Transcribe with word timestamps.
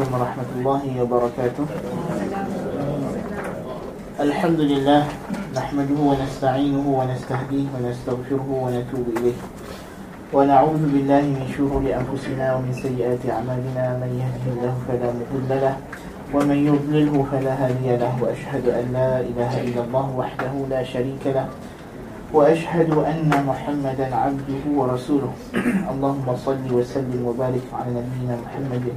عليكم 0.00 0.16
ورحمة 0.16 0.50
الله 0.56 0.82
وبركاته. 1.02 1.64
الحمد 4.20 4.60
لله 4.60 5.02
نحمده 5.56 6.00
ونستعينه 6.00 6.86
ونستهديه 6.88 7.66
ونستغفره 7.76 8.48
ونتوب 8.48 9.06
إليه. 9.20 9.38
ونعوذ 10.32 10.82
بالله 10.92 11.22
من 11.36 11.44
شرور 11.52 11.84
أنفسنا 11.84 12.46
ومن 12.56 12.72
سيئات 12.72 13.28
أعمالنا. 13.28 14.00
من 14.00 14.10
يهده 14.16 14.44
الله 14.56 14.74
فلا 14.88 15.08
مضل 15.20 15.50
له 15.68 15.76
ومن 16.32 16.58
يضلله 16.70 17.14
فلا 17.32 17.52
هادي 17.60 18.00
له. 18.00 18.12
وأشهد 18.24 18.64
أن 18.72 18.86
لا 18.96 19.20
إله 19.20 19.52
إلا 19.68 19.80
الله 19.84 20.06
وحده 20.16 20.52
لا 20.72 20.80
شريك 20.80 21.24
له. 21.28 21.44
وأشهد 22.32 22.90
أن 23.04 23.28
محمدا 23.28 24.08
عبده 24.16 24.64
ورسوله. 24.72 25.32
اللهم 25.92 26.28
صل 26.46 26.64
وسلم 26.72 27.20
وبارك 27.26 27.66
على 27.76 27.90
نبينا 28.00 28.34
محمد 28.48 28.96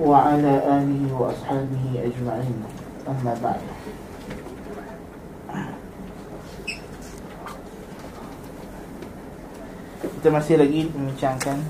وعلى 0.00 0.52
آله 0.68 1.02
وأصحابه 1.12 1.84
أجمعين 2.04 2.58
أما 3.08 3.34
بعد 3.42 3.62
Kita 10.06 10.32
masih 10.32 10.58
lagi 10.58 10.90
membincangkan 10.90 11.60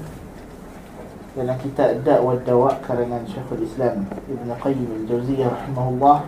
dalam 1.37 1.57
kitab 1.61 2.01
Da' 2.09 2.25
wa 2.25 2.33
Dawa' 2.41 2.81
karangan 2.81 3.21
Syekhul 3.29 3.69
Islam 3.69 4.09
Ibn 4.09 4.49
Qayyim 4.57 5.05
Al-Jawziyah 5.05 5.53
rahimahullah 5.53 6.19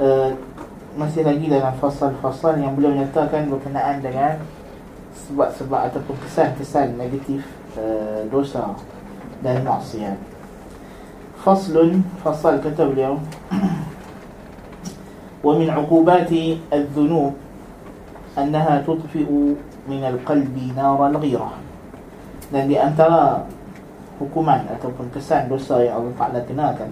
uh, 0.00 0.30
masih 0.96 1.28
lagi 1.28 1.52
dalam 1.52 1.76
fasal-fasal 1.76 2.56
yang 2.56 2.72
beliau 2.72 2.96
nyatakan 2.96 3.52
berkenaan 3.52 4.00
dengan 4.00 4.40
sebab-sebab 5.28 5.92
ataupun 5.92 6.16
kesan-kesan 6.24 6.96
negatif 6.96 7.44
uh, 7.76 8.24
dosa 8.32 8.72
dan 9.44 9.60
maksiat. 9.60 10.16
Faslun 11.39 12.03
fasal 12.19 12.59
kata 12.59 12.83
beliau. 12.91 13.15
Wa 15.45 15.55
min 15.55 15.71
'uqubati 15.71 16.59
adh-dhunub 16.67 17.31
annaha 18.35 18.83
tudfi'u 18.83 19.55
min 19.87 20.01
al-qalbi 20.03 20.75
nar 20.75 20.99
al-ghirah. 20.99 21.55
Dan 22.51 22.67
di 22.67 22.75
antara 22.75 23.47
hukuman 24.19 24.67
ataupun 24.67 25.07
kesan 25.15 25.47
dosa 25.47 25.79
yang 25.79 26.03
Allah 26.03 26.13
Taala 26.19 26.39
kenakan 26.43 26.91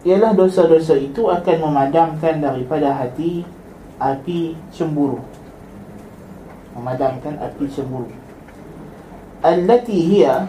ialah 0.00 0.32
dosa-dosa 0.32 0.96
itu 0.96 1.28
akan 1.28 1.56
memadamkan 1.70 2.40
daripada 2.40 2.96
hati 2.96 3.44
api 4.00 4.56
cemburu. 4.72 5.20
Memadamkan 6.72 7.36
api 7.36 7.64
cemburu. 7.68 8.08
Allati 9.44 9.98
hiya 10.00 10.48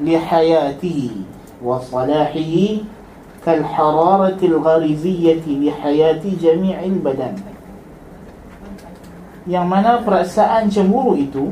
li 0.00 0.16
al 3.48 3.64
ghariziyyati 4.60 5.50
li 5.56 5.68
hayati 5.72 6.36
jami'il 6.36 7.00
badan. 7.00 7.34
Yang 9.48 9.66
mana 9.66 10.04
perasaan 10.04 10.68
cemburu 10.68 11.16
itu 11.16 11.48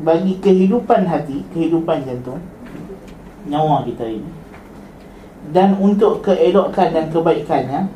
bagi 0.00 0.40
kehidupan 0.40 1.04
hati 1.04 1.44
kehidupan 1.52 2.08
jantung 2.08 2.40
nyawa 3.44 3.84
kita 3.84 4.08
ini. 4.08 4.32
Dan 5.52 5.76
untuk 5.76 6.24
keelokan 6.24 6.96
dan 6.96 7.06
kebaikannya 7.12 7.88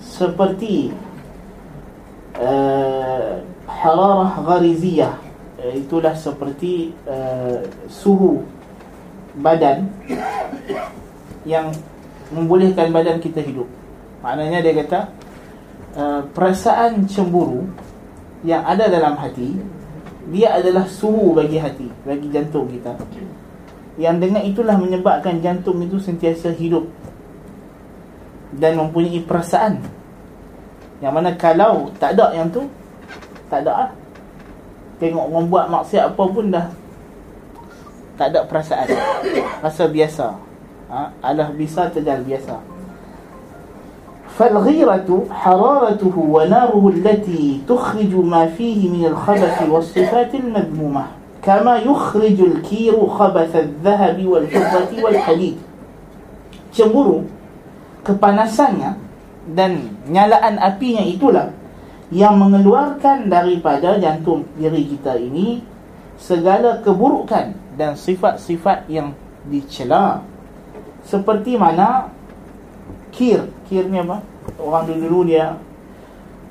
seperti 0.00 0.92
uh, 2.40 3.40
hararah 3.68 4.32
ghariziyah 4.40 5.16
uh, 5.60 5.72
itulah 5.76 6.16
seperti 6.16 6.96
uh, 7.04 7.64
suhu 7.88 8.44
badan 9.36 9.88
yang 11.48 11.72
membolehkan 12.32 12.92
badan 12.92 13.20
kita 13.20 13.40
hidup. 13.40 13.68
Maknanya 14.20 14.62
dia 14.62 14.72
kata 14.84 15.00
uh, 15.96 16.20
perasaan 16.32 17.08
cemburu 17.08 17.66
yang 18.42 18.62
ada 18.62 18.90
dalam 18.90 19.14
hati 19.18 19.58
dia 20.30 20.54
adalah 20.54 20.86
suhu 20.86 21.34
bagi 21.34 21.58
hati 21.58 21.88
bagi 22.06 22.30
jantung 22.30 22.70
kita. 22.70 22.94
Yang 24.00 24.16
dengan 24.24 24.42
itulah 24.46 24.76
menyebabkan 24.78 25.42
jantung 25.44 25.82
itu 25.82 26.00
sentiasa 26.00 26.54
hidup 26.54 26.88
dan 28.56 28.78
mempunyai 28.78 29.20
perasaan. 29.26 29.82
Yang 31.02 31.12
mana 31.12 31.30
kalau 31.34 31.90
tak 31.98 32.14
ada 32.14 32.30
yang 32.32 32.48
tu 32.48 32.64
tak 33.50 33.66
ada 33.66 33.72
lah. 33.88 33.90
Tengok 35.02 35.24
orang 35.34 35.46
buat 35.50 35.66
maksiat 35.66 36.14
apa 36.14 36.24
pun 36.30 36.46
dah 36.54 36.70
tak 38.17 38.33
ada 38.33 38.43
perasaan 38.49 38.89
rasa 39.65 39.83
biasa 39.87 40.27
ha? 40.89 41.11
alah 41.21 41.49
bisa 41.53 41.87
terjal 41.93 42.23
biasa 42.25 42.77
فالغيرة 44.37 45.09
حرارته 45.33 46.15
وناره 46.17 46.83
التي 46.95 47.65
تخرج 47.65 48.13
ما 48.21 48.45
فيه 48.53 48.89
من 48.89 49.03
الخبث 49.09 49.57
والصفات 49.65 50.31
المذمومة 50.35 51.05
كما 51.41 51.81
يخرج 51.81 52.37
الكير 52.41 52.95
خبث 53.07 53.51
الذهب 53.55 54.17
والفضة 54.25 54.91
والحديد 55.03 55.57
cemburu 56.69 57.25
kepanasannya 58.05 58.93
dan 59.57 59.97
nyalaan 60.05 60.61
apinya 60.61 61.01
itulah 61.01 61.49
yang 62.13 62.37
mengeluarkan 62.37 63.25
daripada 63.33 63.97
jantung 63.97 64.45
diri 64.53 64.85
kita 64.85 65.17
ini 65.17 65.65
segala 66.21 66.77
keburukan 66.85 67.57
dan 67.76 67.96
sifat-sifat 67.96 68.88
yang 68.88 69.16
dicela. 69.48 70.22
Seperti 71.02 71.58
mana 71.58 72.12
kir. 73.10 73.48
Kir 73.66 73.88
ni 73.88 73.98
apa? 74.00 74.22
Orang 74.58 74.86
dulu-dulu 74.90 75.20
dia 75.28 75.58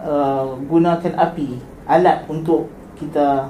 uh, 0.01 0.55
gunakan 0.67 1.13
api 1.15 1.59
alat 1.87 2.23
untuk 2.27 2.69
kita 2.99 3.49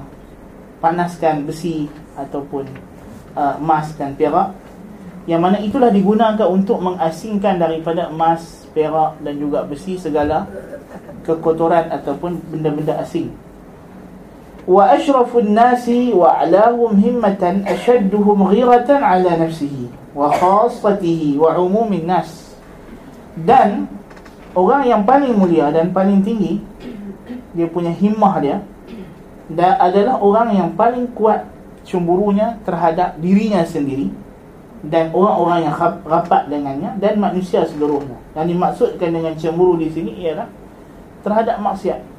panaskan 0.82 1.46
besi 1.46 1.86
ataupun 2.18 2.66
uh, 3.38 3.54
emas 3.60 3.94
dan 3.94 4.16
perak. 4.18 4.54
Yang 5.22 5.40
mana 5.40 5.58
itulah 5.62 5.90
digunakan 5.94 6.50
untuk 6.50 6.82
mengasingkan 6.82 7.62
daripada 7.62 8.10
emas, 8.10 8.66
perak 8.74 9.22
dan 9.22 9.38
juga 9.38 9.62
besi 9.62 9.94
segala 9.94 10.50
kekotoran 11.22 11.94
ataupun 11.94 12.42
benda-benda 12.50 12.98
asing. 12.98 13.30
A'lahum 16.22 16.94
himmatan 16.94 17.66
ashadduhum 17.66 18.46
ghiratan 18.50 19.02
ala 19.02 19.34
nafsihi 19.42 19.90
wa 20.14 20.30
khassatihi 20.30 21.34
wa 21.38 21.58
umumin 21.58 22.06
nas. 22.06 22.54
Dan 23.34 23.90
orang 24.54 24.86
yang 24.86 25.02
paling 25.02 25.34
mulia 25.34 25.72
dan 25.72 25.90
paling 25.90 26.22
tinggi 26.22 26.60
dia 27.52 27.68
punya 27.68 27.92
himmah 27.92 28.34
dia 28.40 28.58
dan 29.52 29.76
adalah 29.76 30.16
orang 30.20 30.56
yang 30.56 30.70
paling 30.72 31.08
kuat 31.12 31.44
cemburunya 31.84 32.56
terhadap 32.64 33.18
dirinya 33.20 33.66
sendiri 33.66 34.08
dan 34.82 35.14
orang-orang 35.14 35.66
yang 35.66 35.74
rapat 36.06 36.42
dengannya 36.50 36.90
dan 36.98 37.14
manusia 37.18 37.62
seluruhnya. 37.66 38.18
Yang 38.34 38.46
dimaksudkan 38.54 39.10
dengan 39.14 39.34
cemburu 39.38 39.78
di 39.78 39.88
sini 39.90 40.26
ialah 40.26 40.50
terhadap 41.22 41.62
maksiat 41.62 42.11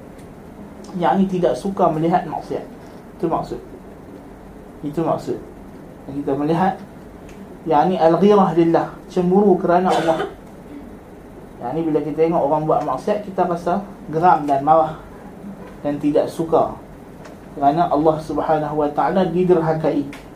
Yang 0.97 1.12
ini 1.21 1.26
tidak 1.38 1.54
suka 1.59 1.93
melihat 1.93 2.25
maksiat. 2.25 2.64
Itu 3.20 3.26
maksud. 3.29 3.61
Itu 4.81 5.00
maksud. 5.05 5.38
Yang 6.08 6.14
kita 6.25 6.32
melihat 6.38 6.73
yang 7.69 7.93
ini 7.93 8.00
al-ghirah 8.00 8.56
lillah, 8.56 8.96
cemburu 9.12 9.61
kerana 9.61 9.93
Allah. 9.93 10.32
Yang 11.61 11.70
ini 11.75 11.81
bila 11.85 11.99
kita 12.00 12.19
tengok 12.25 12.43
orang 12.49 12.62
buat 12.64 12.81
maksiat 12.87 13.26
kita 13.26 13.44
rasa 13.44 13.82
geram 14.08 14.46
dan 14.46 14.62
marah 14.62 14.96
dan 15.82 15.99
tidak 15.99 16.31
suka 16.31 16.79
kerana 17.58 17.90
Allah 17.90 18.17
Subhanahu 18.23 18.79
wa 18.79 18.88
taala 18.94 19.26
diderhakai. 19.29 20.29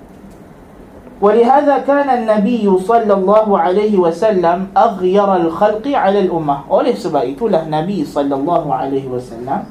ولهذا 1.22 1.86
كان 1.86 2.10
النبي 2.10 2.66
صلى 2.66 3.12
الله 3.14 3.46
عليه 3.46 3.94
وسلم 3.94 4.74
أغير 4.74 5.28
الخلق 5.36 5.86
على 5.86 6.26
الأمة 6.26 6.66
oleh 6.66 6.98
sebab 6.98 7.22
itulah 7.30 7.62
Nabi 7.70 8.02
sallallahu 8.02 8.66
alaihi 8.66 9.06
wasallam 9.06 9.70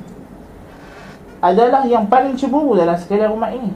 adalah 1.53 1.87
yang 1.87 2.11
paling 2.11 2.35
cemburu 2.35 2.75
dalam 2.75 2.99
sekalian 2.99 3.31
umat 3.39 3.55
ini 3.55 3.73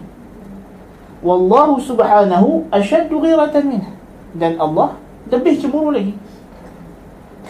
wallahu 1.22 1.78
subhanahu 1.78 2.67
ashaddu 2.75 3.22
ghiratan 3.22 3.78
minhu 3.78 3.93
dan 4.34 4.58
Allah 4.58 4.96
lebih 5.31 5.61
cemburu 5.62 5.94
lagi 5.94 6.14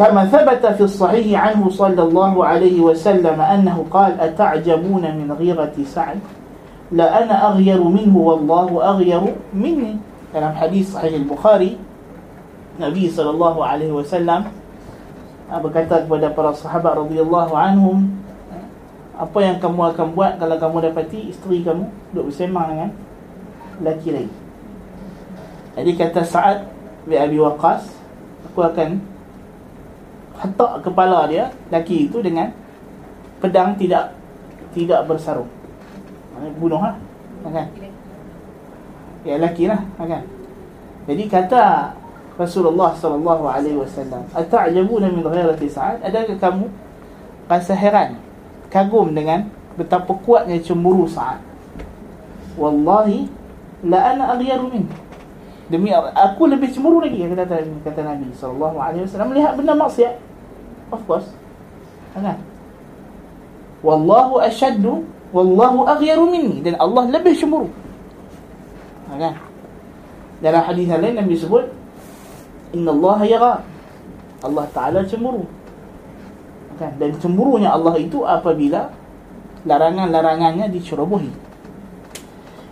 كما 0.01 0.33
ثبت 0.33 0.65
في 0.81 0.85
الصحيح 0.89 1.29
عنه 1.37 1.61
صلى 1.77 2.03
الله 2.09 2.33
عليه 2.33 2.81
وسلم 2.81 3.37
أنه 3.37 3.77
قال 3.93 4.17
أتعجبون 4.17 5.05
من 5.05 5.29
غيرة 5.37 5.77
لا 6.97 7.07
أنا 7.21 7.53
أغير 7.53 7.85
منه 7.85 8.17
والله 8.17 8.69
أغير 8.81 9.23
مني 9.53 10.01
dalam 10.31 10.55
hadis 10.55 10.95
sahih 10.95 11.19
al-Bukhari 11.19 11.75
Nabi 12.79 13.11
sallallahu 13.11 13.67
alaihi 13.67 13.91
wasallam 13.91 14.47
berkata 15.51 16.07
kepada 16.07 16.31
para 16.31 16.55
sahabat 16.55 16.95
radhiyallahu 17.03 17.51
anhum 17.51 18.15
apa 19.21 19.39
yang 19.45 19.61
kamu 19.61 19.93
akan 19.93 20.17
buat 20.17 20.41
kalau 20.41 20.57
kamu 20.57 20.77
dapati 20.89 21.29
isteri 21.29 21.61
kamu 21.61 21.85
duduk 22.17 22.33
bersembang 22.33 22.67
dengan 22.73 22.91
lelaki 23.85 24.09
lain 24.17 24.33
Jadi 25.77 25.91
kata 25.97 26.21
Sa'ad 26.25 26.59
bin 27.05 27.17
Abi 27.17 27.39
Waqqas, 27.39 27.89
aku 28.49 28.61
akan 28.65 29.01
hentak 30.41 30.73
kepala 30.83 31.29
dia 31.29 31.53
laki 31.69 32.11
itu 32.11 32.19
dengan 32.25 32.51
pedang 33.39 33.77
tidak 33.77 34.17
tidak 34.75 35.07
bersarung. 35.07 35.49
Bunuh 36.59 36.81
lah. 36.81 36.97
Kan? 37.47 37.69
Ya 39.25 39.37
laki 39.37 39.69
lah. 39.69 39.81
Kan? 39.97 40.25
Jadi 41.09 41.25
kata 41.29 41.95
Rasulullah 42.37 42.97
sallallahu 42.97 43.45
alaihi 43.45 43.77
wasallam, 43.77 44.25
"Ata'jabuna 44.33 45.13
min 45.13 45.21
ghairati 45.21 45.69
Sa'ad?" 45.69 46.01
Adakah 46.01 46.37
kamu 46.41 46.67
rasa 47.51 47.77
heran, 47.77 48.17
kagum 48.71 49.13
dengan 49.13 49.51
betapa 49.75 50.15
kuatnya 50.23 50.63
cemburu 50.63 51.05
Sa'ad? 51.11 51.43
Wallahi 52.55 53.27
la 53.85 54.15
ana 54.15 54.25
aghyaru 54.39 54.71
min. 54.71 54.85
Demi 55.71 55.95
aku 55.95 56.51
lebih 56.51 56.71
cemburu 56.75 56.99
lagi 57.03 57.23
kata 57.23 57.47
kata, 57.87 58.01
Nabi 58.03 58.27
sallallahu 58.35 58.77
alaihi 58.79 59.07
wasallam 59.07 59.29
melihat 59.31 59.53
benda 59.55 59.75
maksiat. 59.75 60.15
Of 60.91 61.03
course. 61.07 61.29
Kan? 62.15 62.39
Wallahu 63.87 64.43
ashaddu 64.43 65.07
wallahu 65.31 65.87
aghyaru 65.87 66.27
minni 66.27 66.59
dan 66.63 66.75
Allah 66.83 67.07
lebih 67.07 67.39
cemburu. 67.39 67.71
Kan? 69.11 69.39
Dalam 70.41 70.63
hadis 70.65 70.89
lain 70.89 71.21
Nabi 71.21 71.37
sebut 71.37 71.69
Inna 72.73 72.91
Allah 72.97 73.19
yara 73.29 73.53
Allah 74.41 74.65
Ta'ala 74.73 75.05
cemburu 75.05 75.45
kan? 76.80 76.92
Dan 77.00 77.16
cemburunya 77.20 77.72
Allah 77.72 77.96
itu 78.00 78.24
apabila 78.24 78.92
Larangan-larangannya 79.66 80.70
dicerobohi 80.70 81.46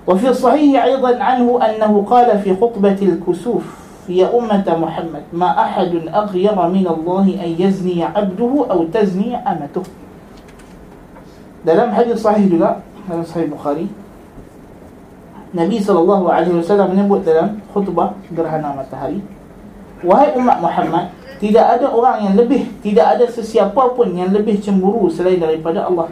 وفي 0.04 0.30
الصحيح 0.30 0.84
أيضا 0.84 1.24
عنه 1.24 1.48
أنه 1.48 1.94
قال 2.04 2.40
في 2.44 2.56
خطبة 2.60 3.00
الكسوف 3.02 3.64
يا 4.10 4.28
أمة 4.36 4.68
محمد 4.68 5.24
ما 5.32 5.56
أحد 5.56 6.12
أغير 6.12 6.58
من 6.68 6.86
الله 6.88 7.26
أن 7.40 7.50
يزني 7.56 8.04
عبده 8.04 8.54
أو 8.72 8.80
تزني 8.92 9.32
أمته 9.48 9.84
dalam 11.64 11.96
hadis 11.96 12.20
sahih 12.20 12.52
juga 12.52 12.84
dalam 13.08 13.24
sahih 13.24 13.48
Bukhari 13.48 13.88
Nabi 15.56 15.80
SAW 15.80 16.92
menyebut 16.92 17.24
dalam 17.24 17.64
khutbah 17.72 18.20
gerhana 18.36 18.76
matahari 18.76 19.24
Wahai 20.04 20.36
umat 20.36 20.60
Muhammad 20.60 21.08
Tidak 21.42 21.66
ada 21.66 21.92
orang 21.92 22.24
yang 22.30 22.36
lebih 22.40 22.70
Tidak 22.80 23.04
ada 23.04 23.26
sesiapa 23.28 23.96
pun 23.98 24.14
yang 24.16 24.32
lebih 24.32 24.64
cemburu 24.64 25.12
Selain 25.12 25.42
daripada 25.42 25.88
Allah 25.90 26.10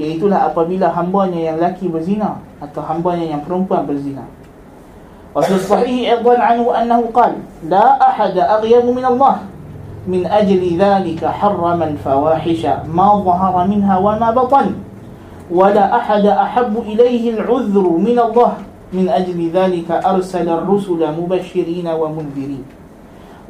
Iaitulah 0.00 0.48
apabila 0.48 0.88
hambanya 0.94 1.52
yang 1.52 1.56
laki 1.60 1.90
berzina 1.92 2.40
Atau 2.62 2.80
hambanya 2.80 3.36
yang 3.36 3.42
perempuan 3.44 3.84
berzina 3.84 4.24
Wasul 5.36 5.62
sahihi 5.62 6.10
irdwan 6.10 6.40
anhu 6.40 6.72
annahu 6.72 7.12
qal 7.12 7.38
La 7.68 8.00
ahada 8.00 8.58
aghyamu 8.58 8.96
min 8.96 9.04
Allah 9.04 9.44
Min 10.08 10.24
ajli 10.24 10.80
dhalika 10.80 11.28
harram 11.28 11.84
al-fawahisha 11.84 12.88
Ma 12.88 13.20
zahara 13.20 13.68
minha 13.68 14.00
wa 14.00 14.16
ma 14.16 14.32
batan 14.32 14.90
ولا 15.50 15.96
أحد 15.96 16.26
أحب 16.26 16.78
إليه 16.86 17.34
العذر 17.34 17.82
من 17.82 18.18
الله 18.18 18.52
من 18.92 19.08
أجل 19.08 19.50
ذلك 19.50 19.90
أرسل 19.90 20.48
الرسل 20.48 21.00
مبشرين 21.20 21.86
ومنذرين 21.88 22.64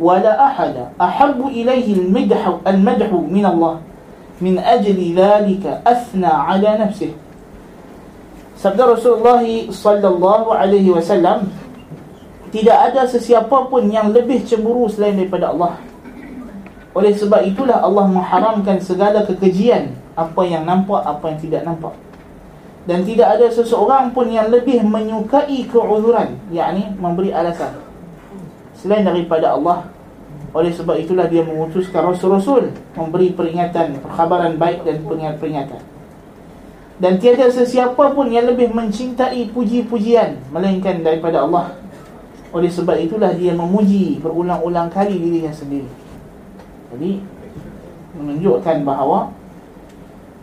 ولا 0.01 0.33
أحد 0.47 0.97
أحب 1.01 1.39
إليه 1.47 1.89
المدح 2.01 2.43
المدح 2.67 3.09
من 3.13 3.45
الله 3.47 3.75
من 4.41 4.55
أجل 4.59 4.99
ذلك 5.13 5.65
أثنى 5.87 6.33
على 6.49 6.71
نفسه 6.81 7.13
Sabda 8.61 8.93
Rasulullah 8.93 9.41
sallallahu 9.73 10.53
alaihi 10.53 10.93
wasallam 10.93 11.49
tidak 12.53 12.93
ada 12.93 13.09
sesiapa 13.09 13.73
pun 13.73 13.89
yang 13.89 14.13
lebih 14.13 14.45
cemburu 14.45 14.85
selain 14.85 15.17
daripada 15.17 15.49
Allah. 15.49 15.81
Oleh 16.93 17.17
sebab 17.17 17.41
itulah 17.49 17.81
Allah 17.81 18.05
mengharamkan 18.05 18.77
segala 18.85 19.25
kekejian, 19.25 19.97
apa 20.13 20.45
yang 20.45 20.69
nampak, 20.69 21.01
apa 21.01 21.33
yang 21.33 21.41
tidak 21.41 21.63
nampak. 21.65 21.97
Dan 22.85 23.09
tidak 23.09 23.41
ada 23.41 23.49
seseorang 23.49 24.13
pun 24.13 24.29
yang 24.29 24.53
lebih 24.53 24.85
menyukai 24.85 25.65
keuzuran, 25.65 26.37
yakni 26.53 26.85
memberi 27.01 27.33
alasan 27.33 27.84
selain 28.86 29.02
daripada 29.02 29.58
Allah 29.58 29.90
oleh 30.54 30.70
sebab 30.70 30.96
itulah 31.02 31.26
dia 31.26 31.42
mengutuskan 31.42 32.06
rasul-rasul 32.06 32.70
memberi 32.94 33.34
peringatan, 33.34 33.98
perkhabaran 34.00 34.56
baik 34.56 34.86
dan 34.86 35.02
peringatan. 35.36 35.82
Dan 36.96 37.20
tiada 37.20 37.52
sesiapa 37.52 38.16
pun 38.16 38.32
yang 38.32 38.48
lebih 38.48 38.72
mencintai 38.72 39.52
puji-pujian 39.52 40.40
melainkan 40.54 41.04
daripada 41.04 41.44
Allah. 41.44 41.76
Oleh 42.56 42.72
sebab 42.72 42.96
itulah 42.96 43.36
dia 43.36 43.52
memuji 43.52 44.16
berulang-ulang 44.24 44.88
kali 44.88 45.20
dirinya 45.20 45.52
sendiri. 45.52 45.92
Jadi 46.94 47.20
menunjukkan 48.16 48.88
bahawa 48.88 49.36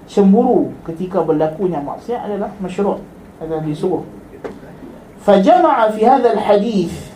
cemburu 0.04 0.76
ketika 0.84 1.24
berlakunya 1.24 1.80
maksiat 1.80 2.28
adalah 2.28 2.52
masyru' 2.60 3.00
adalah 3.40 3.64
disuruh. 3.64 4.04
Fajama'a 5.24 5.88
fi 5.96 6.04
hadha 6.04 6.36
al-hadith 6.36 7.11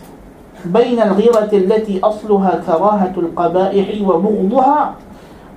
بين 0.65 1.00
الغيرة 1.01 1.50
التي 1.53 2.00
أصلها 2.03 2.62
كراهة 2.65 3.13
القبائح 3.18 3.88
وبغضها 4.01 4.81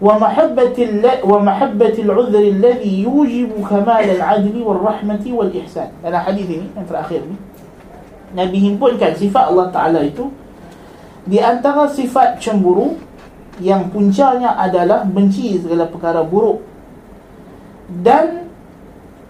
ومحبة, 0.03 0.79
ومحبة 1.25 1.97
العذر 1.99 2.43
الذي 2.57 2.95
يوجب 3.03 3.51
كمال 3.71 4.07
العدل 4.17 4.57
والرحمة 4.63 5.25
والإحسان 5.29 5.89
هذا 6.05 6.19
حديث 6.19 6.49
ini 6.51 6.67
yang 6.73 6.87
terakhir 6.89 7.21
ni 7.25 7.37
Nabi 8.35 8.59
himpunkan 8.59 9.15
sifat 9.15 9.55
Allah 9.55 9.71
Ta'ala 9.71 10.03
itu 10.03 10.27
Di 11.23 11.39
antara 11.39 11.87
sifat 11.87 12.43
cemburu 12.43 12.99
Yang 13.63 13.95
puncanya 13.95 14.59
adalah 14.59 15.07
benci 15.07 15.55
segala 15.63 15.87
perkara 15.87 16.27
buruk 16.27 16.67
Dan 17.87 18.51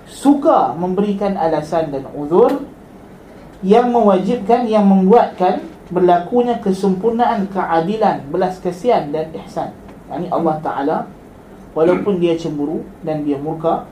Suka 0.08 0.72
memberikan 0.72 1.36
alasan 1.36 1.92
dan 1.92 2.08
uzur 2.16 2.64
yang 3.59 3.91
mewajibkan 3.91 4.63
yang 4.67 4.87
membuatkan 4.87 5.67
berlakunya 5.91 6.61
kesempurnaan 6.63 7.49
keadilan 7.51 8.23
belas 8.31 8.61
kasihan 8.63 9.11
dan 9.11 9.33
ihsan. 9.43 9.75
Yakni 10.07 10.31
Allah 10.31 10.55
taala 10.63 10.97
walaupun 11.75 12.21
dia 12.21 12.37
cemburu 12.39 12.85
dan 13.03 13.25
dia 13.27 13.35
murka 13.35 13.85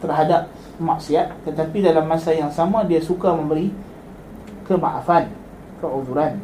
terhadap 0.00 0.48
maksiat 0.80 1.46
tetapi 1.46 1.84
dalam 1.84 2.08
masa 2.08 2.34
yang 2.34 2.50
sama 2.50 2.82
dia 2.86 2.98
suka 2.98 3.34
memberi 3.34 3.70
kemaafan 4.64 5.28
keuzuran. 5.82 6.40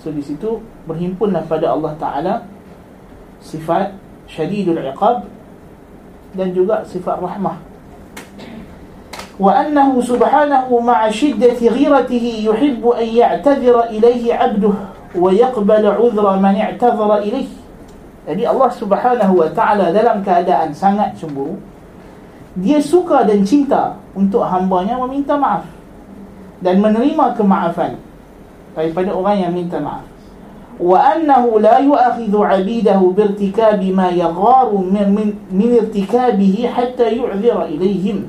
So 0.00 0.10
di 0.10 0.24
situ 0.24 0.64
berhimpunlah 0.88 1.44
pada 1.46 1.70
Allah 1.70 1.92
taala 2.00 2.34
sifat 3.42 3.92
syadidul 4.30 4.80
iqab 4.80 5.28
dan 6.32 6.56
juga 6.56 6.86
sifat 6.88 7.20
rahmah 7.20 7.71
وأنه 9.39 10.01
سبحانه 10.01 10.79
مع 10.79 11.09
شدة 11.09 11.61
غيرته 11.61 12.25
يحب 12.49 12.87
أن 12.87 13.07
يعتذر 13.07 13.83
إليه 13.83 14.33
عبده 14.33 14.73
ويقبل 15.15 15.83
عذر 15.85 16.25
من 16.39 16.55
اعتذر 16.55 17.11
إليه 17.17 17.49
Jadi 18.27 18.43
Allah 18.43 18.67
subhanahu 18.67 19.39
wa 19.39 19.47
ta'ala 19.47 19.95
dalam 19.95 20.19
keadaan 20.19 20.75
sangat 20.75 21.15
cemburu 21.15 21.55
Dia 22.59 22.83
suka 22.83 23.23
dan 23.23 23.47
cinta 23.47 23.95
untuk 24.11 24.43
hambanya 24.43 24.99
meminta 24.99 25.39
maaf 25.39 25.63
Dan 26.59 26.83
menerima 26.83 27.39
kemaafan 27.39 27.95
Daripada 28.75 29.15
orang 29.15 29.47
yang 29.47 29.55
minta 29.55 29.79
maaf 29.79 30.03
Wa 30.75 31.15
annahu 31.15 31.63
la 31.63 31.79
yu'akhidhu 31.79 32.43
abidahu 32.43 33.15
birtikabi 33.15 33.95
ma 33.95 34.11
yagharu 34.11 34.83
min, 34.83 35.07
min, 35.15 35.29
min 35.47 35.69
irtikabihi 35.79 36.67
hatta 36.67 37.07
yu'zira 37.07 37.71
ilayhim 37.71 38.27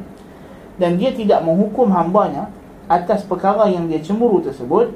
dan 0.78 0.98
dia 0.98 1.14
tidak 1.14 1.46
menghukum 1.46 1.90
hambanya 1.94 2.50
atas 2.90 3.24
perkara 3.24 3.70
yang 3.70 3.86
dia 3.88 4.02
cemburu 4.02 4.42
tersebut 4.42 4.94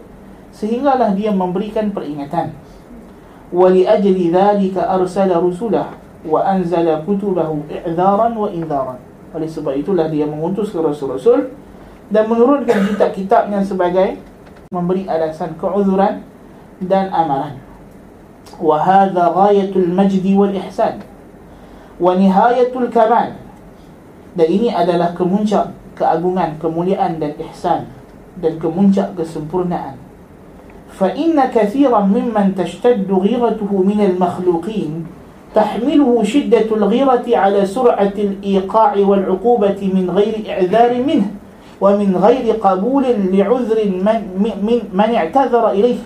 sehinggalah 0.51 1.13
dia 1.13 1.29
memberikan 1.29 1.93
peringatan. 1.93 2.53
Wali 3.53 3.87
ajli 3.87 4.33
dhalika 4.33 4.89
arsala 4.91 5.39
rusulah 5.39 5.95
wa 6.27 6.39
anzala 6.43 6.99
kutubahu 7.07 7.63
i'dharan 7.71 8.33
wa 8.35 8.49
indharan. 8.51 8.99
Oleh 9.31 9.47
sebab 9.47 9.77
itulah 9.77 10.11
dia 10.11 10.27
mengutus 10.27 10.73
ke 10.73 10.79
rasul-rasul 10.81 11.53
dan 12.11 12.27
menurunkan 12.27 12.91
kitab-kitabnya 12.91 13.63
sebagai 13.63 14.19
memberi 14.71 15.07
alasan 15.07 15.55
keuzuran 15.55 16.23
dan 16.83 17.07
amaran. 17.13 17.59
Wa 18.59 18.79
hadha 18.83 19.31
ghayatul 19.31 19.91
majdi 19.91 20.33
wal 20.35 20.51
ihsan 20.51 21.03
wa 21.97 22.13
nihayatul 22.13 22.87
kamal 22.93 23.33
dan 24.37 24.47
ini 24.47 24.69
adalah 24.69 25.17
kemuncak 25.17 25.73
keagungan, 25.97 26.61
kemuliaan 26.61 27.17
dan 27.17 27.33
ihsan 27.49 27.89
dan 28.37 28.61
kemuncak 28.61 29.17
kesempurnaan. 29.17 30.07
فإن 30.97 31.37
كثيرا 31.53 31.99
ممن 31.99 32.55
تشتد 32.57 33.11
غيرته 33.11 33.69
من 33.69 33.99
المخلوقين 34.01 35.05
تحمله 35.55 36.23
شدة 36.23 36.65
الغيرة 36.71 37.25
على 37.37 37.65
سرعة 37.65 38.17
الإيقاع 38.17 38.93
والعقوبة 38.97 39.91
من 39.93 40.09
غير 40.09 40.33
إعذار 40.49 41.03
منه 41.03 41.27
ومن 41.81 42.15
غير 42.17 42.53
قبول 42.53 43.03
لعذر 43.33 43.79
من, 43.85 44.17
من, 44.41 44.79
من 44.93 45.09
اعتذر 45.15 45.69
إليه 45.69 45.97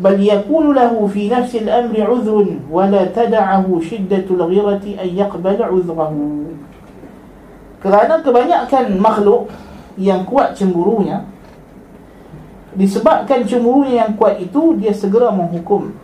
بل 0.00 0.26
يكون 0.28 0.74
له 0.74 1.06
في 1.06 1.28
نفس 1.28 1.56
الأمر 1.56 1.94
عذر 2.10 2.46
ولا 2.70 3.04
تدعه 3.04 3.80
شدة 3.90 4.24
الغيرة 4.30 4.84
أن 5.02 5.08
يقبل 5.16 5.62
عذره 5.62 6.14
kerana 7.78 8.20
kebanyakan 8.22 8.98
makhluk 8.98 9.50
yang 9.98 10.26
kuat 10.26 10.54
cemburunya 10.54 11.26
disebabkan 12.78 13.42
cemburunya 13.46 14.06
yang 14.06 14.12
kuat 14.14 14.38
itu 14.38 14.78
dia 14.78 14.94
segera 14.94 15.34
menghukum 15.34 15.94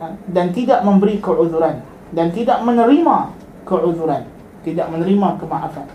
ha, 0.00 0.12
dan 0.28 0.52
tidak 0.52 0.84
memberi 0.84 1.20
keuzuran 1.20 1.80
dan 2.12 2.28
tidak 2.32 2.60
menerima 2.60 3.32
keuzuran 3.64 4.28
tidak 4.64 4.88
menerima 4.88 5.28
kemaafan. 5.38 5.86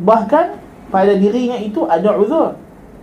Bahkan 0.00 0.46
pada 0.88 1.12
dirinya 1.12 1.60
itu 1.60 1.84
ada 1.84 2.16
uzur. 2.16 2.56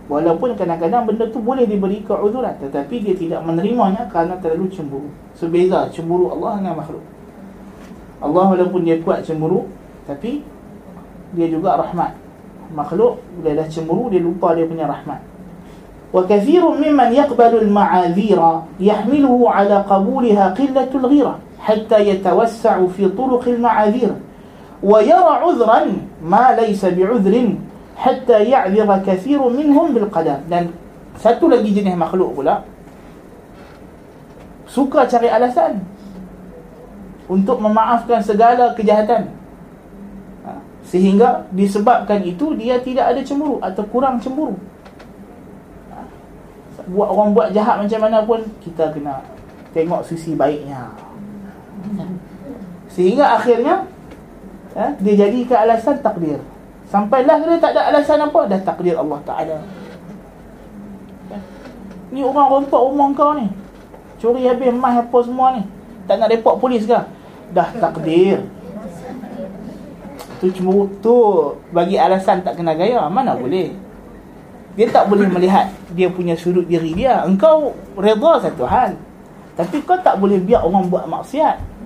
Walaupun 0.08 0.56
kadang-kadang 0.56 1.04
benda 1.04 1.28
tu 1.28 1.38
boleh 1.38 1.68
diberi 1.68 2.02
keuzuran 2.02 2.58
tetapi 2.58 2.94
dia 2.98 3.14
tidak 3.14 3.40
menerimanya 3.46 4.10
kerana 4.10 4.36
terlalu 4.42 4.66
cemburu. 4.74 5.08
Sebeza 5.38 5.86
cemburu 5.94 6.34
Allah 6.34 6.58
dengan 6.58 6.74
makhluk. 6.82 7.04
Allah 8.18 8.44
walaupun 8.50 8.82
dia 8.82 8.98
kuat 8.98 9.22
cemburu 9.22 9.70
tapi 10.08 10.40
dia 11.36 11.46
juga 11.52 11.76
rahmat 11.76 12.16
makhluk 12.72 13.20
bila 13.44 13.60
dah 13.60 13.68
cemburu 13.68 14.08
dia 14.08 14.24
lupa 14.24 14.56
dia 14.56 14.64
punya 14.64 14.88
rahmat 14.88 15.20
وكثير 16.08 16.64
ممن 16.64 17.12
يقبل 17.12 17.52
المعاذير 17.68 18.40
على 19.44 19.76
قبولها 19.76 20.44
قلة 20.56 20.90
الغيرة 20.94 21.34
حتى 21.60 21.98
يتوسع 22.08 22.86
في 22.96 23.08
طرق 23.08 23.44
المعاذير 23.48 24.12
ويرى 24.82 25.32
عذرا 25.44 25.80
ما 26.24 26.56
ليس 26.56 26.80
بعذر 26.84 27.34
حتى 27.96 28.38
يعذر 28.44 28.90
كثير 29.06 29.40
منهم 29.48 29.86
بالقدر 29.94 30.38
dan 30.48 30.72
satu 31.18 31.50
lagi 31.50 31.74
jenis 31.74 31.98
makhluk 31.98 32.30
pula 32.40 32.62
suka 34.70 35.04
cari 35.10 35.28
alasan 35.28 35.82
untuk 37.26 37.58
memaafkan 37.60 38.22
segala 38.22 38.72
kejahatan 38.78 39.28
ha, 39.28 39.37
sehingga 40.88 41.44
disebabkan 41.52 42.24
itu 42.24 42.56
dia 42.56 42.80
tidak 42.80 43.12
ada 43.12 43.20
cemburu 43.20 43.60
atau 43.60 43.84
kurang 43.92 44.16
cemburu. 44.24 44.56
Buat 46.88 47.08
orang 47.12 47.30
buat 47.36 47.48
jahat 47.52 47.84
macam 47.84 48.00
mana 48.00 48.24
pun 48.24 48.40
kita 48.64 48.88
kena 48.96 49.20
tengok 49.76 50.00
sisi 50.08 50.32
baiknya. 50.32 50.88
Sehingga 52.88 53.36
akhirnya 53.36 53.84
ha, 54.72 54.96
dia 54.96 55.28
ke 55.28 55.52
alasan 55.52 56.00
takdir. 56.00 56.40
Sampailah 56.88 57.36
dia 57.44 57.60
tak 57.60 57.76
ada 57.76 57.92
alasan 57.92 58.24
apa 58.24 58.40
dah 58.48 58.60
takdir 58.64 58.96
Allah 58.96 59.20
Ta'ala. 59.28 59.58
Ni 62.08 62.24
orang 62.24 62.48
rompak 62.48 62.80
rumah 62.80 63.12
kau 63.12 63.36
ni. 63.36 63.52
Curi 64.16 64.48
habis 64.48 64.72
emas 64.72 65.04
apa 65.04 65.18
semua 65.20 65.60
ni. 65.60 65.68
Tak 66.08 66.16
nak 66.16 66.32
report 66.32 66.56
polis 66.56 66.88
ke 66.88 66.96
dah 67.52 67.68
takdir 67.76 68.40
tu 70.38 70.48
cuma 70.54 70.86
tu 71.02 71.14
bagi 71.74 71.98
alasan 71.98 72.42
tak 72.42 72.58
kena 72.58 72.74
gaya 72.78 73.04
mana 73.10 73.34
boleh 73.34 73.74
dia 74.78 74.86
tak 74.90 75.10
boleh 75.10 75.26
melihat 75.26 75.70
dia 75.92 76.06
punya 76.06 76.38
sudut 76.38 76.62
diri 76.64 76.94
dia 76.94 77.26
engkau 77.26 77.74
redha 77.98 78.38
satu 78.38 78.62
hal 78.64 78.94
tapi 79.58 79.82
kau 79.82 79.98
tak 79.98 80.22
boleh 80.22 80.38
biar 80.38 80.62
orang 80.62 80.86
buat 80.86 81.10
maksiat 81.10 81.78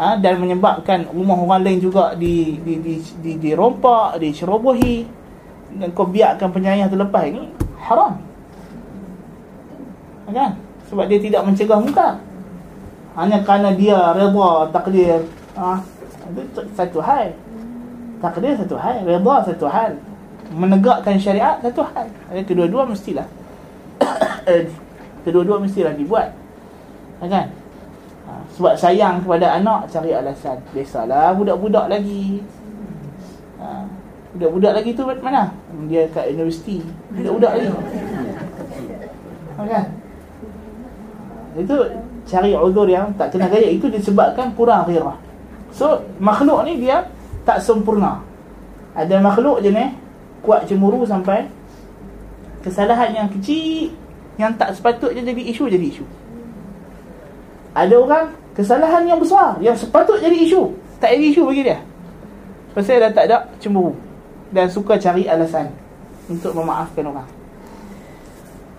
ha, 0.00 0.16
dan 0.16 0.40
menyebabkan 0.40 1.08
rumah 1.12 1.36
orang 1.36 1.64
lain 1.64 1.78
juga 1.80 2.16
di 2.16 2.56
di 2.64 2.80
di 2.80 2.94
di, 3.20 3.32
di 3.36 3.50
rompak, 3.52 4.16
dicerobohi 4.16 5.04
dan 5.76 5.92
kau 5.92 6.08
biarkan 6.08 6.48
penyayang 6.50 6.88
terlepas 6.88 7.24
ini 7.28 7.44
haram. 7.84 8.16
Kan? 10.30 10.54
Sebab 10.86 11.10
dia 11.10 11.18
tidak 11.18 11.42
mencegah 11.42 11.78
muka. 11.82 12.08
Hanya 13.18 13.42
kerana 13.42 13.74
dia 13.74 14.14
redha 14.14 14.50
takdir. 14.70 15.26
Ha, 15.58 15.82
itu 16.30 16.62
satu 16.78 17.02
hal. 17.02 17.34
Takdir 18.20 18.52
satu 18.56 18.76
hal, 18.76 19.02
redha 19.08 19.36
satu 19.48 19.66
hal. 19.66 19.96
Menegakkan 20.52 21.16
syariat 21.16 21.56
satu 21.64 21.80
hal. 21.88 22.06
Ada 22.28 22.40
kedua-dua 22.44 22.84
mestilah. 22.84 23.26
kedua-dua 25.24 25.56
mestilah 25.60 25.96
dibuat. 25.96 26.36
Kan? 27.20 27.52
sebab 28.54 28.74
sayang 28.76 29.22
kepada 29.22 29.56
anak 29.56 29.88
cari 29.88 30.10
alasan 30.12 30.58
biasalah 30.74 31.32
budak-budak 31.32 31.86
lagi 31.88 32.42
ha. 33.56 33.86
budak-budak 34.36 34.72
lagi 34.76 34.90
tu 34.92 35.02
mana 35.06 35.54
dia 35.88 36.04
kat 36.10 36.34
universiti 36.34 36.82
budak-budak 37.14 37.52
lagi 37.56 37.68
ha, 39.56 39.60
kan 39.64 39.84
itu 41.58 41.76
cari 42.30 42.50
uzur 42.54 42.86
yang 42.86 43.10
tak 43.18 43.34
kena 43.34 43.50
gaya 43.50 43.68
itu 43.72 43.86
disebabkan 43.90 44.54
kurang 44.54 44.86
ghirah 44.86 45.18
so 45.74 46.04
makhluk 46.22 46.62
ni 46.66 46.84
dia 46.84 47.06
tak 47.44 47.58
sempurna. 47.64 48.20
Ada 48.94 49.22
makhluk 49.22 49.62
je 49.64 49.70
ni 49.70 49.86
kuat 50.44 50.66
cemburu 50.66 51.04
sampai 51.06 51.46
kesalahan 52.60 53.12
yang 53.12 53.28
kecil 53.28 53.92
yang 54.40 54.52
tak 54.56 54.72
sepatutnya 54.76 55.20
jadi 55.24 55.42
isu 55.52 55.64
jadi 55.68 55.86
isu. 55.88 56.04
Ada 57.76 57.94
orang 57.96 58.26
kesalahan 58.56 59.06
yang 59.06 59.20
besar 59.22 59.56
yang 59.62 59.76
sepatut 59.78 60.18
jadi 60.18 60.36
isu 60.48 60.74
tak 60.98 61.16
jadi 61.16 61.24
isu 61.32 61.42
bagi 61.48 61.62
dia. 61.64 61.78
Pasal 62.74 63.02
dah 63.02 63.10
tak 63.12 63.24
ada 63.30 63.38
cemburu 63.58 63.94
dan 64.50 64.66
suka 64.70 64.98
cari 64.98 65.26
alasan 65.26 65.70
untuk 66.26 66.54
memaafkan 66.54 67.06
orang. 67.06 67.28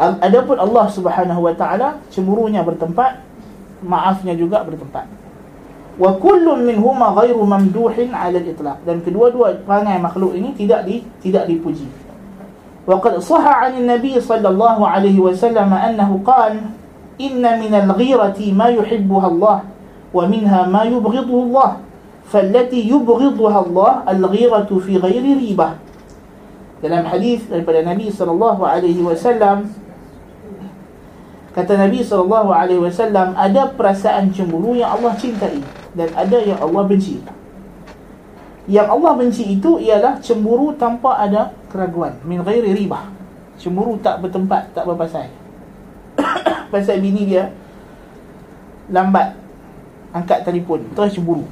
Adapun 0.02 0.58
Allah 0.58 0.90
Subhanahu 0.90 1.46
wa 1.46 1.54
taala 1.54 2.02
cemburunya 2.10 2.66
bertempat 2.66 3.22
maafnya 3.86 4.34
juga 4.34 4.66
bertempat 4.66 5.06
kullun 6.00 6.64
minhuma 6.64 7.12
ghairu 7.18 7.44
mamduhin 7.44 8.14
'ala 8.16 8.38
al-itlaq 8.40 8.84
dan 8.88 9.04
kedua-dua 9.04 9.60
perangai 9.66 10.00
makhluk 10.00 10.38
ini 10.38 10.56
tidak 10.56 10.88
di 10.88 11.04
tidak 11.20 11.50
dipuji 11.50 11.90
وقد 12.82 13.22
صح 13.22 13.46
عن 13.46 13.78
النبي 13.78 14.18
صلى 14.22 14.48
الله 14.50 14.78
عليه 14.88 15.18
وسلم 15.22 15.70
أنه 15.70 16.10
قال 16.26 16.54
إن 17.22 17.44
من 17.62 17.74
الغيرة 17.78 18.40
ما 18.58 18.68
يحبها 18.74 19.28
الله 19.28 19.58
ومنها 20.14 20.62
ما 20.68 20.84
يبغضه 20.90 21.38
الله 21.46 21.72
فالتي 22.34 22.90
يبغضها 22.90 23.60
الله 23.66 23.92
الغيرة 24.10 24.70
في 24.82 24.98
غير 24.98 25.24
ريبة 25.38 25.70
dalam 26.82 27.06
hadis 27.06 27.46
daripada 27.46 27.86
Nabi 27.86 28.10
sallallahu 28.10 28.66
alaihi 28.66 29.06
wasallam 29.06 29.70
kata 31.54 31.78
Nabi 31.78 32.02
sallallahu 32.02 32.50
alaihi 32.50 32.82
wasallam 32.82 33.38
ada 33.38 33.70
perasaan 33.70 34.34
cemburu 34.34 34.74
yang 34.74 34.98
Allah 34.98 35.14
cintai 35.14 35.62
dan 35.96 36.10
ada 36.16 36.38
yang 36.40 36.60
Allah 36.60 36.84
benci. 36.88 37.20
Yang 38.70 38.88
Allah 38.88 39.12
benci 39.18 39.44
itu 39.58 39.82
ialah 39.82 40.22
cemburu 40.24 40.72
tanpa 40.78 41.18
ada 41.20 41.52
keraguan, 41.68 42.16
min 42.24 42.40
ghairi 42.40 42.72
ribah. 42.72 43.10
Cemburu 43.60 44.00
tak 44.00 44.24
bertempat, 44.24 44.72
tak 44.72 44.88
berpasal. 44.88 45.28
Pasal 46.72 47.04
bini 47.04 47.28
dia 47.28 47.52
lambat 48.92 49.36
angkat 50.16 50.48
telefon 50.48 50.84
terus 50.96 51.16
cemburu. 51.16 51.44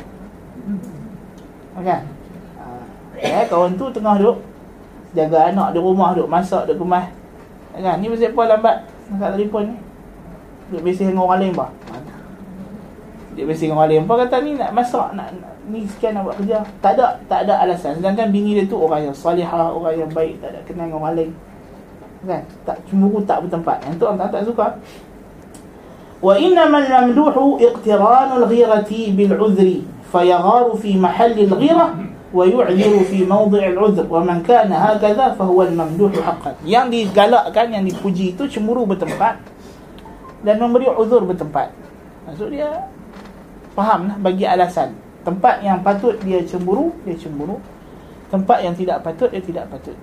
Kan? 1.79 2.03
Eh 3.19 3.43
kawan 3.48 3.75
tu 3.75 3.88
tengah 3.91 4.15
duduk. 4.19 4.39
Jaga 5.10 5.50
anak 5.50 5.74
di 5.74 5.79
rumah 5.81 6.13
duduk 6.13 6.29
masak 6.29 6.69
duduk 6.69 6.86
kemas 6.86 7.10
kan? 7.74 7.98
Ni 7.98 8.12
pasal 8.13 8.31
apa 8.36 8.41
lambat 8.46 8.75
angkat 9.10 9.29
telefon 9.36 9.63
ni? 9.74 9.75
Duduk 10.69 10.81
bising 10.86 11.12
dengan 11.12 11.25
orang 11.25 11.39
lain 11.41 11.58
bah 11.58 11.72
dia 13.39 13.48
mesti 13.48 13.72
dengan 13.72 13.79
wali 13.79 13.96
empat 13.96 14.27
kata 14.27 14.36
ni 14.43 14.60
nak 14.60 14.75
masak 14.75 15.15
nak, 15.15 15.31
nak 15.31 15.53
ni 15.72 15.88
sekian 15.88 16.12
nak 16.19 16.27
buat 16.27 16.36
kerja. 16.43 16.60
Tak 16.84 16.91
ada 17.00 17.24
tak 17.31 17.48
ada 17.48 17.63
alasan. 17.63 18.03
Sedangkan 18.03 18.36
bini 18.36 18.60
dia 18.60 18.67
tu 18.67 18.75
orang 18.75 19.08
yang 19.08 19.15
salihah 19.15 19.72
orang 19.72 19.96
yang 19.96 20.12
baik 20.12 20.43
tak 20.43 20.51
ada 20.51 20.60
kenal 20.67 20.91
dengan 20.91 21.00
wali 21.00 21.31
kan? 22.27 22.43
Tak 22.67 22.84
cemburu 22.91 23.24
tak 23.24 23.48
bertempat. 23.48 23.79
Yang 23.88 23.96
tu 23.96 24.03
orang 24.03 24.19
tak, 24.19 24.29
tak 24.36 24.43
suka. 24.43 24.67
Wa 26.19 26.36
inna 26.36 26.67
man 26.67 26.84
lamduhu 26.84 27.55
ghirati 27.55 29.15
bil 29.15 29.34
udhri 29.39 29.88
fayaghar 30.12 30.67
fi 30.75 31.00
mahall 31.00 31.31
ghirah 31.31 31.96
wa 32.29 32.43
yu'dhir 32.43 33.08
fi 33.08 33.24
mawdi'il 33.24 33.79
udhr 33.79 34.03
wa 34.03 34.19
man 34.19 34.43
kana 34.43 34.75
hakadha 34.75 35.31
fahuwa 35.39 35.63
al-mamduh 35.72 36.12
haqqan. 36.12 36.60
Yang 36.67 36.91
digalakkan 36.91 37.72
yang 37.72 37.88
dipuji 37.88 38.36
itu 38.36 38.51
cemburu 38.51 38.84
bertempat 38.84 39.39
dan 40.43 40.60
memberi 40.60 40.91
uzur 40.91 41.24
bertempat. 41.24 41.72
Maksud 42.27 42.51
dia 42.51 42.67
faham? 43.79 44.19
Bagi 44.19 44.43
alasan. 44.43 44.93
Tempat 45.24 45.63
yang 45.63 45.79
patut 45.79 46.15
dia 46.24 46.43
cemburu 46.43 46.91
dia 47.07 47.15
cemburu. 47.15 47.59
Tempat 48.29 48.62
yang 48.62 48.75
tidak 48.75 49.01
patut 49.01 49.31
dia 49.31 49.41
tidak 49.43 49.65
patut. 49.71 49.95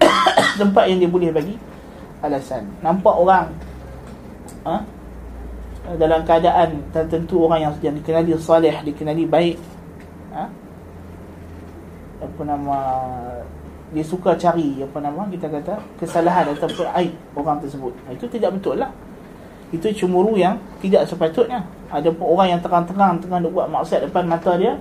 Tempat 0.60 0.84
yang 0.88 0.98
dia 1.04 1.10
boleh 1.10 1.30
bagi 1.30 1.54
alasan. 2.24 2.64
Nampak 2.80 3.14
orang 3.14 3.46
ha? 4.64 4.84
dalam 5.96 6.24
keadaan 6.24 6.80
tertentu 6.92 7.44
orang 7.48 7.68
yang, 7.68 7.74
yang 7.80 7.94
dikenali 7.96 8.32
salih, 8.36 8.74
dikenali 8.84 9.24
baik 9.24 9.56
ha? 10.32 10.48
apa 12.20 12.40
nama 12.44 12.78
dia 13.90 14.04
suka 14.04 14.36
cari 14.36 14.84
apa 14.84 15.02
nama 15.02 15.26
kita 15.26 15.50
kata 15.50 15.74
kesalahan 15.98 16.52
ataupun 16.52 16.86
aib 17.00 17.12
orang 17.34 17.58
tersebut. 17.64 17.92
Itu 18.12 18.28
tidak 18.28 18.60
betul 18.60 18.78
lah 18.78 18.92
itu 19.70 19.86
cemburu 19.94 20.34
yang 20.34 20.58
tidak 20.82 21.06
sepatutnya. 21.06 21.62
Ada 21.90 22.10
orang 22.18 22.58
yang 22.58 22.60
terang-terang 22.62 23.18
tengah 23.18 23.38
buat 23.50 23.66
maksiat 23.70 24.06
depan 24.06 24.26
mata 24.26 24.54
dia 24.54 24.78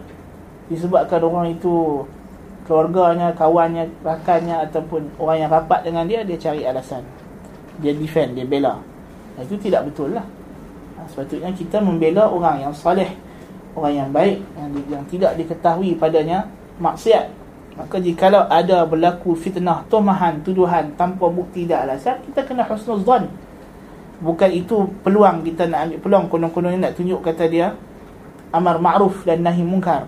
disebabkan 0.69 1.21
orang 1.25 1.57
itu 1.57 2.05
keluarganya, 2.69 3.33
kawannya, 3.33 3.89
rakannya 4.05 4.69
ataupun 4.69 5.09
orang 5.17 5.37
yang 5.41 5.49
rapat 5.49 5.81
dengan 5.81 6.05
dia 6.05 6.21
dia 6.21 6.37
cari 6.37 6.61
alasan. 6.65 7.01
Dia 7.81 7.97
defend, 7.97 8.37
dia 8.37 8.45
bela. 8.45 8.77
Itu 9.41 9.57
tidak 9.57 9.89
betul 9.89 10.13
lah. 10.13 10.25
Ha, 10.99 11.09
sepatutnya 11.09 11.49
kita 11.55 11.81
membela 11.81 12.29
orang 12.29 12.69
yang 12.69 12.73
salih 12.75 13.09
orang 13.73 13.93
yang 13.95 14.09
baik 14.11 14.37
yang, 14.59 14.69
yang 14.91 15.03
tidak 15.09 15.31
diketahui 15.39 15.97
padanya 15.97 16.45
maksiat. 16.77 17.31
Maka 17.79 17.95
jikalau 18.03 18.43
ada 18.51 18.83
berlaku 18.83 19.39
fitnah, 19.39 19.87
tomahan, 19.87 20.43
tuduhan 20.43 20.91
tanpa 20.99 21.31
bukti 21.31 21.63
dan 21.63 21.87
alasan, 21.87 22.19
kita 22.27 22.43
kena 22.43 22.67
husnuzan. 22.67 23.31
Bukan 24.19 24.51
itu 24.51 24.83
peluang 24.99 25.47
kita 25.47 25.63
nak 25.71 25.87
ambil 25.87 25.97
peluang 26.03 26.25
konon-konon 26.27 26.75
nak 26.75 26.95
tunjuk 26.99 27.23
kata 27.23 27.47
dia 27.47 27.71
amar 28.51 28.75
ma'ruf 28.81 29.23
dan 29.23 29.45
nahi 29.45 29.63
mungkar. 29.63 30.03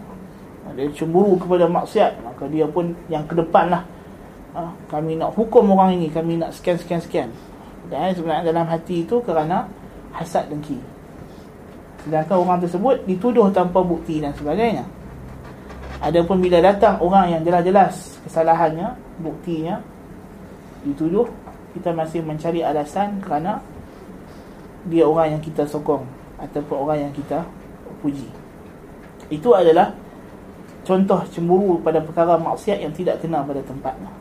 Dia 0.72 0.88
cemburu 0.96 1.36
kepada 1.36 1.68
maksiat, 1.68 2.24
maka 2.24 2.48
dia 2.48 2.64
pun 2.64 2.96
yang 3.12 3.28
ke 3.28 3.36
depan 3.36 3.68
lah. 3.68 3.84
Ha, 4.56 4.72
kami 4.88 5.20
nak 5.20 5.36
hukum 5.36 5.68
orang 5.76 6.00
ini, 6.00 6.08
kami 6.08 6.40
nak 6.40 6.56
sekian-sekian-sekian. 6.56 7.28
Dan 7.92 8.16
sebenarnya 8.16 8.56
dalam 8.56 8.68
hati 8.68 9.04
itu 9.04 9.20
kerana 9.24 9.68
hasad 10.16 10.48
dengki. 10.48 10.80
Sedangkan 12.08 12.40
orang 12.40 12.60
tersebut 12.64 13.04
dituduh 13.04 13.52
tanpa 13.52 13.84
bukti 13.84 14.24
dan 14.24 14.32
sebagainya. 14.36 14.88
Adapun 16.02 16.40
bila 16.40 16.64
datang 16.64 16.98
orang 17.04 17.36
yang 17.36 17.42
jelas-jelas 17.44 18.18
kesalahannya, 18.26 18.96
buktinya 19.22 19.84
dituduh, 20.88 21.30
kita 21.78 21.94
masih 21.94 22.24
mencari 22.26 22.64
alasan 22.66 23.22
kerana 23.22 23.60
dia 24.87 25.05
orang 25.07 25.39
yang 25.39 25.43
kita 25.43 25.67
sokong 25.67 26.07
ataupun 26.39 26.77
orang 26.77 26.99
yang 27.09 27.13
kita 27.13 27.43
puji. 28.03 28.29
Itu 29.33 29.57
adalah 29.57 29.97
contoh 30.87 31.23
cemburu 31.33 31.83
pada 31.83 31.99
perkara 31.99 32.39
maksiat 32.39 32.79
yang 32.83 32.95
tidak 32.95 33.23
kena 33.23 33.43
pada 33.43 33.63
tempatnya. 33.65 34.13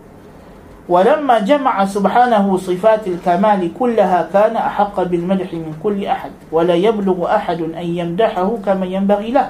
ولما 0.86 1.50
جمع 1.50 1.86
سبحانه 1.86 2.46
صفات 2.46 3.08
الكمال 3.08 3.74
كلها 3.74 4.30
كان 4.30 4.54
أحق 4.54 4.94
بالمدح 5.10 5.50
من 5.58 5.74
كل 5.82 6.06
أحد 6.06 6.54
ولا 6.54 6.78
يبلغ 6.78 7.26
أحد 7.26 7.74
أن 7.74 7.88
يمدحه 7.90 8.50
كما 8.62 8.86
ينبغي 8.86 9.34
له 9.34 9.50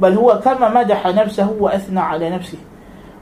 bal 0.00 0.14
huwa 0.14 0.38
kama 0.38 0.68
madaha 0.68 1.12
nafsahu 1.12 1.62
wa 1.64 1.72
athna 1.72 2.10
ala 2.10 2.30
nafsihi 2.30 2.62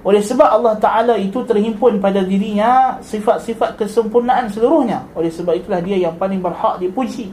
oleh 0.04 0.20
sebab 0.20 0.44
Allah 0.60 0.76
Ta'ala 0.76 1.16
itu 1.16 1.40
terhimpun 1.48 1.96
pada 1.96 2.20
dirinya 2.20 3.00
sifat-sifat 3.00 3.80
kesempurnaan 3.80 4.52
seluruhnya 4.52 5.08
oleh 5.16 5.32
sebab 5.32 5.56
itulah 5.56 5.80
dia 5.80 5.96
yang 5.96 6.14
paling 6.20 6.44
berhak 6.44 6.76
dipuji 6.76 7.32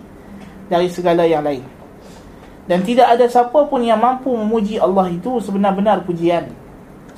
dari 0.71 0.88
segala 0.88 1.27
yang 1.27 1.43
lain 1.43 1.67
dan 2.71 2.79
tidak 2.88 3.11
ada 3.11 3.27
siapa 3.27 3.67
pun 3.67 3.83
yang 3.83 4.00
mampu 4.00 4.31
memuji 4.31 4.79
Allah 4.79 5.11
itu 5.11 5.43
sebenar-benar 5.43 6.07
pujian 6.07 6.47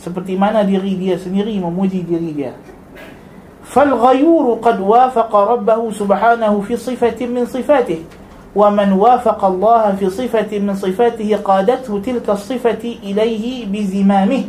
seperti 0.01 0.33
mana 0.33 0.65
diri 0.65 0.97
dia 0.97 1.21
sendiri 1.21 1.53
memuji 1.61 2.01
diri 2.01 2.31
dia 2.33 2.53
فالغيور 3.63 4.59
قد 4.61 4.77
وافق 4.79 5.35
ربه 5.35 5.81
سبحانه 5.91 6.53
في 6.61 6.77
صفة 6.77 7.19
من 7.25 7.45
صفاته 7.49 8.01
ومن 8.55 8.89
وافق 8.93 9.45
الله 9.45 9.83
في 9.97 10.09
صفة 10.09 10.51
من 10.59 10.75
صفاته 10.75 11.29
قادته 11.41 11.99
تلك 12.05 12.29
الصفة 12.29 12.83
إليه 13.03 13.65
بزمامه 13.65 14.43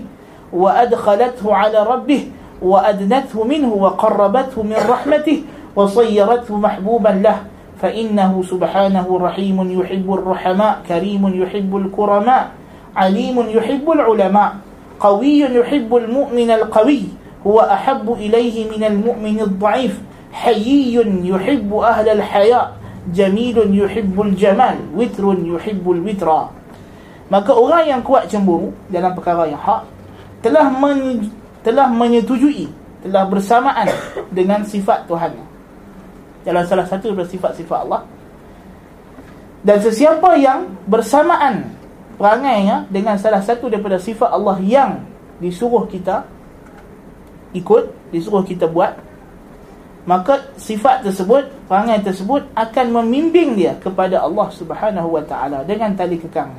وأدخلته 0.53 1.55
على 1.55 1.79
ربه 1.83 2.21
وأدنته 2.61 3.43
منه 3.43 3.71
وقربته 3.73 4.63
من 4.63 4.79
رحمته 4.89 5.37
وصيرته 5.75 6.57
محبوبا 6.57 7.09
له. 7.09 7.37
فإنه 7.81 8.43
سبحانه 8.43 9.07
رحيم 9.07 9.57
يحب 9.79 10.13
الرحماء 10.13 10.81
كريم 10.87 11.23
يحب 11.43 11.75
الكرماء 11.75 12.49
عليم 12.95 13.37
يحب 13.39 13.91
العلماء 13.91 14.51
قوي 14.99 15.39
يحب 15.39 15.95
المؤمن 15.95 16.51
القوي 16.51 17.03
هو 17.47 17.59
أحب 17.59 18.11
إليه 18.19 18.77
من 18.77 18.83
المؤمن 18.83 19.39
الضعيف 19.39 20.01
حيي 20.33 20.95
يحب 21.23 21.73
أهل 21.73 22.09
الحياء 22.09 22.79
jamilun 23.09 23.73
yuhibbul 23.73 24.37
jamal 24.37 24.77
witrun 24.93 25.41
yuhibbul 25.41 25.97
witra 26.05 26.53
maka 27.31 27.51
orang 27.57 27.89
yang 27.89 28.01
kuat 28.05 28.29
cemburu 28.29 28.69
dalam 28.91 29.17
perkara 29.17 29.49
yang 29.49 29.57
hak 29.57 29.81
telah 30.39 30.67
men, 30.71 31.29
telah 31.63 31.87
menyetujui 31.91 32.71
telah 32.99 33.23
bersamaan 33.27 33.87
dengan 34.31 34.63
sifat 34.67 35.07
Tuhan. 35.07 35.39
Dalam 36.43 36.63
salah 36.67 36.87
satu 36.87 37.11
daripada 37.11 37.29
sifat-sifat 37.31 37.79
Allah. 37.87 38.03
Dan 39.59 39.77
sesiapa 39.83 40.39
yang 40.39 40.71
bersamaan 40.87 41.75
perangainya 42.15 42.87
dengan 42.87 43.19
salah 43.19 43.43
satu 43.43 43.67
daripada 43.67 43.99
sifat 43.99 44.31
Allah 44.31 44.55
yang 44.63 45.03
disuruh 45.39 45.87
kita 45.87 46.27
ikut 47.55 48.11
disuruh 48.11 48.43
kita 48.43 48.67
buat 48.67 48.99
maka 50.03 50.51
sifat 50.59 51.07
tersebut 51.07 51.47
perangai 51.65 52.03
tersebut 52.03 52.43
akan 52.55 52.85
membimbing 52.91 53.55
dia 53.55 53.73
kepada 53.79 54.21
Allah 54.21 54.47
Subhanahu 54.51 55.15
wa 55.15 55.23
taala 55.23 55.63
dengan 55.63 55.95
tali 55.95 56.19
kekang 56.19 56.51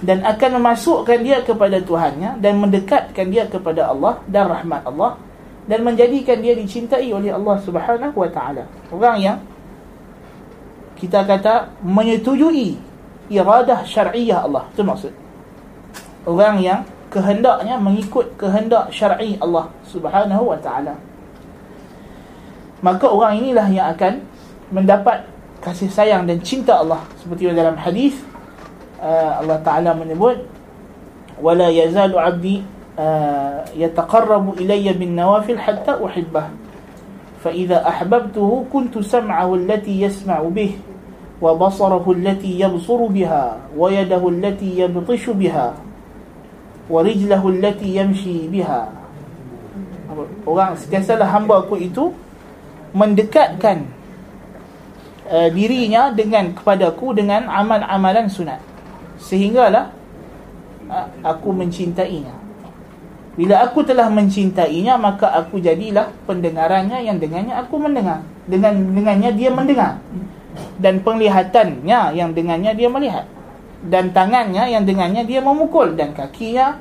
dan 0.00 0.24
akan 0.24 0.62
memasukkan 0.62 1.20
dia 1.20 1.44
kepada 1.44 1.76
Tuhannya 1.84 2.40
dan 2.40 2.56
mendekatkan 2.58 3.26
dia 3.28 3.44
kepada 3.46 3.92
Allah 3.92 4.18
dan 4.24 4.48
rahmat 4.48 4.82
Allah 4.88 5.20
dan 5.68 5.84
menjadikan 5.86 6.40
dia 6.42 6.56
dicintai 6.56 7.06
oleh 7.12 7.30
Allah 7.30 7.56
Subhanahu 7.62 8.16
wa 8.16 8.30
taala. 8.30 8.66
Orang 8.90 9.20
yang 9.20 9.38
kita 10.98 11.22
kata 11.26 11.70
menyetujui 11.82 12.78
iradah 13.30 13.86
syar'iyah 13.86 14.46
Allah 14.46 14.66
itu 14.70 14.82
maksud. 14.82 15.12
Orang 16.26 16.62
yang 16.62 16.86
kehendaknya 17.10 17.76
mengikut 17.76 18.34
kehendak 18.40 18.90
syar'i 18.90 19.38
Allah 19.38 19.70
Subhanahu 19.86 20.50
wa 20.50 20.58
taala. 20.58 20.96
Maka 22.82 23.06
orang 23.06 23.38
inilah 23.38 23.66
yang 23.70 23.86
akan 23.94 24.26
mendapat 24.74 25.22
kasih 25.62 25.86
sayang 25.86 26.26
dan 26.26 26.42
cinta 26.42 26.82
Allah. 26.82 27.06
Seperti 27.22 27.54
dalam 27.54 27.78
hadis 27.78 28.18
uh, 29.02 29.42
Allah 29.42 29.58
Taala 29.66 29.90
menyebut 29.98 30.38
wala 31.42 31.68
yazalu 31.68 32.16
'abdi 32.16 32.56
uh, 32.94 33.66
yataqarrabu 33.74 34.56
ilayya 34.62 34.94
bin 34.94 35.18
nawafil 35.18 35.58
hatta 35.58 35.98
uhibbah 35.98 36.54
fa 37.42 37.50
idza 37.50 37.82
ahbabtuhu 37.82 38.70
kuntu 38.70 39.02
sam'ahu 39.02 39.58
allati 39.58 40.06
yasma'u 40.06 40.46
bih 40.54 40.78
wa 41.42 41.58
basarahu 41.58 42.14
allati 42.14 42.62
yabsuru 42.62 43.10
biha 43.10 43.74
wa 43.74 43.90
yadahu 43.90 44.30
allati 44.30 44.78
yabtishu 44.78 45.34
biha 45.34 45.74
wa 46.86 46.98
rijlahu 47.02 47.50
allati 47.50 47.98
yamshi 47.98 48.46
biha. 48.46 49.02
Orang 50.44 50.76
sentiasa 50.76 51.16
hamba 51.24 51.64
aku 51.64 51.80
itu 51.80 52.12
mendekatkan 52.92 53.88
uh, 55.26 55.48
dirinya 55.50 56.12
dengan 56.12 56.52
kepadaku 56.52 57.16
dengan 57.16 57.48
amal-amalan 57.48 58.28
sunat 58.28 58.71
sehinggalah 59.22 59.94
aku 61.22 61.54
mencintainya. 61.54 62.34
Bila 63.32 63.64
aku 63.64 63.80
telah 63.80 64.12
mencintainya 64.12 65.00
maka 65.00 65.32
aku 65.32 65.56
jadilah 65.56 66.12
pendengarannya 66.28 67.00
yang 67.00 67.16
dengannya 67.16 67.54
aku 67.56 67.80
mendengar. 67.80 68.20
Dengan 68.44 68.76
dengannya 68.92 69.30
dia 69.32 69.48
mendengar. 69.48 70.02
Dan 70.76 71.00
penglihatannya 71.00 72.12
yang 72.12 72.36
dengannya 72.36 72.76
dia 72.76 72.88
melihat. 72.92 73.24
Dan 73.82 74.12
tangannya 74.12 74.68
yang 74.68 74.84
dengannya 74.84 75.24
dia 75.24 75.40
memukul. 75.40 75.96
Dan 75.96 76.12
kakinya 76.12 76.76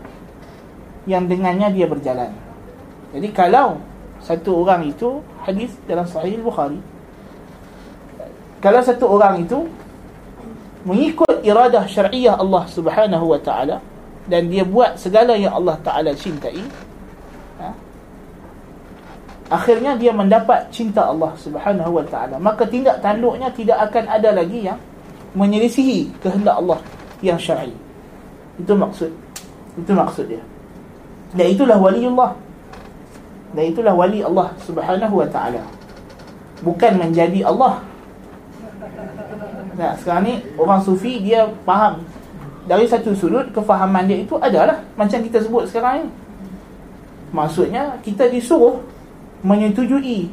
yang 1.07 1.31
dengannya 1.31 1.71
dia 1.71 1.87
berjalan. 1.87 2.35
Jadi 3.15 3.31
kalau 3.31 3.79
satu 4.19 4.61
orang 4.61 4.91
itu 4.91 5.23
hadis 5.47 5.71
dalam 5.87 6.03
sahih 6.03 6.35
Bukhari. 6.43 6.83
Kalau 8.61 8.81
satu 8.83 9.07
orang 9.07 9.41
itu 9.41 9.65
mengikut 10.87 11.41
iradah 11.45 11.85
syariah 11.85 12.35
Allah 12.37 12.63
Subhanahu 12.69 13.25
wa 13.35 13.39
taala 13.41 13.81
dan 14.25 14.49
dia 14.49 14.65
buat 14.65 14.97
segala 14.97 15.37
yang 15.37 15.53
Allah 15.53 15.77
taala 15.81 16.11
cintai 16.13 16.61
ha? 17.61 17.69
akhirnya 19.51 19.97
dia 19.97 20.13
mendapat 20.13 20.69
cinta 20.73 21.05
Allah 21.05 21.33
Subhanahu 21.37 22.01
wa 22.01 22.05
taala 22.05 22.41
maka 22.41 22.65
tindak 22.65 23.01
tanduknya 23.01 23.49
tidak 23.53 23.77
akan 23.89 24.05
ada 24.09 24.29
lagi 24.33 24.65
yang 24.65 24.79
menyelisihi 25.37 26.11
kehendak 26.21 26.57
Allah 26.57 26.79
yang 27.21 27.37
syar'i 27.37 27.73
itu 28.57 28.73
maksud 28.73 29.11
itu 29.77 29.91
maksud 29.93 30.25
dia 30.27 30.43
dan 31.37 31.45
itulah 31.47 31.77
waliullah 31.79 32.35
dan 33.51 33.63
itulah 33.67 33.93
wali 33.95 34.23
Allah 34.23 34.55
Subhanahu 34.63 35.19
wa 35.19 35.27
taala. 35.27 35.63
Bukan 36.63 36.95
menjadi 36.95 37.43
Allah. 37.43 37.83
Nah, 39.75 39.95
sekarang 39.99 40.23
ni 40.27 40.33
orang 40.59 40.81
sufi 40.83 41.21
dia 41.23 41.47
faham. 41.63 42.03
Dari 42.67 42.85
satu 42.85 43.15
sudut 43.17 43.49
kefahaman 43.51 44.05
dia 44.05 44.21
itu 44.21 44.37
adalah 44.37 44.85
macam 44.93 45.19
kita 45.19 45.41
sebut 45.41 45.65
sekarang 45.67 46.05
ni. 46.05 46.07
Maksudnya 47.31 47.97
kita 48.03 48.27
disuruh 48.27 48.83
menyetujui 49.41 50.29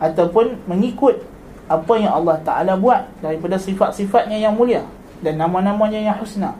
ataupun 0.00 0.56
mengikut 0.66 1.20
apa 1.68 1.92
yang 2.00 2.16
Allah 2.16 2.40
Taala 2.42 2.74
buat 2.80 3.06
daripada 3.20 3.60
sifat-sifatnya 3.60 4.40
yang 4.40 4.56
mulia 4.56 4.82
dan 5.20 5.36
nama-namanya 5.36 6.00
yang 6.00 6.16
husna. 6.16 6.56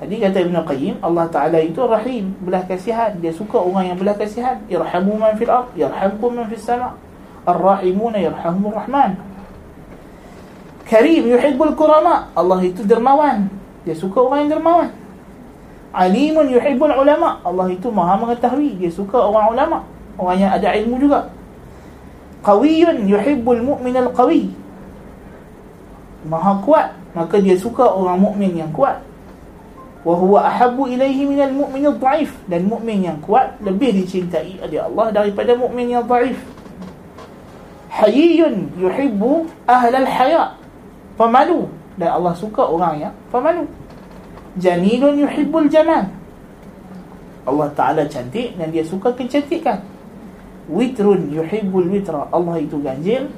Tadi 0.00 0.16
kata 0.16 0.48
Ibn 0.48 0.64
Qayyim 0.64 1.04
Allah 1.04 1.28
Ta'ala 1.28 1.60
itu 1.60 1.76
rahim 1.84 2.32
Belah 2.40 2.64
kasihan. 2.64 3.12
Dia 3.20 3.36
suka 3.36 3.60
orang 3.60 3.92
yang 3.92 4.00
belah 4.00 4.16
kasihan. 4.16 4.56
Irhamu 4.64 5.20
man 5.20 5.36
fil 5.36 5.52
ard 5.52 5.68
Yarhamkum 5.76 6.40
man 6.40 6.48
fil 6.48 6.56
sama. 6.56 6.96
Ar-rahimuna 7.44 8.16
yarhamur 8.16 8.72
rahman 8.72 9.20
Karim 10.90 11.30
yuhibbul 11.30 11.78
kurama. 11.78 12.26
Allah 12.34 12.58
itu 12.66 12.82
dermawan. 12.82 13.46
Dia 13.86 13.94
suka 13.94 14.18
orang 14.26 14.44
yang 14.44 14.58
dermawan. 14.58 14.90
Alimun 15.94 16.50
yuhibbul 16.50 16.90
ulama. 16.90 17.38
Allah 17.46 17.70
itu 17.70 17.86
maha 17.94 18.18
mengetahui. 18.18 18.74
Dia 18.82 18.90
suka 18.90 19.22
orang 19.22 19.54
ulama. 19.54 19.78
Orang 20.18 20.42
yang 20.42 20.50
ada 20.50 20.74
ilmu 20.74 20.98
juga. 20.98 21.30
Qawiyun 22.42 23.06
yuhibbul 23.06 23.62
mu'min 23.62 24.02
al-qawi 24.02 24.50
Maha 26.26 26.58
kuat. 26.66 26.90
Maka 27.14 27.38
dia 27.38 27.54
suka 27.54 27.86
orang 27.86 28.18
mukmin 28.18 28.58
yang 28.58 28.74
kuat. 28.74 28.98
Wa 30.02 30.16
huwa 30.18 30.42
ahabbu 30.42 30.90
ilaihi 30.90 31.22
minal 31.22 31.54
mu'min 31.54 31.86
dhaif 32.02 32.34
dan 32.50 32.66
mukmin 32.66 33.06
yang 33.06 33.18
kuat 33.22 33.54
lebih 33.62 33.94
dicintai 33.94 34.58
oleh 34.58 34.80
Allah 34.80 35.12
daripada 35.12 35.52
mukmin 35.52 35.92
yang 35.92 36.08
dhaif 36.08 36.40
hayyun 37.92 38.72
yuhibbu 38.80 39.44
ahlal 39.68 40.08
haya 40.08 40.56
pemalu. 41.20 41.68
Dan 42.00 42.16
Allah 42.16 42.32
suka 42.32 42.64
orang 42.64 42.96
yang 42.96 43.14
pemalu. 43.28 43.68
Jamilun 44.56 45.20
yuhibbul 45.20 45.68
jamal. 45.68 46.08
Allah 47.44 47.68
Ta'ala 47.76 48.08
cantik 48.08 48.56
dan 48.56 48.72
dia 48.72 48.80
suka 48.80 49.12
kecantikan. 49.12 49.84
Witrun 50.72 51.28
yuhibbul 51.28 51.92
witra. 51.92 52.32
Allah 52.32 52.56
itu 52.56 52.80
ganjil. 52.80 53.28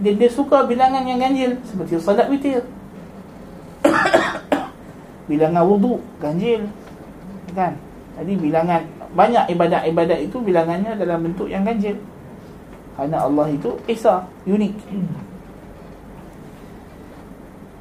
Dan 0.00 0.16
dia 0.16 0.32
suka 0.32 0.64
bilangan 0.64 1.04
yang 1.04 1.20
ganjil. 1.20 1.60
Seperti 1.68 2.00
salat 2.00 2.32
witir. 2.32 2.64
Bilangan 5.30 5.64
wudu 5.68 6.00
ganjil. 6.22 6.68
Kan? 7.52 7.76
Jadi 8.16 8.32
bilangan 8.36 8.80
banyak 9.12 9.52
ibadat-ibadat 9.52 10.18
itu 10.24 10.40
bilangannya 10.40 10.96
dalam 10.96 11.24
bentuk 11.24 11.48
yang 11.48 11.64
ganjil. 11.64 11.96
Kerana 12.96 13.28
Allah 13.28 13.52
itu 13.52 13.76
esa 13.88 14.24
unik 14.48 14.72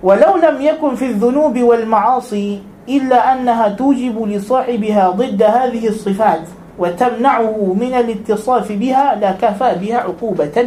ولو 0.06 0.38
لم 0.38 0.62
يكن 0.62 0.96
في 0.96 1.06
الذنوب 1.18 1.56
والمعاصي 1.60 2.62
إلا 2.90 3.34
أنها 3.34 3.74
توجب 3.74 4.14
لصاحبها 4.14 5.10
ضد 5.10 5.42
هذه 5.44 5.84
الصفات 5.88 6.46
وتمنعه 6.78 7.58
من 7.74 7.94
الاتصاف 7.94 8.72
بها 8.72 9.18
لكفى 9.18 9.70
بها 9.82 9.98
عقوبة 10.06 10.58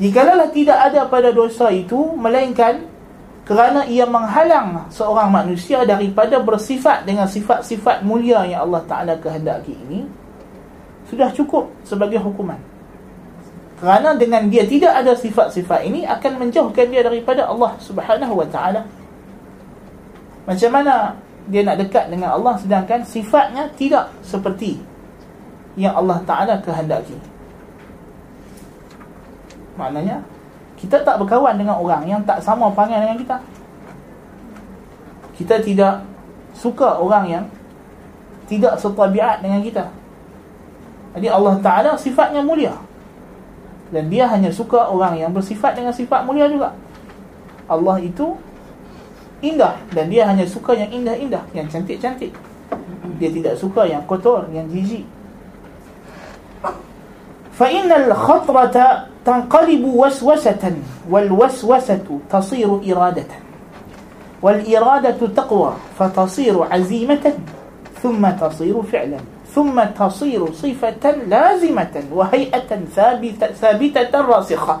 Jikalau 0.00 0.48
tidak 0.56 0.80
ada 0.80 1.04
pada 1.12 1.28
dosa 1.28 1.68
itu 1.68 2.16
Melainkan 2.16 2.88
kerana 3.44 3.84
ia 3.84 4.08
menghalang 4.08 4.88
seorang 4.88 5.28
manusia 5.28 5.84
daripada 5.84 6.40
bersifat 6.40 7.04
dengan 7.04 7.28
sifat-sifat 7.28 8.00
mulia 8.00 8.48
yang 8.48 8.64
Allah 8.64 8.80
Ta'ala 8.88 9.14
kehendaki 9.20 9.76
ini 9.76 10.06
sudah 11.10 11.34
cukup 11.34 11.74
sebagai 11.82 12.22
hukuman 12.22 12.69
kerana 13.80 14.12
dengan 14.12 14.44
dia 14.52 14.68
tidak 14.68 14.92
ada 14.92 15.16
sifat-sifat 15.16 15.88
ini 15.88 16.04
akan 16.04 16.36
menjauhkan 16.36 16.92
dia 16.92 17.00
daripada 17.00 17.48
Allah 17.48 17.80
Subhanahu 17.80 18.44
Wa 18.44 18.46
Ta'ala. 18.52 18.84
Macam 20.44 20.70
mana 20.76 21.16
dia 21.48 21.64
nak 21.64 21.80
dekat 21.80 22.12
dengan 22.12 22.36
Allah 22.36 22.60
sedangkan 22.60 23.00
sifatnya 23.08 23.72
tidak 23.80 24.12
seperti 24.20 24.84
yang 25.80 25.96
Allah 25.96 26.20
Ta'ala 26.28 26.60
kehendaki? 26.60 27.16
Maknanya 29.80 30.28
kita 30.76 31.00
tak 31.00 31.16
berkawan 31.16 31.56
dengan 31.56 31.80
orang 31.80 32.04
yang 32.04 32.20
tak 32.28 32.44
sama 32.44 32.68
panggil 32.76 33.00
dengan 33.00 33.16
kita. 33.16 33.36
Kita 35.40 35.56
tidak 35.64 36.04
suka 36.52 37.00
orang 37.00 37.24
yang 37.32 37.44
tidak 38.44 38.76
setabiat 38.76 39.40
dengan 39.40 39.64
kita. 39.64 39.88
Jadi 41.16 41.32
Allah 41.32 41.56
Ta'ala 41.64 41.90
sifatnya 41.96 42.44
mulia 42.44 42.89
dan 43.90 44.06
dia 44.06 44.26
hanya 44.30 44.54
suka 44.54 44.86
orang 44.86 45.18
yang 45.18 45.34
bersifat 45.34 45.74
dengan 45.74 45.90
sifat 45.90 46.22
mulia 46.22 46.46
juga. 46.46 46.70
Allah 47.66 47.98
itu 48.02 48.38
indah 49.42 49.78
dan 49.90 50.06
dia 50.10 50.26
hanya 50.26 50.46
suka 50.46 50.74
yang 50.78 50.90
indah-indah, 50.90 51.42
yang 51.54 51.66
cantik-cantik. 51.66 52.30
Dia 53.18 53.30
tidak 53.30 53.54
suka 53.58 53.84
yang 53.84 54.06
kotor, 54.06 54.46
yang 54.54 54.66
jijik. 54.70 55.04
Fa 57.52 57.68
innal 57.68 58.08
khatrata 58.16 59.10
tanqalibu 59.26 59.92
waswasatan 60.00 60.80
wal 61.10 61.28
waswasatu 61.28 62.24
tasiru 62.30 62.80
iradatan. 62.80 63.42
Wal 64.40 64.64
iradatu 64.64 65.28
taqwa 65.36 65.76
fatasiru 65.98 66.64
azimatan 66.64 67.36
thumma 68.00 68.32
tasiru 68.32 68.80
fi'lan. 68.80 69.20
ثم 69.50 69.76
تصير 69.98 70.52
صفة 70.52 71.04
لازمة 71.26 71.94
وهيئة 72.12 72.70
ثابتة, 72.94 73.46
ثابتة 73.58 74.12
راسخة. 74.14 74.76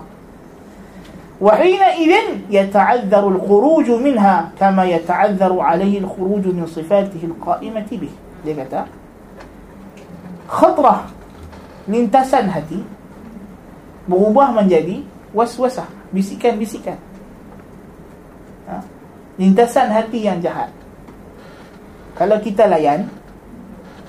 وحينئذ 1.40 2.12
يتعذر 2.50 3.24
الخروج 3.28 3.88
منها 3.90 4.52
كما 4.60 4.84
يتعذر 4.84 5.60
عليه 5.60 5.98
الخروج 5.98 6.44
من 6.52 6.66
صفاته 6.68 7.22
القائمة 7.24 7.88
به. 7.90 8.12
لكذا 8.44 8.86
خطرة 10.48 10.96
lintasan 11.90 12.46
hati 12.46 12.80
berubah 14.06 14.54
menjadi 14.54 15.02
waswasah 15.34 15.86
bisikan-bisikan 16.14 16.98
ha? 18.70 18.78
lintasan 19.34 19.90
hati 19.90 20.26
yang 20.26 20.38
jahat 20.38 20.70
kalau 22.14 22.38
kita 22.38 22.70
layan 22.70 23.10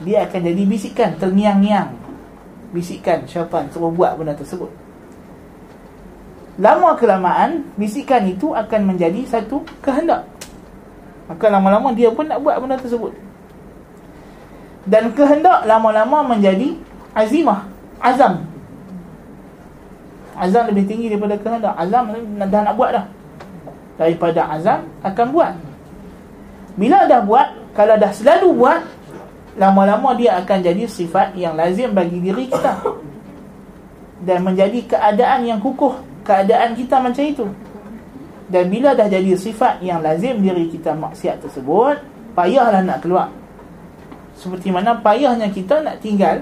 dia 0.02 0.26
akan 0.26 0.40
jadi 0.42 0.64
bisikan 0.66 1.14
terniang-niang 1.22 2.02
bisikan 2.72 3.28
syaitan 3.28 3.68
suruh 3.70 3.92
buat 3.92 4.16
benda 4.16 4.34
tersebut. 4.34 4.72
Lama 6.60 6.96
kelamaan 6.96 7.68
bisikan 7.76 8.24
itu 8.28 8.56
akan 8.56 8.96
menjadi 8.96 9.24
satu 9.28 9.64
kehendak. 9.84 10.28
Maka 11.28 11.48
lama-lama 11.48 11.96
dia 11.96 12.12
pun 12.12 12.28
nak 12.28 12.44
buat 12.44 12.60
benda 12.60 12.80
tersebut. 12.80 13.16
Dan 14.88 15.14
kehendak 15.14 15.68
lama-lama 15.68 16.26
menjadi 16.26 16.76
azimah 17.14 17.68
azam. 18.02 18.48
Azam 20.36 20.64
lebih 20.74 20.90
tinggi 20.90 21.12
daripada 21.12 21.38
kehendak. 21.38 21.76
Azam 21.78 22.12
dah 22.40 22.62
nak 22.66 22.76
buat 22.76 22.90
dah. 22.96 23.06
Daripada 24.00 24.42
azam 24.50 24.90
akan 25.06 25.28
buat. 25.30 25.54
Bila 26.80 27.06
dah 27.06 27.22
buat 27.22 27.48
kalau 27.76 27.96
dah 28.00 28.12
selalu 28.16 28.50
buat 28.56 28.80
lama-lama 29.60 30.16
dia 30.16 30.40
akan 30.40 30.58
jadi 30.64 30.88
sifat 30.88 31.36
yang 31.36 31.60
lazim 31.60 31.92
bagi 31.92 32.20
diri 32.24 32.48
kita 32.48 32.80
dan 34.28 34.40
menjadi 34.46 34.80
keadaan 34.88 35.44
yang 35.44 35.60
kukuh 35.60 35.98
keadaan 36.24 36.78
kita 36.78 37.02
macam 37.02 37.24
itu 37.26 37.46
dan 38.52 38.68
bila 38.68 38.96
dah 38.96 39.08
jadi 39.08 39.36
sifat 39.36 39.84
yang 39.84 40.00
lazim 40.00 40.40
diri 40.40 40.72
kita 40.72 40.96
maksiat 40.96 41.44
tersebut 41.44 42.00
payahlah 42.36 42.84
nak 42.84 43.04
keluar 43.04 43.28
seperti 44.40 44.72
mana 44.72 44.98
payahnya 44.98 45.52
kita 45.52 45.84
nak 45.84 46.00
tinggal 46.00 46.42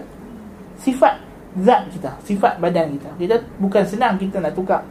sifat 0.79 1.19
zat 1.59 1.89
kita, 1.91 2.11
sifat 2.23 2.61
badan 2.61 2.95
kita. 2.95 3.09
Kita 3.17 3.35
bukan 3.57 3.83
senang 3.83 4.15
kita 4.15 4.39
nak 4.39 4.53
tukar 4.53 4.85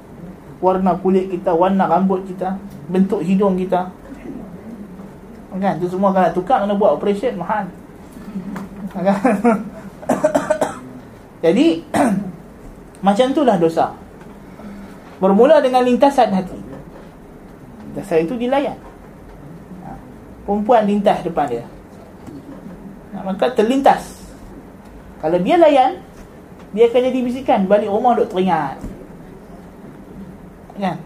warna 0.58 0.98
kulit 0.98 1.30
kita, 1.30 1.54
warna 1.54 1.86
rambut 1.86 2.26
kita, 2.26 2.58
bentuk 2.90 3.22
hidung 3.22 3.54
kita. 3.54 3.88
Kan? 5.58 5.74
Itu 5.80 5.90
semua 5.90 6.12
kalau 6.12 6.30
tukar 6.34 6.62
kena 6.62 6.74
buat 6.76 6.98
operation 6.98 7.38
mahal. 7.38 7.66
Kan? 8.94 9.18
Jadi 11.44 11.66
macam 13.06 13.26
itulah 13.30 13.56
dosa. 13.60 13.94
Bermula 15.18 15.62
dengan 15.62 15.82
lintasan 15.86 16.34
hati. 16.34 16.58
Lintasan 17.90 18.26
itu 18.26 18.34
dilayan. 18.34 18.78
Ha. 19.86 19.90
Perempuan 20.46 20.86
lintas 20.86 21.22
depan 21.22 21.46
dia. 21.50 21.66
Maka 23.18 23.50
terlintas. 23.52 24.24
Kalau 25.18 25.38
dia 25.42 25.58
layan, 25.58 25.98
dia 26.72 26.86
akan 26.86 27.00
jadi 27.10 27.20
bisikan 27.24 27.60
balik 27.64 27.88
rumah 27.88 28.12
duk 28.12 28.28
teringat 28.28 28.76
kan 30.78 30.96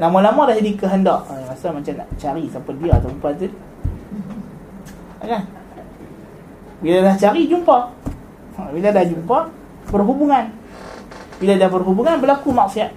lama-lama 0.00 0.50
dah 0.50 0.56
jadi 0.58 0.72
kehendak 0.74 1.30
eh, 1.30 1.44
rasa 1.46 1.70
macam 1.70 1.94
nak 1.94 2.08
cari 2.18 2.44
siapa 2.50 2.70
dia 2.74 2.92
atau 2.98 3.08
perempuan 3.12 3.34
tu 3.38 3.48
kan 5.22 5.42
bila 6.81 6.97
dah 7.09 7.15
cari 7.17 7.49
jumpa 7.49 7.77
ha, 8.57 8.61
bila 8.69 8.89
dah 8.93 9.05
jumpa 9.05 9.37
berhubungan 9.89 10.45
bila 11.37 11.53
dah 11.57 11.69
berhubungan 11.69 12.15
berlaku 12.21 12.49
maksiat 12.53 12.91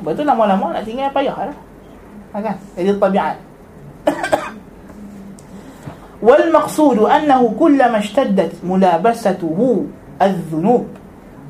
sebab 0.00 0.12
tu 0.18 0.22
lama-lama 0.26 0.74
nak 0.74 0.84
tinggal 0.84 1.10
payah 1.14 1.36
lah 1.50 1.56
ha, 2.34 2.36
kan 2.42 2.56
jadi 2.74 2.94
tabiat 2.98 3.36
والمقصود 6.24 6.98
أنه 6.98 7.54
كلما 7.60 7.98
اشتدت 7.98 8.64
ملابسته 8.64 9.84
الذنوب 10.22 10.84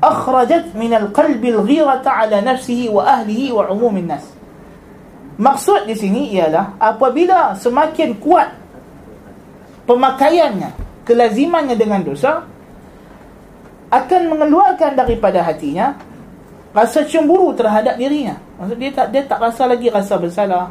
أخرجت 0.03 0.65
من 0.75 0.91
القلب 0.93 1.45
الغيرة 1.45 2.03
على 2.03 2.37
نفسه 2.41 2.91
وأهله 2.91 3.41
وعموم 3.55 3.97
الناس 3.97 4.25
Maksud 5.35 5.83
di 5.83 5.99
sini 5.99 6.31
ialah 6.31 6.79
apabila 6.79 7.59
semakin 7.59 8.15
kuat 8.23 8.55
pemakaiannya, 9.84 10.70
kelazimannya 11.04 11.76
dengan 11.76 12.00
dosa 12.04 12.44
akan 13.90 14.22
mengeluarkan 14.30 14.94
daripada 14.94 15.42
hatinya 15.42 15.98
rasa 16.70 17.02
cemburu 17.02 17.50
terhadap 17.54 17.98
dirinya. 17.98 18.38
Maksud 18.58 18.76
dia 18.78 18.90
tak 18.94 19.06
dia 19.10 19.22
tak 19.26 19.42
rasa 19.42 19.66
lagi 19.66 19.90
rasa 19.90 20.14
bersalah, 20.16 20.70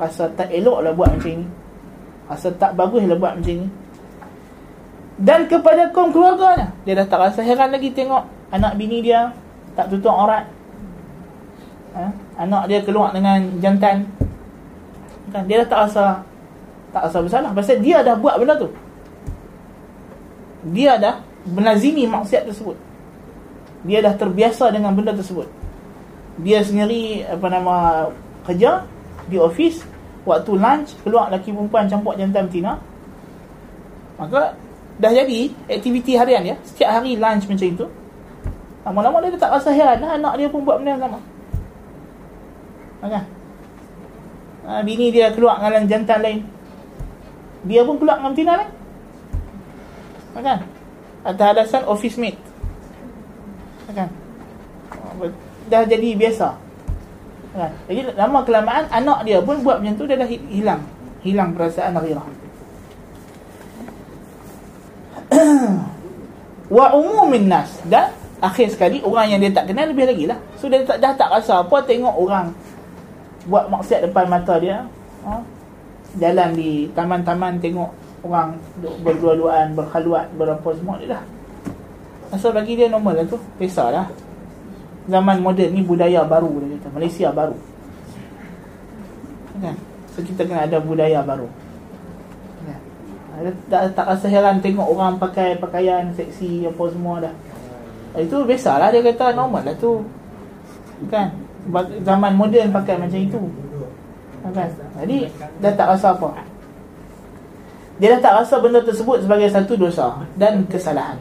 rasa 0.00 0.26
tak 0.34 0.50
eloklah 0.50 0.92
buat 0.92 1.14
macam 1.14 1.30
ini. 1.42 1.46
Rasa 2.26 2.50
tak 2.58 2.74
baguslah 2.74 3.14
buat 3.14 3.38
macam 3.38 3.54
ini. 3.62 3.68
Dan 5.16 5.48
kepada 5.48 5.88
kaum 5.94 6.12
keluarganya, 6.12 6.74
dia 6.84 6.92
dah 6.98 7.06
tak 7.08 7.20
rasa 7.22 7.40
heran 7.40 7.72
lagi 7.72 7.88
tengok 7.94 8.26
anak 8.52 8.76
bini 8.76 9.00
dia 9.00 9.32
tak 9.78 9.88
tutup 9.88 10.12
aurat. 10.12 10.44
Ha? 11.96 12.12
Anak 12.36 12.68
dia 12.68 12.84
keluar 12.84 13.14
dengan 13.16 13.40
jantan. 13.62 14.04
Kan 15.32 15.48
dia 15.48 15.64
dah 15.64 15.68
tak 15.68 15.80
rasa 15.88 16.04
tak 16.96 17.12
rasa 17.12 17.20
bersalah 17.20 17.52
pasal 17.52 17.84
dia 17.84 18.00
dah 18.00 18.16
buat 18.16 18.40
benda 18.40 18.56
tu. 18.56 18.72
Dia 20.72 20.96
dah 20.96 21.20
menazimi 21.44 22.08
maksiat 22.08 22.48
tersebut. 22.48 22.72
Dia 23.84 24.00
dah 24.00 24.16
terbiasa 24.16 24.72
dengan 24.72 24.96
benda 24.96 25.12
tersebut. 25.12 25.44
Dia 26.40 26.64
sendiri 26.64 27.20
apa 27.28 27.52
nama 27.52 28.08
kerja 28.48 28.88
di 29.28 29.36
office 29.36 29.84
waktu 30.24 30.56
lunch 30.56 30.96
keluar 31.04 31.28
lelaki 31.28 31.52
perempuan 31.52 31.84
campur 31.84 32.16
jantan 32.16 32.48
betina. 32.48 32.80
Maka 34.16 34.56
dah 34.96 35.12
jadi 35.12 35.52
aktiviti 35.68 36.16
harian 36.16 36.48
dia. 36.48 36.56
Setiap 36.64 36.96
hari 36.96 37.20
lunch 37.20 37.44
macam 37.44 37.68
itu. 37.68 37.86
Lama-lama 38.88 39.20
dia 39.20 39.36
tak 39.36 39.52
rasa 39.52 39.68
heran 39.68 40.00
lah 40.00 40.16
anak 40.16 40.40
dia 40.40 40.48
pun 40.48 40.64
buat 40.64 40.80
benda 40.80 40.96
yang 40.96 41.04
sama. 41.04 41.20
Kan? 43.04 43.24
Ha, 44.64 44.80
bini 44.80 45.12
dia 45.12 45.28
keluar 45.36 45.60
dengan 45.60 45.84
jantan 45.84 46.24
lain. 46.24 46.55
Dia 47.66 47.82
pun 47.82 47.98
keluar 47.98 48.22
dengan 48.22 48.32
betina 48.32 48.52
lain. 48.62 48.70
Kan? 50.36 50.60
Atas 51.26 51.46
alasan 51.52 51.82
office 51.90 52.16
mate. 52.16 52.38
Kan? 53.90 54.08
Dah 55.66 55.82
jadi 55.82 56.14
biasa. 56.14 56.54
Kan? 57.56 57.72
Jadi 57.90 58.00
lama 58.14 58.46
kelamaan 58.46 58.86
anak 58.88 59.26
dia 59.26 59.42
pun 59.42 59.58
buat 59.66 59.82
macam 59.82 59.94
tu 59.98 60.06
dia 60.06 60.16
dah 60.16 60.28
hilang. 60.30 60.82
Hilang 61.26 61.50
perasaan 61.58 61.98
ghirah. 61.98 62.26
Wa 66.76 66.94
umumin 66.94 67.50
nas 67.50 67.82
dan 67.86 68.14
akhir 68.42 68.76
sekali 68.76 69.00
orang 69.00 69.32
yang 69.32 69.40
dia 69.40 69.52
tak 69.54 69.72
kenal 69.72 69.88
lebih 69.88 70.04
lagi 70.04 70.24
lah 70.28 70.36
so 70.60 70.68
dia 70.68 70.84
tak, 70.84 71.00
dah 71.00 71.12
tak 71.16 71.32
rasa 71.32 71.64
apa 71.64 71.76
tengok 71.88 72.14
orang 72.14 72.52
buat 73.48 73.72
maksiat 73.72 74.10
depan 74.10 74.28
mata 74.28 74.60
dia 74.60 74.84
ha? 75.24 75.40
Jalan 76.16 76.50
di 76.56 76.88
taman-taman 76.92 77.60
tengok 77.60 77.90
orang 78.26 78.56
berdua-duaan 79.04 79.76
berkhaluat 79.76 80.32
berapa 80.34 80.68
semua 80.74 80.98
dia 80.98 81.18
dah 81.18 81.24
asal 82.34 82.50
bagi 82.50 82.74
dia 82.74 82.90
normal 82.90 83.22
lah 83.22 83.26
tu 83.28 83.38
biasa 83.60 83.82
lah 83.92 84.06
zaman 85.06 85.38
moden 85.38 85.70
ni 85.70 85.84
budaya 85.86 86.26
baru 86.26 86.50
dia 86.64 86.76
kata 86.80 86.88
Malaysia 86.90 87.28
baru 87.30 87.56
kan 89.62 89.76
so 90.12 90.20
kita 90.20 90.44
kena 90.44 90.66
ada 90.66 90.82
budaya 90.82 91.22
baru 91.22 91.48
kan? 92.66 92.80
tak, 93.70 93.94
tak 93.94 94.06
rasa 94.10 94.26
heran 94.26 94.58
tengok 94.58 94.84
orang 94.84 95.20
pakai 95.20 95.56
pakaian 95.60 96.10
seksi 96.16 96.66
apa 96.66 96.82
semua 96.90 97.22
dah 97.22 97.34
itu 98.16 98.36
biasalah 98.48 98.88
dia 98.88 99.04
kata 99.04 99.36
normal 99.36 99.60
lah 99.60 99.76
tu. 99.76 100.00
Kan? 101.12 101.36
Zaman 102.00 102.32
moden 102.32 102.72
pakai 102.72 102.96
macam 102.96 103.20
itu. 103.20 103.40
Kan? 104.45 104.69
Jadi 105.05 105.17
dah 105.61 105.73
tak 105.77 105.87
rasa 105.97 106.17
apa. 106.17 106.29
Dia 108.01 108.17
dah 108.17 108.21
tak 108.21 108.33
rasa 108.41 108.55
benda 108.57 108.81
tersebut 108.81 109.21
sebagai 109.21 109.47
satu 109.53 109.73
dosa 109.77 110.25
dan 110.33 110.65
kesalahan. 110.65 111.19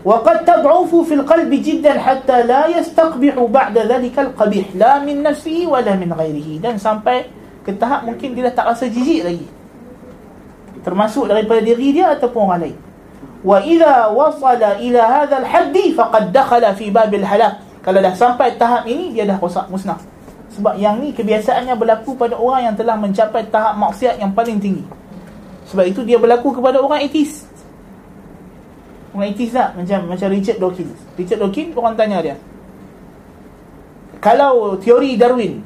وقد 0.00 0.48
تضعف 0.48 0.96
في 0.96 1.14
القلب 1.14 1.52
جدا 1.52 1.92
حتى 2.00 2.36
لا 2.48 2.72
يستقبح 2.72 3.34
بعد 3.36 3.76
ذلك 3.78 4.16
القبيح 4.18 4.66
لا 4.80 5.04
من 5.04 5.20
نفسه 5.20 5.68
ولا 5.68 5.92
من 5.92 6.08
غيره 6.16 6.56
dan 6.56 6.80
sampai 6.80 7.28
ke 7.60 7.76
tahap 7.76 8.08
mungkin 8.08 8.32
dia 8.32 8.48
dah 8.48 8.64
tak 8.64 8.66
rasa 8.72 8.88
jijik 8.88 9.28
lagi 9.28 9.44
termasuk 10.80 11.28
daripada 11.28 11.60
diri 11.60 12.00
dia 12.00 12.16
ataupun 12.16 12.40
orang 12.48 12.60
lain 12.64 12.78
وإذا 13.40 14.12
وصل 14.12 14.62
إلى 14.84 15.00
هذا 15.00 15.36
الحد 15.40 15.76
فقد 15.96 16.28
دخل 16.32 16.64
في 16.76 16.92
باب 16.92 17.12
الهلاك 17.12 17.54
kalau 17.80 18.00
dah 18.00 18.12
sampai 18.12 18.56
tahap 18.56 18.84
ini 18.88 19.12
dia 19.12 19.28
dah 19.28 19.36
rosak 19.36 19.68
musnah 19.68 20.00
sebab 20.55 20.79
yang 20.79 21.03
ni 21.03 21.11
kebiasaannya 21.11 21.75
berlaku 21.75 22.15
pada 22.15 22.39
orang 22.39 22.71
yang 22.71 22.75
telah 22.79 22.95
mencapai 22.95 23.45
tahap 23.51 23.75
maksiat 23.75 24.17
yang 24.17 24.31
paling 24.31 24.57
tinggi. 24.57 24.83
Sebab 25.69 25.85
itu 25.85 26.01
dia 26.07 26.15
berlaku 26.15 26.55
kepada 26.55 26.79
orang 26.79 27.03
etis 27.03 27.45
orang 29.15 29.31
etis 29.31 29.55
tak? 29.55 29.71
Macam 29.79 29.99
macam 30.11 30.27
Richard 30.27 30.59
Dawkins. 30.59 30.99
Richard 31.15 31.39
Dawkins 31.39 31.71
orang 31.79 31.95
tanya 31.95 32.19
dia. 32.19 32.35
Kalau 34.19 34.75
teori 34.75 35.15
Darwin 35.15 35.63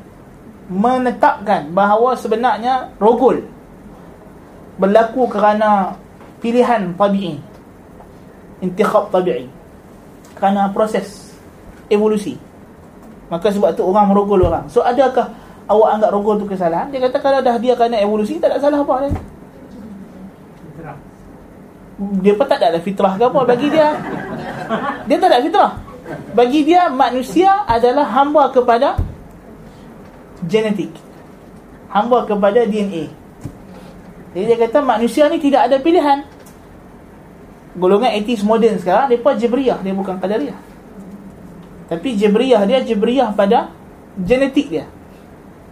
menetapkan 0.70 1.74
bahawa 1.74 2.14
sebenarnya 2.14 2.94
rogol 3.02 3.42
berlaku 4.78 5.26
kerana 5.26 5.98
pilihan 6.38 6.94
tabi'i 6.94 7.42
intikhab 8.62 9.10
tabi'i 9.10 9.50
kerana 10.38 10.70
proses 10.70 11.34
evolusi 11.90 12.38
maka 13.30 13.48
sebab 13.54 13.78
tu 13.78 13.86
orang 13.86 14.10
merogol 14.10 14.50
orang. 14.50 14.66
So 14.68 14.82
adakah 14.82 15.30
awak 15.70 15.90
anggap 15.98 16.10
rogol 16.12 16.36
tu 16.42 16.46
kesalahan? 16.50 16.90
Dia 16.90 17.06
kata 17.08 17.18
kalau 17.22 17.40
dah 17.40 17.56
dia 17.62 17.78
kerana 17.78 18.02
evolusi 18.02 18.42
tak 18.42 18.54
ada 18.54 18.62
salah 18.62 18.82
apa 18.82 18.94
dia. 19.06 19.12
Dia 22.24 22.34
pun 22.34 22.48
tak 22.48 22.64
ada 22.64 22.80
fitrah 22.80 23.14
ke 23.20 23.24
apa 23.28 23.40
bagi 23.44 23.68
dia. 23.70 23.94
Dia 25.08 25.16
tak 25.20 25.30
ada 25.30 25.40
fitrah. 25.44 25.72
Bagi 26.34 26.66
dia 26.66 26.90
manusia 26.90 27.64
adalah 27.70 28.08
hamba 28.10 28.50
kepada 28.50 28.98
genetik. 30.48 30.94
Hamba 31.90 32.26
kepada 32.26 32.66
DNA 32.66 33.20
jadi 34.34 34.46
dia 34.46 34.58
kata 34.62 34.86
manusia 34.86 35.26
ni 35.26 35.42
tidak 35.42 35.66
ada 35.70 35.82
pilihan. 35.82 36.22
Golongan 37.74 38.14
etis 38.18 38.46
moden 38.46 38.78
sekarang 38.82 39.10
depa 39.10 39.34
Jabriyah 39.38 39.80
dia 39.82 39.94
bukan 39.94 40.18
Qadariyah 40.18 40.69
tapi 41.90 42.14
Jabriyah 42.14 42.62
dia 42.70 42.86
Jabriyah 42.86 43.34
pada 43.34 43.74
genetik 44.22 44.70
dia. 44.70 44.86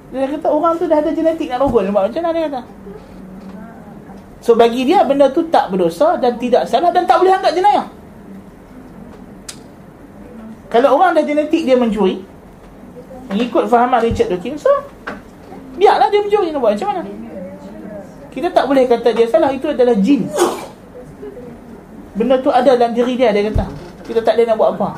Dia 0.10 0.26
kata 0.26 0.50
orang 0.50 0.74
tu 0.82 0.90
dah 0.90 0.98
ada 0.98 1.14
genetik 1.14 1.46
nak 1.54 1.62
rogol. 1.62 1.86
Macam 1.94 2.10
mana 2.10 2.34
dia 2.34 2.50
kata? 2.50 2.62
So 4.42 4.58
bagi 4.58 4.90
dia 4.90 5.06
benda 5.06 5.30
tu 5.30 5.46
tak 5.54 5.70
berdosa 5.70 6.18
dan 6.18 6.42
tidak 6.42 6.66
salah 6.66 6.90
dan 6.90 7.06
tak 7.06 7.22
boleh 7.22 7.38
angkat 7.38 7.54
jenayah. 7.54 7.86
Kalau 10.74 10.98
orang 10.98 11.14
dah 11.14 11.22
genetik 11.22 11.70
dia 11.70 11.78
mencuri. 11.78 12.26
Mengikut 13.30 13.70
fahaman 13.70 14.02
Richard 14.02 14.34
Dawkins 14.34 14.66
so 14.66 14.74
biarlah 15.78 16.10
dia 16.10 16.26
mencuri. 16.26 16.50
Nak 16.50 16.60
buat 16.66 16.74
macam 16.74 16.88
mana? 16.98 17.02
Kita 18.34 18.50
tak 18.50 18.66
boleh 18.66 18.90
kata 18.90 19.14
dia 19.14 19.30
salah. 19.30 19.54
Itu 19.54 19.70
adalah 19.70 19.94
jin. 20.02 20.26
Benda 22.18 22.42
tu 22.42 22.50
ada 22.50 22.74
dalam 22.74 22.98
diri 22.98 23.14
dia 23.14 23.30
Dia 23.30 23.54
kata. 23.54 23.70
Kita 24.02 24.26
tak 24.26 24.34
boleh 24.34 24.48
nak 24.50 24.58
buat 24.58 24.74
apa 24.74 24.90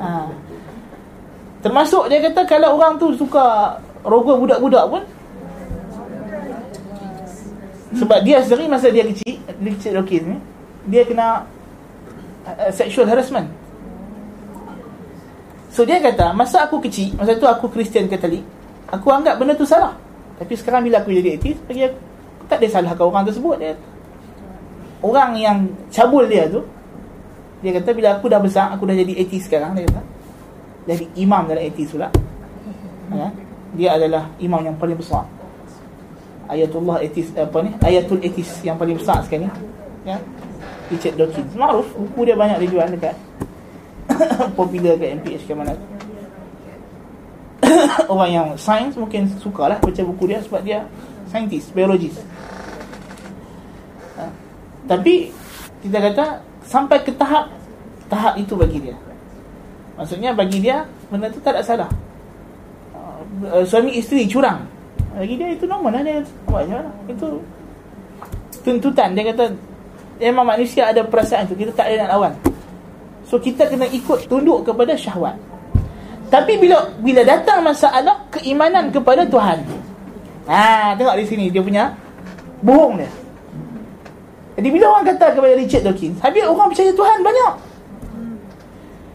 ha. 0.00 0.28
Termasuk 1.66 2.06
dia 2.06 2.22
kata 2.22 2.46
Kalau 2.46 2.78
orang 2.78 2.94
tu 2.94 3.10
suka 3.18 3.74
Rogol 4.06 4.38
budak-budak 4.46 4.86
pun 4.86 5.02
Sebab 7.98 8.22
dia 8.22 8.38
sendiri 8.38 8.70
Masa 8.70 8.86
dia 8.94 9.02
kecil 9.02 9.42
Dia 9.58 9.70
kecil 9.74 9.92
lokis 9.98 10.22
ni 10.22 10.38
Dia 10.86 11.02
kena 11.02 11.42
uh, 12.46 12.70
Sexual 12.70 13.10
harassment. 13.10 13.50
So 15.74 15.82
dia 15.82 15.98
kata 15.98 16.30
Masa 16.38 16.70
aku 16.70 16.78
kecil 16.78 17.18
Masa 17.18 17.34
tu 17.34 17.50
aku 17.50 17.66
Kristian 17.66 18.06
Katolik 18.06 18.46
Aku 18.94 19.10
anggap 19.10 19.42
benda 19.42 19.58
tu 19.58 19.66
salah. 19.66 19.98
Tapi 20.38 20.54
sekarang 20.54 20.86
bila 20.86 21.02
aku 21.02 21.10
jadi 21.10 21.34
etis 21.34 21.58
Bagi 21.66 21.90
aku 21.90 21.98
Tak 22.46 22.62
ada 22.62 22.68
salah 22.70 22.94
kau 22.94 23.10
orang 23.10 23.26
tersebut 23.26 23.58
Dia. 23.58 23.74
Orang 25.02 25.34
yang 25.34 25.66
cabul 25.90 26.30
dia 26.30 26.46
tu 26.46 26.62
dia 27.64 27.72
kata 27.80 27.96
bila 27.96 28.20
aku 28.20 28.28
dah 28.28 28.36
besar 28.36 28.68
aku 28.68 28.84
dah 28.84 28.92
jadi 28.92 29.16
etis 29.16 29.48
sekarang 29.48 29.72
dia 29.72 29.88
kata 29.88 30.15
jadi 30.86 31.04
imam 31.18 31.42
dalam 31.50 31.62
etis 31.66 31.90
pula 31.92 32.08
ya? 33.12 33.28
dia 33.76 33.88
adalah 33.98 34.30
imam 34.38 34.62
yang 34.62 34.76
paling 34.78 34.96
besar 34.96 35.26
ayatullah 36.48 37.02
etis 37.02 37.34
apa 37.34 37.58
ni 37.60 37.70
ayatul 37.82 38.22
etis 38.22 38.62
yang 38.62 38.78
paling 38.78 38.96
besar 38.96 39.20
sekarang 39.26 39.50
ni 39.50 39.50
ya 40.06 40.16
Richard 40.86 41.18
Dawkins 41.18 41.52
maruf 41.58 41.90
buku 41.98 42.30
dia 42.30 42.38
banyak 42.38 42.62
dijual 42.62 42.86
dekat 42.86 43.18
popular 44.58 44.94
kat 44.94 45.18
MPH 45.18 45.42
ke 45.50 45.52
mana 45.52 45.74
orang 48.12 48.30
yang 48.30 48.48
sains 48.54 48.94
mungkin 48.94 49.26
sukalah 49.42 49.82
baca 49.82 50.02
buku 50.06 50.30
dia 50.30 50.38
sebab 50.44 50.62
dia 50.62 50.86
saintis, 51.30 51.68
biologis. 51.74 52.16
Ha. 54.16 54.24
Tapi 54.86 55.30
kita 55.82 55.98
kata 55.98 56.24
sampai 56.66 56.98
ke 57.02 57.12
tahap 57.14 57.50
tahap 58.06 58.34
itu 58.38 58.54
bagi 58.54 58.78
dia. 58.80 58.96
Maksudnya 59.96 60.30
bagi 60.36 60.60
dia 60.60 60.84
benda 61.08 61.32
tu 61.32 61.40
tak 61.40 61.56
ada 61.56 61.64
salah. 61.64 61.90
Uh, 63.48 63.64
suami 63.64 63.96
isteri 63.96 64.28
curang. 64.28 64.64
Bagi 65.16 65.40
dia 65.40 65.56
itu 65.56 65.64
normal 65.64 65.96
lah 65.96 66.02
dia 66.04 66.20
buat 66.44 66.68
je 66.68 66.76
lah. 66.76 66.94
Itu 67.08 67.40
tuntutan 68.60 69.16
dia 69.16 69.32
kata 69.32 69.56
memang 70.20 70.44
manusia 70.44 70.88
ada 70.88 71.00
perasaan 71.04 71.48
tu 71.48 71.56
kita 71.56 71.72
tak 71.72 71.88
ada 71.88 72.04
nak 72.04 72.10
lawan. 72.12 72.32
So 73.26 73.40
kita 73.40 73.66
kena 73.72 73.88
ikut 73.88 74.28
tunduk 74.28 74.68
kepada 74.68 74.92
syahwat. 74.92 75.36
Tapi 76.28 76.58
bila 76.60 76.90
bila 77.00 77.24
datang 77.24 77.64
masalah 77.64 78.20
keimanan 78.34 78.92
kepada 78.92 79.24
Tuhan. 79.24 79.64
Ha, 80.46 80.94
tengok 80.94 81.16
di 81.18 81.24
sini 81.26 81.44
dia 81.50 81.62
punya 81.64 81.90
bohong 82.62 83.00
dia. 83.00 83.10
Jadi 84.56 84.68
bila 84.72 84.84
orang 84.96 85.04
kata 85.12 85.36
kepada 85.36 85.52
Richard 85.52 85.84
Dawkins, 85.84 86.16
habis 86.24 86.42
orang 86.48 86.72
percaya 86.72 86.90
Tuhan 86.94 87.18
banyak. 87.20 87.52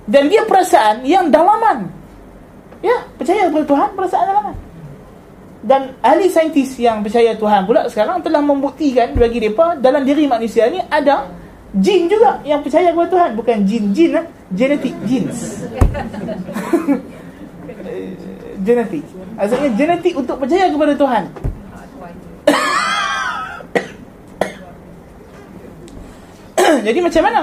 Dan 0.09 0.29
dia 0.29 0.45
perasaan 0.45 1.05
yang 1.05 1.29
dalaman. 1.29 1.89
Ya, 2.81 3.05
percaya 3.17 3.49
kepada 3.49 3.65
Tuhan, 3.69 3.89
perasaan 3.93 4.25
dalaman. 4.25 4.55
Dan 5.61 5.93
ahli 6.01 6.25
saintis 6.25 6.73
yang 6.81 7.05
percaya 7.05 7.37
Tuhan 7.37 7.69
pula 7.69 7.85
sekarang 7.85 8.25
telah 8.25 8.41
membuktikan 8.41 9.13
bagi 9.13 9.37
mereka 9.37 9.77
dalam 9.77 10.01
diri 10.01 10.25
manusia 10.25 10.65
ni 10.73 10.81
ada 10.89 11.29
jin 11.77 12.09
juga 12.09 12.41
yang 12.41 12.65
percaya 12.65 12.89
kepada 12.89 13.09
Tuhan. 13.13 13.29
Bukan 13.37 13.57
jin-jin 13.69 14.17
lah. 14.17 14.25
Genetik, 14.57 14.97
jeans. 15.05 15.61
genetik. 18.65 19.05
Maksudnya 19.37 19.69
genetik 19.77 20.13
untuk 20.17 20.41
percaya 20.41 20.65
kepada 20.73 20.93
Tuhan. 20.97 21.23
Jadi 26.89 26.99
macam 27.05 27.21
mana? 27.21 27.41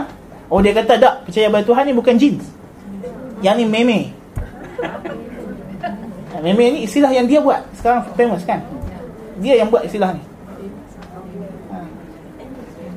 Oh 0.48 0.64
dia 0.64 0.72
kata 0.72 0.96
tak 0.96 1.14
percaya 1.28 1.52
pada 1.52 1.64
Tuhan 1.64 1.84
ni 1.84 1.92
bukan 1.92 2.14
jin. 2.16 2.34
Yang 3.44 3.56
ni 3.60 3.64
meme. 3.68 3.98
Meme 6.40 6.64
ni 6.72 6.78
istilah 6.88 7.12
yang 7.12 7.28
dia 7.28 7.44
buat. 7.44 7.60
Sekarang 7.76 8.08
famous 8.16 8.42
kan? 8.48 8.64
Dia 9.44 9.60
yang 9.60 9.68
buat 9.68 9.84
istilah 9.84 10.16
ni. 10.16 10.22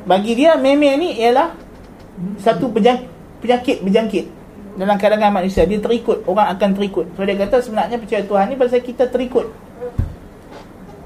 Bagi 0.07 0.31
dia 0.33 0.55
meme 0.55 0.95
ni 0.95 1.19
ialah 1.19 1.51
satu 2.39 2.71
penyakit 2.71 3.83
berjangkit 3.83 4.25
dalam 4.77 4.95
kalangan 4.95 5.35
manusia 5.35 5.67
dia 5.67 5.81
terikut 5.83 6.23
orang 6.29 6.47
akan 6.55 6.69
terikut 6.77 7.05
so 7.17 7.25
dia 7.27 7.35
kata 7.35 7.59
sebenarnya 7.59 7.97
percaya 7.99 8.23
Tuhan 8.23 8.45
ni 8.47 8.55
pasal 8.55 8.79
kita 8.79 9.03
terikut 9.11 9.51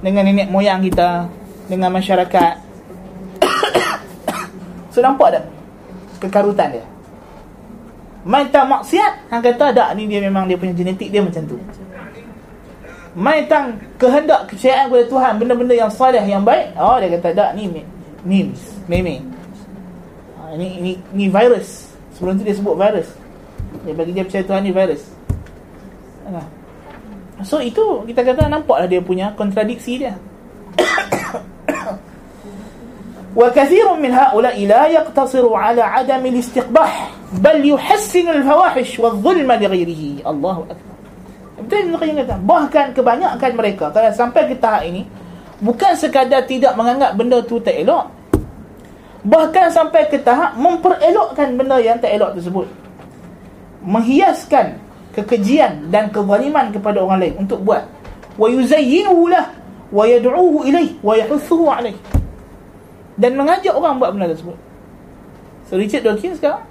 dengan 0.05 0.21
nenek 0.27 0.53
moyang 0.53 0.85
kita 0.85 1.25
dengan 1.65 1.89
masyarakat 1.89 2.53
So 4.93 5.01
nampak 5.01 5.39
tak 5.39 5.54
Kekarutan 6.25 6.79
dia. 6.79 6.85
Main 8.25 8.49
tak 8.49 8.65
maksiat 8.65 9.29
Han 9.29 9.37
kata 9.37 9.69
tak 9.69 9.89
ni 9.93 10.09
dia 10.09 10.17
memang 10.17 10.49
dia 10.49 10.57
punya 10.57 10.73
genetik 10.73 11.13
dia 11.13 11.21
macam 11.21 11.45
tu. 11.45 11.57
Main 13.13 13.45
tang 13.45 13.77
kehendak 13.95 14.49
kepercayaan 14.49 14.91
kepada 14.91 15.05
Tuhan 15.07 15.33
Benda-benda 15.39 15.71
yang 15.71 15.87
salih 15.87 16.19
yang 16.19 16.43
baik 16.43 16.75
Oh 16.75 16.99
dia 16.99 17.07
kata 17.15 17.31
tak 17.31 17.49
ni 17.55 17.71
Memes 18.25 18.59
Meme. 18.89 19.21
Ha, 20.37 20.53
ini, 20.57 20.67
ini, 20.81 20.91
ini 21.13 21.25
virus. 21.29 21.89
Sebelum 22.17 22.37
tu 22.37 22.45
dia 22.45 22.53
sebut 22.53 22.77
virus. 22.77 23.09
Dia 23.81 23.93
bagi 23.97 24.13
dia 24.13 24.25
percaya 24.25 24.45
Tuhan 24.45 24.61
ni 24.61 24.71
virus. 24.73 25.01
So 27.43 27.61
itu 27.61 28.07
kita 28.09 28.25
kata 28.25 28.47
nampaklah 28.47 28.87
dia 28.87 29.03
punya 29.03 29.35
kontradiksi 29.37 30.01
dia 30.01 30.15
وكثير 33.36 33.86
من 33.94 34.10
هؤلاء 34.10 34.66
لا 34.66 34.86
يقتصر 34.86 35.54
على 35.54 35.82
عدم 35.82 36.26
الاستقباح 36.26 37.10
بل 37.32 37.56
يحسن 37.68 38.26
الفواحش 38.28 38.98
والظلم 38.98 39.52
لغيره 39.52 40.02
الله 40.26 40.56
أكبر 40.70 40.88
Betul 41.60 41.92
Ibn 41.92 41.94
Qayyim 42.00 42.16
kata 42.24 42.40
Bahkan 42.40 42.86
kebanyakan 42.96 43.50
mereka 43.52 43.92
Kalau 43.92 44.08
sampai 44.16 44.48
ke 44.48 44.56
tahap 44.56 44.80
ini 44.88 45.04
Bukan 45.60 45.92
sekadar 45.92 46.48
tidak 46.48 46.72
menganggap 46.72 47.12
benda 47.20 47.36
tu 47.44 47.60
tak 47.60 47.76
elok 47.76 48.08
Bahkan 49.28 49.68
sampai 49.68 50.08
ke 50.08 50.16
tahap 50.24 50.56
Memperelokkan 50.56 51.60
benda 51.60 51.76
yang 51.76 52.00
tak 52.00 52.16
elok 52.16 52.32
tersebut 52.32 52.64
Menghiaskan 53.84 54.80
Kekejian 55.12 55.92
dan 55.92 56.08
kezaliman 56.08 56.72
kepada 56.72 57.04
orang 57.04 57.28
lain 57.28 57.34
Untuk 57.44 57.60
buat 57.60 57.84
Wa 58.40 58.48
yuzayyinuhu 58.48 59.28
lah 59.28 59.52
Wa 59.92 60.08
yadu'uhu 60.08 60.64
ilaih 60.64 60.96
Wa 61.04 61.12
yahuthuhu 61.12 61.68
alaih 61.68 62.13
dan 63.15 63.31
mengajak 63.39 63.71
orang 63.71 63.99
buat 63.99 64.11
benda 64.11 64.31
tersebut. 64.31 64.57
So 65.65 65.79
Richard 65.79 66.03
Dawkins 66.05 66.37
sekarang 66.37 66.63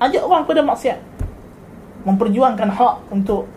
ajak 0.00 0.22
orang 0.22 0.44
pada 0.44 0.60
maksiat. 0.60 1.00
Memperjuangkan 2.04 2.68
hak 2.68 2.96
untuk 3.08 3.48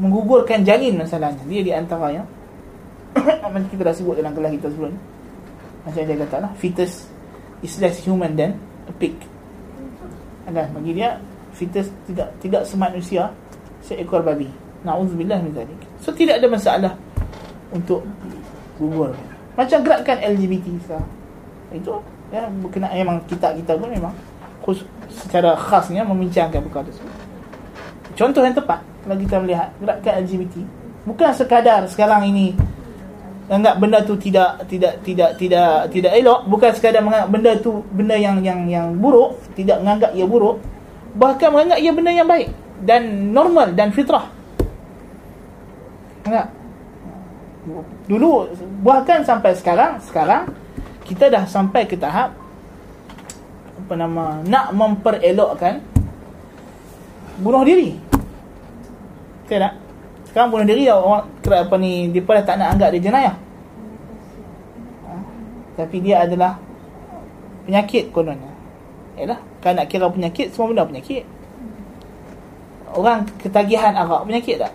menggugurkan 0.00 0.64
janin 0.64 0.96
masalahnya. 0.96 1.44
Dia 1.44 1.60
di 1.60 1.72
antaranya 1.74 2.24
macam 3.44 3.68
kita 3.68 3.82
dah 3.84 3.94
sebut 3.94 4.16
dalam 4.16 4.32
kelas 4.32 4.52
kita 4.56 4.68
sebelum 4.72 4.90
ni. 4.96 5.00
Macam 5.84 6.00
dia 6.04 6.16
kata 6.16 6.36
lah, 6.44 6.52
fetus 6.56 7.08
is 7.60 7.74
less 7.80 8.00
human 8.02 8.32
than 8.36 8.56
a 8.88 8.92
pig. 8.96 9.14
Ada 10.48 10.72
bagi 10.72 10.96
dia 10.96 11.20
fetus 11.52 11.92
tidak 12.08 12.32
tidak 12.40 12.62
semanusia 12.64 13.28
seekor 13.84 14.24
babi. 14.24 14.48
Nauzubillah 14.86 15.42
min 15.44 15.52
zalik. 15.52 15.80
So 16.00 16.14
tidak 16.14 16.40
ada 16.40 16.48
masalah 16.48 16.92
untuk 17.74 18.06
gugur. 18.80 19.12
Macam 19.58 19.82
gerakan 19.82 20.18
LGBT 20.22 20.66
sekarang 20.86 21.10
Itu 21.74 21.98
ya, 22.30 22.46
berkenaan 22.46 22.94
memang 22.94 23.18
kita-kita 23.26 23.74
pun 23.74 23.90
memang 23.90 24.14
khusus, 24.62 24.86
Secara 25.10 25.58
khasnya 25.58 26.06
membincangkan 26.06 26.62
perkara 26.62 26.86
tersebut. 26.86 27.10
Contoh 28.14 28.46
yang 28.46 28.54
tepat 28.54 28.86
Kalau 29.02 29.18
kita 29.18 29.36
melihat 29.42 29.74
gerakan 29.82 30.14
LGBT 30.22 30.54
Bukan 31.10 31.30
sekadar 31.34 31.82
sekarang 31.90 32.30
ini 32.30 32.54
Anggap 33.48 33.80
benda 33.80 34.04
tu 34.04 34.12
tidak 34.20 34.60
tidak 34.68 35.00
tidak 35.00 35.40
tidak 35.40 35.88
tidak 35.88 36.12
elok. 36.20 36.44
Bukan 36.52 36.68
sekadar 36.68 37.00
menganggap 37.00 37.32
benda 37.32 37.52
tu 37.56 37.80
benda 37.96 38.12
yang 38.12 38.44
yang 38.44 38.68
yang 38.68 38.92
buruk 38.92 39.40
tidak 39.56 39.80
menganggap 39.80 40.12
ia 40.12 40.28
buruk. 40.28 40.60
Bahkan 41.16 41.48
menganggap 41.48 41.80
ia 41.80 41.92
benda 41.96 42.12
yang 42.12 42.28
baik 42.28 42.52
dan 42.84 43.32
normal 43.32 43.72
dan 43.72 43.88
fitrah. 43.88 44.28
Enggak 46.28 46.57
dulu 48.08 48.48
bahkan 48.82 49.22
sampai 49.22 49.54
sekarang 49.54 50.00
sekarang 50.04 50.48
kita 51.08 51.32
dah 51.32 51.44
sampai 51.48 51.88
ke 51.88 51.96
tahap 51.96 52.36
apa 53.78 53.92
nama 53.96 54.44
nak 54.44 54.76
memperelokkan 54.76 55.80
bunuh 57.40 57.64
diri. 57.64 57.96
Betul 59.46 59.64
tak? 59.64 59.74
Sekarang 60.28 60.52
bunuh 60.52 60.68
diri 60.68 60.84
orang 60.92 61.24
apa 61.48 61.74
ni 61.80 62.12
dia 62.12 62.20
dah 62.20 62.44
tak 62.44 62.56
nak 62.60 62.68
anggap 62.76 62.88
dia 62.92 63.00
jenayah. 63.00 63.36
Ha? 65.08 65.12
tapi 65.80 65.96
dia 66.04 66.28
adalah 66.28 66.60
penyakit 67.64 68.12
kononnya. 68.12 68.52
Yalah 69.16 69.40
kalau 69.64 69.80
nak 69.80 69.88
kira 69.88 70.06
penyakit 70.12 70.52
semua 70.52 70.68
benda 70.68 70.84
penyakit. 70.84 71.24
Orang 72.92 73.24
ketagihan 73.40 73.96
arak 73.96 74.28
penyakit 74.28 74.60
tak? 74.60 74.74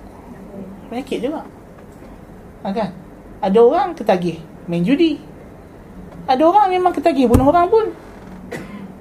Penyakit 0.89 1.21
juga 1.21 1.45
ha, 2.63 2.71
kan? 2.71 2.89
Ada 3.43 3.59
orang 3.59 3.91
ketagih 3.93 4.39
main 4.71 4.81
judi. 4.81 5.19
Ada 6.23 6.39
orang 6.47 6.71
memang 6.71 6.95
ketagih 6.95 7.27
bunuh 7.27 7.51
orang 7.51 7.67
pun. 7.67 7.85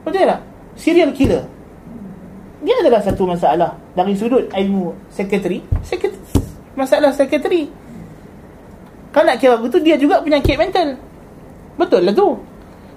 Betul 0.02 0.26
tak? 0.26 0.42
Serial 0.74 1.14
killer. 1.14 1.46
Dia 2.62 2.74
adalah 2.82 3.02
satu 3.02 3.26
masalah 3.26 3.74
dari 3.94 4.14
sudut 4.18 4.50
ilmu 4.50 4.94
sekretari. 5.10 5.62
Masalah 6.74 7.14
sekretari. 7.14 7.70
Kalau 9.14 9.28
nak 9.28 9.38
kira 9.38 9.54
begitu 9.58 9.78
dia 9.82 9.94
juga 9.94 10.18
penyakit 10.22 10.58
mental. 10.58 10.98
Betul 11.78 12.02
lah 12.06 12.14
tu. 12.14 12.38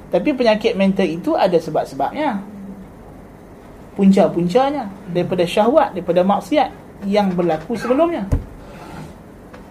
Tapi 0.09 0.29
penyakit 0.33 0.73
mental 0.73 1.05
itu 1.05 1.37
ada 1.37 1.57
sebab-sebabnya. 1.61 2.41
Punca-puncanya 3.93 4.89
daripada 5.13 5.43
syahwat 5.45 5.93
daripada 5.93 6.25
maksiat 6.25 6.69
yang 7.05 7.29
berlaku 7.33 7.77
sebelumnya. 7.77 8.25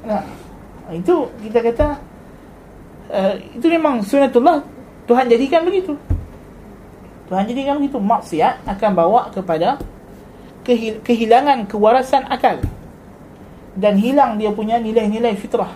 Nah 0.05 0.44
itu 0.93 1.33
kita 1.41 1.59
kata 1.65 1.89
uh, 3.09 3.35
itu 3.57 3.67
memang 3.73 4.05
sunatullah 4.05 4.61
Tuhan 5.05 5.29
jadikan 5.29 5.65
begitu. 5.65 5.97
Tuhan 7.29 7.45
jadikan 7.49 7.81
begitu. 7.81 8.01
Maksiat 8.01 8.65
akan 8.69 8.91
bawa 8.97 9.29
kepada 9.33 9.81
kehil- 10.65 11.01
kehilangan 11.05 11.69
kewarasan 11.69 12.25
akal. 12.29 12.61
Dan 13.75 14.01
hilang 14.01 14.41
dia 14.41 14.53
punya 14.53 14.81
nilai-nilai 14.81 15.37
fitrah. 15.37 15.73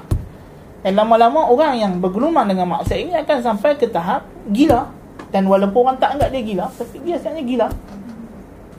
Dan 0.80 0.94
lama-lama 0.94 1.50
orang 1.50 1.74
yang 1.76 1.92
bergelumang 1.98 2.46
dengan 2.46 2.78
maksiat 2.78 2.98
ini 3.00 3.12
akan 3.20 3.36
sampai 3.44 3.76
ke 3.76 3.88
tahap 3.90 4.24
gila. 4.48 4.88
Dan 5.28 5.44
walaupun 5.44 5.84
orang 5.84 5.96
tak 6.00 6.16
anggap 6.16 6.28
dia 6.32 6.42
gila 6.44 6.66
tapi 6.72 6.96
biasanya 7.04 7.42
gila. 7.44 7.68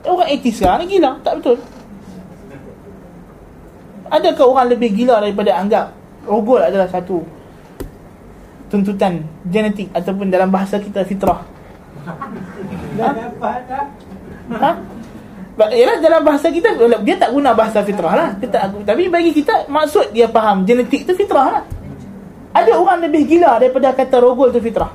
Orang 0.00 0.28
etis 0.32 0.58
sekarang 0.58 0.88
ni 0.88 0.98
gila 0.98 1.20
tak 1.22 1.38
betul? 1.38 1.58
Adakah 4.10 4.46
orang 4.50 4.66
lebih 4.74 4.90
gila 4.98 5.22
daripada 5.22 5.54
anggap 5.54 5.99
rogol 6.24 6.60
adalah 6.60 6.88
satu 6.88 7.22
tuntutan 8.70 9.20
genetik 9.50 9.90
ataupun 9.90 10.30
dalam 10.30 10.48
bahasa 10.48 10.78
kita 10.78 11.02
fitrah. 11.02 11.42
Ha? 12.06 13.10
ha? 14.56 14.70
Yalah 15.60 15.96
dalam 16.00 16.22
bahasa 16.24 16.48
kita 16.48 16.72
dia 17.04 17.16
tak 17.20 17.30
guna 17.34 17.52
bahasa 17.52 17.84
fitrah 17.84 18.14
lah. 18.16 18.28
Dia 18.40 18.48
tak, 18.48 18.72
tapi 18.86 19.10
bagi 19.12 19.34
kita 19.34 19.68
maksud 19.68 20.14
dia 20.14 20.30
faham 20.30 20.64
genetik 20.64 21.04
tu 21.04 21.12
fitrah 21.12 21.60
lah. 21.60 21.64
Ada 22.56 22.78
orang 22.78 23.04
lebih 23.06 23.26
gila 23.28 23.60
daripada 23.60 23.92
kata 23.92 24.16
rogol 24.22 24.48
tu 24.54 24.62
fitrah. 24.62 24.90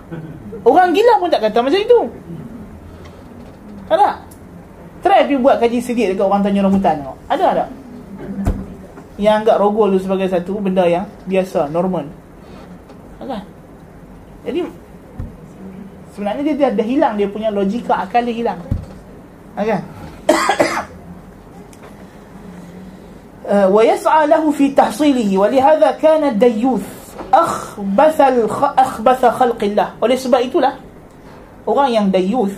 Orang 0.65 0.95
gila 0.95 1.21
pun 1.21 1.29
tak 1.29 1.45
kata 1.45 1.61
macam 1.61 1.79
itu. 1.79 1.99
Ada. 3.85 4.09
Try 5.05 5.29
pergi 5.29 5.37
buat 5.37 5.61
kaji 5.61 5.77
sedikit 5.85 6.17
dekat 6.17 6.25
orang 6.25 6.41
tanya 6.41 6.65
rambutan 6.65 6.97
ada 7.29 7.61
tak 7.61 7.69
yang 9.20 9.44
anggap 9.44 9.60
rogol 9.60 9.92
tu 9.96 10.00
sebagai 10.00 10.30
satu 10.32 10.60
benda 10.60 10.86
yang 10.88 11.04
biasa 11.28 11.68
normal 11.68 12.08
kan 13.20 13.44
jadi 14.40 14.64
sebenarnya 16.16 16.42
dia 16.42 16.56
dah, 16.56 16.70
dah 16.72 16.86
hilang 16.86 17.14
dia 17.20 17.28
punya 17.28 17.52
logika 17.52 18.00
akal 18.00 18.24
dia 18.24 18.32
hilang. 18.32 18.60
Kan? 19.52 19.84
ويسعى 23.50 24.26
له 24.26 24.50
في 24.50 24.70
تحصيله 24.78 25.38
ولهذا 25.38 25.90
كان 25.90 26.22
الديوث 26.24 26.86
أخبث 27.34 28.18
أخبث 28.78 29.22
خلق 29.26 29.60
الله 29.64 29.88
oleh 29.98 30.14
sebab 30.14 30.38
itulah 30.38 30.78
orang 31.66 31.90
yang 31.90 32.06
dayuth 32.14 32.54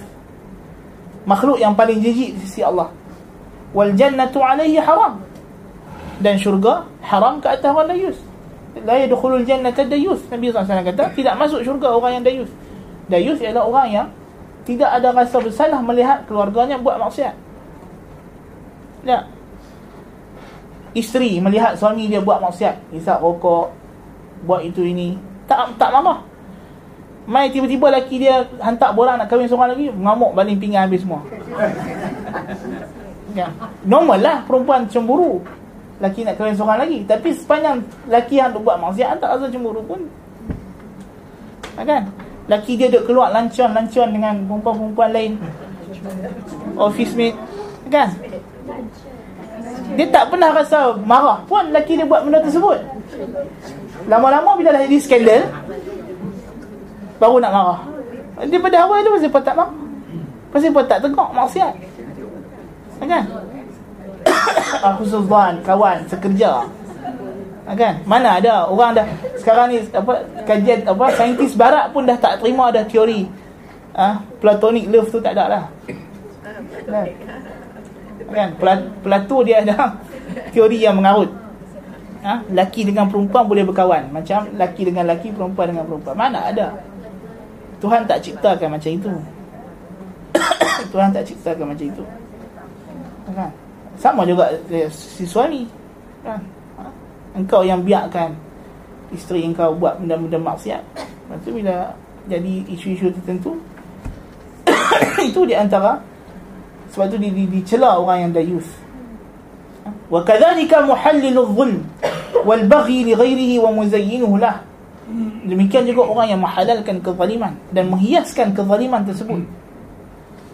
makhluk 1.25 1.57
yang 1.57 1.73
paling 1.73 1.97
jijik 1.97 2.37
di 2.37 2.39
sisi 2.45 2.61
Allah 2.61 2.93
wal 3.73 3.89
jannatu 3.97 4.45
alaihi 4.45 4.77
haram 4.85 5.17
dan 6.22 6.36
syurga 6.38 6.86
haram 7.06 7.38
ke 7.38 7.48
atas 7.50 7.70
orang 7.70 7.94
dayuth 7.94 8.20
la 8.86 8.96
yadkhulul 9.02 9.46
jannata 9.48 9.82
dayus. 9.88 10.22
Nabi 10.30 10.52
SAW 10.52 10.68
kata 10.68 11.04
tidak 11.16 11.34
masuk 11.40 11.64
syurga 11.66 11.98
orang 11.98 12.20
yang 12.20 12.24
dayus. 12.26 12.52
Dayus 13.08 13.40
ialah 13.40 13.64
orang 13.64 13.88
yang 13.90 14.08
tidak 14.68 14.90
ada 14.92 15.16
rasa 15.16 15.40
bersalah 15.40 15.80
melihat 15.80 16.28
keluarganya 16.28 16.76
buat 16.78 17.00
maksiat. 17.00 17.34
Ya. 19.08 19.24
Isteri 20.92 21.40
melihat 21.40 21.78
suami 21.80 22.10
dia 22.12 22.20
buat 22.20 22.42
maksiat 22.44 22.92
hisap 22.92 23.22
rokok 23.22 23.72
buat 24.44 24.66
itu 24.66 24.82
ini 24.86 25.18
tak 25.50 25.74
tak 25.78 25.90
marah 25.94 26.22
mai 27.28 27.52
tiba-tiba 27.52 27.92
laki 27.92 28.24
dia 28.24 28.48
hantar 28.64 28.96
borak 28.96 29.20
nak 29.20 29.28
kahwin 29.28 29.50
seorang 29.52 29.76
lagi 29.76 29.92
ngamuk 29.92 30.32
baling 30.34 30.58
pinggan 30.58 30.86
habis 30.86 31.02
semua. 31.02 31.22
Ya. 33.36 33.54
Normal 33.86 34.18
lah 34.18 34.38
perempuan 34.50 34.90
cemburu 34.90 35.46
laki 35.98 36.22
nak 36.22 36.38
kahwin 36.38 36.54
seorang 36.54 36.80
lagi. 36.86 37.00
Tapi 37.06 37.30
sepanjang 37.34 37.82
laki 38.10 38.38
yang 38.38 38.54
tu 38.54 38.62
buat 38.62 38.78
maksiat 38.78 39.18
tak 39.18 39.30
rasa 39.34 39.50
cemburu 39.50 39.82
pun. 39.86 40.02
Ha, 41.78 41.82
kan? 41.86 42.10
Laki 42.48 42.80
dia 42.80 42.88
duk 42.88 43.06
keluar 43.10 43.34
lancon-lancon 43.34 44.08
dengan 44.14 44.34
perempuan-perempuan 44.46 45.10
lain. 45.12 45.32
Office 46.78 47.14
mate. 47.18 47.38
Kan? 47.90 48.14
Dia 49.98 50.06
tak 50.14 50.30
pernah 50.30 50.54
rasa 50.54 50.94
marah 51.02 51.42
pun 51.50 51.74
laki 51.74 51.98
dia 51.98 52.06
buat 52.06 52.22
benda 52.22 52.40
tersebut. 52.46 52.78
Lama-lama 54.06 54.54
bila 54.56 54.70
dah 54.76 54.82
jadi 54.86 54.98
skandal 55.02 55.42
baru 57.18 57.42
nak 57.42 57.52
marah. 57.52 57.80
Dia 58.46 58.62
pada 58.62 58.78
awal 58.86 59.02
tu 59.02 59.12
pasal 59.18 59.42
tak 59.42 59.56
marah. 59.58 59.74
Pasal 60.54 60.70
tak 60.86 61.00
tegak 61.02 61.30
maksiat. 61.34 61.74
Kan 63.02 63.26
Khusuzan 64.98 65.64
kawan 65.64 66.04
sekerja. 66.10 66.66
Ha, 67.68 67.76
kan? 67.76 68.00
Mana 68.08 68.40
ada? 68.40 68.64
Orang 68.68 68.96
dah 68.96 69.04
sekarang 69.36 69.76
ni 69.76 69.84
apa 69.92 70.24
kajian 70.48 70.88
apa 70.88 71.12
saintis 71.20 71.52
barat 71.52 71.92
pun 71.92 72.08
dah 72.08 72.16
tak 72.16 72.40
terima 72.40 72.72
dah 72.72 72.88
teori. 72.88 73.28
Ah 73.98 74.22
ha, 74.22 74.24
platonic 74.40 74.88
love 74.88 75.12
tu 75.12 75.20
tak 75.20 75.36
ada 75.36 75.46
lah. 75.52 75.64
Kan, 76.88 77.06
kan? 78.32 78.50
Plato 79.04 79.38
dia 79.44 79.64
ada 79.64 80.00
teori 80.56 80.80
yang 80.80 81.00
mengarut. 81.00 81.32
Ha? 82.18 82.44
laki 82.52 82.84
dengan 82.84 83.08
perempuan 83.08 83.48
boleh 83.48 83.64
berkawan. 83.64 84.12
Macam 84.12 84.52
laki 84.56 84.88
dengan 84.88 85.08
laki 85.08 85.32
perempuan 85.32 85.72
dengan 85.72 85.88
perempuan. 85.88 86.16
Mana 86.16 86.48
ada? 86.48 86.76
Tuhan 87.84 88.04
tak 88.08 88.24
ciptakan 88.24 88.80
macam 88.80 88.92
itu. 88.92 89.12
Tuhan 90.92 91.10
tak 91.12 91.24
ciptakan 91.24 91.66
macam 91.72 91.86
itu. 91.88 92.04
Kan 93.32 93.52
sama 93.98 94.22
juga 94.24 94.54
eh, 94.70 94.90
si 94.94 95.26
suami? 95.26 95.66
Ha? 96.26 96.38
engkau 97.38 97.62
yang 97.62 97.86
biarkan 97.86 98.34
isteri 99.14 99.46
engkau 99.46 99.78
buat 99.78 100.02
benda-benda 100.02 100.42
maksiat 100.42 100.82
lepas 100.98 101.38
tu 101.46 101.54
bila 101.54 101.94
jadi 102.28 102.66
isu-isu 102.74 103.14
tertentu 103.14 103.56
itu 105.30 105.42
di 105.46 105.54
antara 105.54 106.02
sebab 106.92 107.14
tu 107.14 107.18
di, 107.22 107.30
di, 107.32 107.46
dicela 107.48 108.02
orang 108.02 108.28
yang 108.28 108.32
dayus 108.34 108.68
ha? 109.86 109.90
wa 110.10 110.20
kadzalika 110.26 110.82
muhallilul 110.84 111.54
zulm 111.54 111.80
wal 112.44 112.64
baghi 112.66 113.06
li 113.06 113.14
ghairihi 113.14 113.56
wa 113.62 113.70
muzayyinuhu 113.72 114.42
lah 114.42 114.60
demikian 115.48 115.88
juga 115.88 116.04
orang 116.04 116.36
yang 116.36 116.42
menghalalkan 116.44 117.00
kezaliman 117.00 117.54
dan 117.72 117.88
menghiaskan 117.88 118.52
kezaliman 118.52 119.08
tersebut 119.08 119.40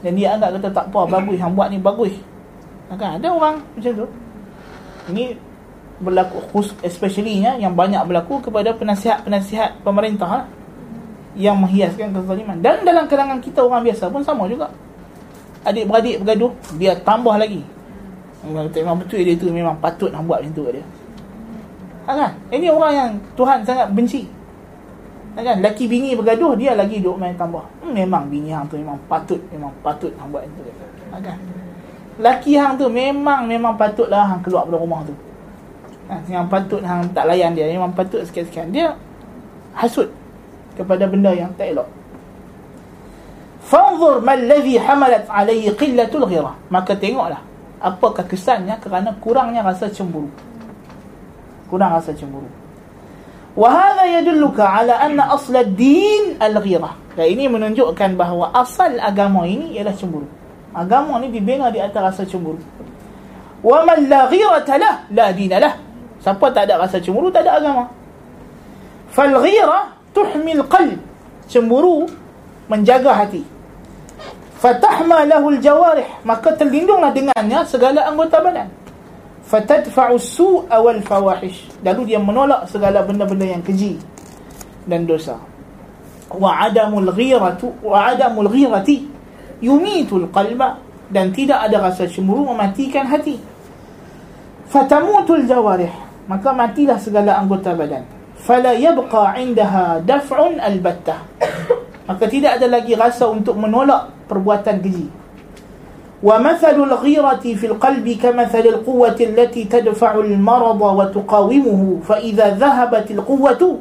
dan 0.05 0.11
dia 0.13 0.37
anggap 0.37 0.59
kata 0.59 0.69
tak 0.69 0.85
apa 0.93 1.01
bagus 1.09 1.37
yang 1.41 1.57
buat 1.57 1.73
ni 1.73 1.81
bagus 1.81 2.13
kan? 2.97 3.21
Ada 3.21 3.27
orang 3.31 3.55
macam 3.75 3.91
tu. 4.03 4.07
Ini 5.11 5.35
berlaku 6.03 6.37
khusus 6.51 6.75
especially 6.83 7.43
yang 7.43 7.73
banyak 7.77 8.01
berlaku 8.03 8.43
kepada 8.43 8.75
penasihat-penasihat 8.75 9.85
pemerintah 9.85 10.29
lah, 10.29 10.45
yang 11.37 11.57
menghiaskan 11.57 12.11
kezaliman. 12.13 12.59
Dan 12.59 12.83
dalam 12.83 13.05
kalangan 13.07 13.39
kita 13.39 13.63
orang 13.63 13.87
biasa 13.87 14.09
pun 14.09 14.21
sama 14.21 14.45
juga. 14.49 14.69
Adik-beradik 15.63 16.19
bergaduh 16.21 16.51
dia 16.75 16.93
tambah 17.01 17.39
lagi. 17.39 17.63
Memang 18.43 18.99
betul 18.99 19.23
dia 19.23 19.39
tu 19.39 19.47
memang 19.47 19.79
patut 19.79 20.11
nak 20.11 20.27
buat 20.27 20.43
macam 20.43 20.51
tu 20.51 20.63
dia. 20.67 20.83
Ha, 22.03 22.11
kan? 22.11 22.31
Ini 22.51 22.67
orang 22.67 22.91
yang 22.91 23.11
Tuhan 23.39 23.63
sangat 23.63 23.87
benci. 23.95 24.27
Ha, 25.33 25.39
kan? 25.39 25.63
Laki 25.63 25.87
bini 25.87 26.11
bergaduh 26.19 26.51
dia 26.59 26.75
lagi 26.75 26.99
duk 26.99 27.15
main 27.15 27.31
tambah. 27.39 27.63
Hmm, 27.79 27.95
memang 27.95 28.27
bini 28.27 28.51
hang 28.51 28.67
tu 28.67 28.75
memang 28.75 28.99
patut 29.07 29.39
memang 29.55 29.71
patut 29.79 30.11
nak 30.19 30.27
buat 30.27 30.43
macam 30.43 30.63
tu. 30.67 30.73
Ha, 31.15 31.17
kan 31.23 31.62
laki 32.19 32.57
hang 32.57 32.77
tu 32.77 32.89
memang 32.89 33.45
memang 33.49 33.73
patutlah 33.77 34.25
hang 34.29 34.41
keluar 34.45 34.69
dari 34.69 34.77
rumah 34.77 35.01
tu. 35.05 35.13
Ha, 36.11 36.19
yang 36.27 36.45
patut 36.51 36.83
hang 36.83 37.07
tak 37.15 37.25
layan 37.31 37.55
dia, 37.55 37.71
memang 37.71 37.95
patut 37.95 38.21
sekian-sekian. 38.27 38.69
Dia 38.75 38.93
hasut 39.73 40.11
kepada 40.75 41.07
benda 41.07 41.31
yang 41.33 41.49
tak 41.55 41.73
elok. 41.73 41.89
Fanzur 43.63 44.19
mal 44.19 44.37
ladhi 44.37 44.75
hamalat 44.75 45.25
alayhi 45.31 45.71
qillatul 45.73 46.27
ghira. 46.27 46.53
Maka 46.67 46.93
tengoklah 46.99 47.41
apakah 47.79 48.27
kesannya 48.27 48.75
kerana 48.83 49.15
kurangnya 49.23 49.63
rasa 49.63 49.87
cemburu. 49.87 50.27
Kurang 51.71 51.95
rasa 51.95 52.11
cemburu. 52.11 52.45
Wa 53.55 53.69
hadha 53.69 54.09
yadulluka 54.19 54.65
ala 54.65 54.99
anna 54.99 55.31
asla 55.31 55.63
ad-din 55.63 56.37
al-ghira. 56.37 56.93
Dan 57.13 57.25
ini 57.29 57.45
menunjukkan 57.47 58.17
bahawa 58.17 58.51
asal 58.57 58.97
agama 58.99 59.45
ini 59.45 59.77
ialah 59.77 59.93
cemburu. 59.95 60.25
Agama 60.73 61.21
ni 61.21 61.29
dibina 61.29 61.69
di 61.69 61.77
atas 61.77 62.01
rasa 62.01 62.23
cemburu. 62.25 62.57
Wa 63.61 63.85
man 63.85 64.09
la 64.09 64.27
ghirata 64.27 64.75
lah, 64.75 64.95
la 65.13 65.29
dina 65.31 65.61
lah. 65.61 65.73
Siapa 66.19 66.49
tak 66.49 66.67
ada 66.67 66.81
rasa 66.81 66.97
cemburu, 66.97 67.29
tak 67.29 67.45
ada 67.45 67.61
agama. 67.61 67.85
Fal 69.13 69.31
ghira 69.37 69.93
tuhmil 70.11 70.65
qalb. 70.65 70.97
Cemburu 71.45 72.09
menjaga 72.65 73.13
hati. 73.13 73.45
Fatahma 74.57 75.27
lahu 75.27 75.51
al-jawarih, 75.53 76.07
maka 76.23 76.55
terlindunglah 76.55 77.11
dengannya 77.11 77.67
segala 77.67 78.07
anggota 78.07 78.39
badan. 78.39 78.71
Fatadfa'u 79.43 80.15
su'a 80.15 80.79
wal 80.79 81.03
fawahish. 81.03 81.67
Lalu 81.83 82.15
dia 82.15 82.19
menolak 82.23 82.65
segala 82.71 83.03
benda-benda 83.03 83.43
yang 83.43 83.59
keji 83.59 83.99
dan 84.87 85.03
dosa. 85.03 85.35
Wa 86.31 86.65
adamul 86.65 87.11
ghiratu 87.11 87.75
wa 87.83 88.09
adamul 88.15 88.47
ghirati 88.49 89.12
yumitul 89.63 90.27
qalba 90.27 90.83
dan 91.07 91.31
tidak 91.31 91.63
ada 91.63 91.79
rasa 91.79 92.03
cemburu 92.11 92.51
mematikan 92.51 93.07
hati 93.07 93.39
fatamutul 94.67 95.47
jawarih 95.47 95.91
maka 96.27 96.51
matilah 96.51 96.99
segala 96.99 97.39
anggota 97.39 97.71
badan 97.71 98.03
fala 98.35 98.75
yabqa 98.75 99.39
indaha 99.39 100.03
daf'un 100.03 100.59
albattah 100.59 101.23
maka 102.03 102.27
tidak 102.27 102.59
ada 102.59 102.67
lagi 102.67 102.91
rasa 102.99 103.31
untuk 103.31 103.55
menolak 103.55 104.11
perbuatan 104.27 104.83
keji 104.83 105.07
wa 106.19 106.39
mathalul 106.43 106.91
ghirati 106.99 107.55
fil 107.55 107.79
qalbi 107.79 108.19
kamathalil 108.19 108.83
quwwati 108.83 109.31
allati 109.31 109.67
tadfa'u 109.67 110.27
al 110.27 110.35
marada 110.35 110.89
wa 110.91 111.07
tuqawimuhu 111.07 112.03
fa 112.03 112.19
idza 112.19 112.51
dhahabat 112.59 113.07
al 113.15 113.23
quwwatu 113.23 113.79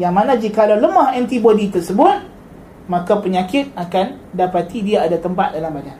Yang 0.00 0.12
mana 0.16 0.32
jika 0.36 0.64
lemah 0.64 1.12
antibody 1.12 1.68
tersebut 1.68 2.24
maka 2.88 3.20
penyakit 3.20 3.70
akan 3.76 4.18
dapati 4.32 4.82
dia 4.82 5.04
ada 5.04 5.20
tempat 5.20 5.52
dalam 5.52 5.76
badan. 5.76 5.98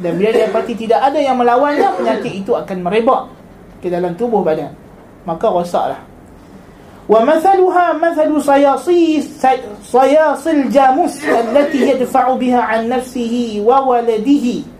Dan 0.00 0.16
bila 0.16 0.32
dia 0.32 0.48
dapati 0.48 0.72
tidak 0.72 1.00
ada 1.04 1.20
yang 1.20 1.36
melawannya 1.36 2.00
penyakit 2.00 2.32
itu 2.40 2.56
akan 2.56 2.80
merebak 2.80 3.28
ke 3.84 3.92
dalam 3.92 4.16
tubuh 4.16 4.40
badan. 4.40 4.72
Maka 5.28 5.52
rosaklah. 5.52 6.00
Wa 7.04 7.20
mathaluha 7.26 7.92
mathalu 8.00 8.40
sayasi 8.40 9.20
sayasil 9.84 10.72
jamus 10.72 11.20
allati 11.28 11.92
yadfa'u 11.92 12.40
biha 12.40 12.62
an 12.72 12.88
nafsihi 12.88 13.60
wa 13.60 13.84
waladihi 13.84 14.79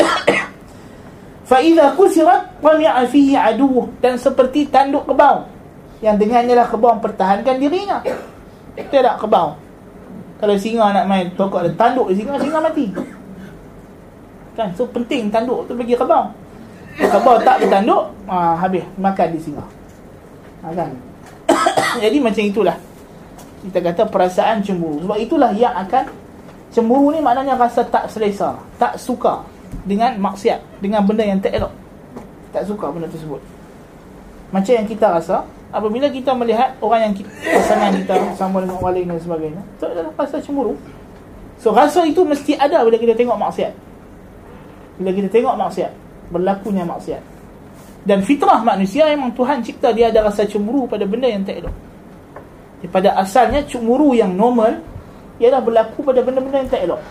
fa 1.50 1.58
idza 1.62 1.94
kusirat 1.96 2.60
qami'a 2.60 3.04
fihi 3.08 3.34
aduwwuh. 3.34 3.88
Dan 4.00 4.16
seperti 4.20 4.68
tanduk 4.68 5.08
kebau 5.08 5.48
yang 6.04 6.20
dengannya 6.20 6.54
lah 6.54 6.68
kebau 6.68 6.96
mempertahankan 6.96 7.56
dirinya. 7.56 8.04
Dia 8.76 9.00
tak 9.00 9.24
kebau 9.24 9.56
kalau 10.36 10.54
singa 10.60 10.92
nak 10.92 11.08
main 11.08 11.32
pokok 11.32 11.64
ada 11.64 11.72
tanduk 11.72 12.12
singa 12.12 12.36
singa 12.36 12.60
mati. 12.60 12.92
Kan? 14.52 14.68
So 14.76 14.84
penting 14.88 15.32
tanduk 15.32 15.64
tu 15.68 15.72
bagi 15.72 15.96
kebau 15.96 16.28
kebau 16.96 17.36
tak 17.40 17.64
bertanduk 17.64 18.12
ha, 18.28 18.56
habis. 18.60 18.84
Makan 19.00 19.28
di 19.32 19.40
singa. 19.40 19.64
Ha, 20.64 20.72
kan? 20.76 20.90
Jadi 22.04 22.20
macam 22.20 22.44
itulah. 22.44 22.76
Kita 23.64 23.78
kata 23.80 24.02
perasaan 24.12 24.60
cemburu. 24.60 25.00
Sebab 25.08 25.18
itulah 25.18 25.50
yang 25.56 25.72
akan 25.72 26.04
cemburu 26.68 27.16
ni 27.16 27.24
maknanya 27.24 27.56
rasa 27.56 27.88
tak 27.88 28.12
selesa 28.12 28.60
tak 28.76 29.00
suka 29.00 29.40
dengan 29.86 30.18
maksiat 30.18 30.60
dengan 30.82 31.06
benda 31.06 31.22
yang 31.22 31.38
tak 31.38 31.54
elok. 31.54 31.72
Tak 32.50 32.66
suka 32.66 32.90
benda 32.90 33.06
tersebut. 33.06 33.38
Macam 34.50 34.72
yang 34.72 34.86
kita 34.86 35.06
rasa 35.10 35.46
apabila 35.74 36.06
kita 36.10 36.30
melihat 36.34 36.74
orang 36.82 37.10
yang 37.10 37.14
kita, 37.14 37.30
pasangan 37.30 37.90
kita 37.94 38.14
sama 38.38 38.62
dengan 38.62 38.78
orang 38.78 38.94
lain 38.98 39.06
dan 39.14 39.18
sebagainya 39.22 39.62
itu 39.62 39.84
adalah 39.86 40.12
rasa 40.18 40.36
cemburu. 40.42 40.74
So 41.58 41.72
rasa 41.72 42.04
itu 42.04 42.22
mesti 42.22 42.54
ada 42.58 42.82
bila 42.82 42.96
kita 42.98 43.14
tengok 43.14 43.38
maksiat. 43.38 43.72
Bila 44.98 45.10
kita 45.12 45.28
tengok 45.28 45.54
maksiat 45.54 45.92
berlakunya 46.30 46.82
maksiat. 46.82 47.22
Dan 48.06 48.22
fitrah 48.22 48.62
manusia 48.62 49.10
memang 49.10 49.34
Tuhan 49.34 49.62
cipta 49.66 49.90
dia 49.90 50.14
ada 50.14 50.30
rasa 50.30 50.46
cemburu 50.46 50.86
pada 50.86 51.02
benda 51.02 51.26
yang 51.26 51.42
tak 51.42 51.62
elok. 51.62 51.74
Pada 52.86 53.18
asalnya 53.18 53.66
cemburu 53.66 54.14
yang 54.14 54.30
normal 54.30 54.78
ialah 55.42 55.58
berlaku 55.58 56.06
pada 56.06 56.22
benda-benda 56.22 56.62
yang 56.62 56.70
tak 56.70 56.82
elok 56.86 57.02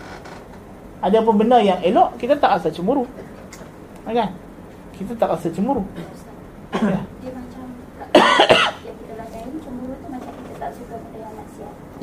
ada 1.05 1.21
pun 1.21 1.37
benda 1.37 1.61
yang 1.61 1.77
elok 1.85 2.17
kita 2.17 2.33
tak 2.41 2.57
rasa 2.57 2.73
cemburu. 2.73 3.05
Kan? 4.09 4.33
Kita 4.97 5.13
tak 5.13 5.37
rasa 5.37 5.47
cemburu. 5.53 5.85
Ya. 6.81 7.01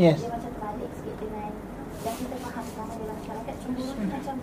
Yes. 0.01 0.25
Dia 0.25 0.33
macam 0.33 0.51
terbalik 0.57 0.91
sikit 0.97 1.15
dengan 1.21 1.51
yang 2.03 2.17
kita 2.17 2.37
faham 2.41 2.65
dalam 2.97 3.17
masyarakat. 3.21 3.55
Cemburu 3.61 3.91
tu 3.93 4.07
macam 4.07 4.37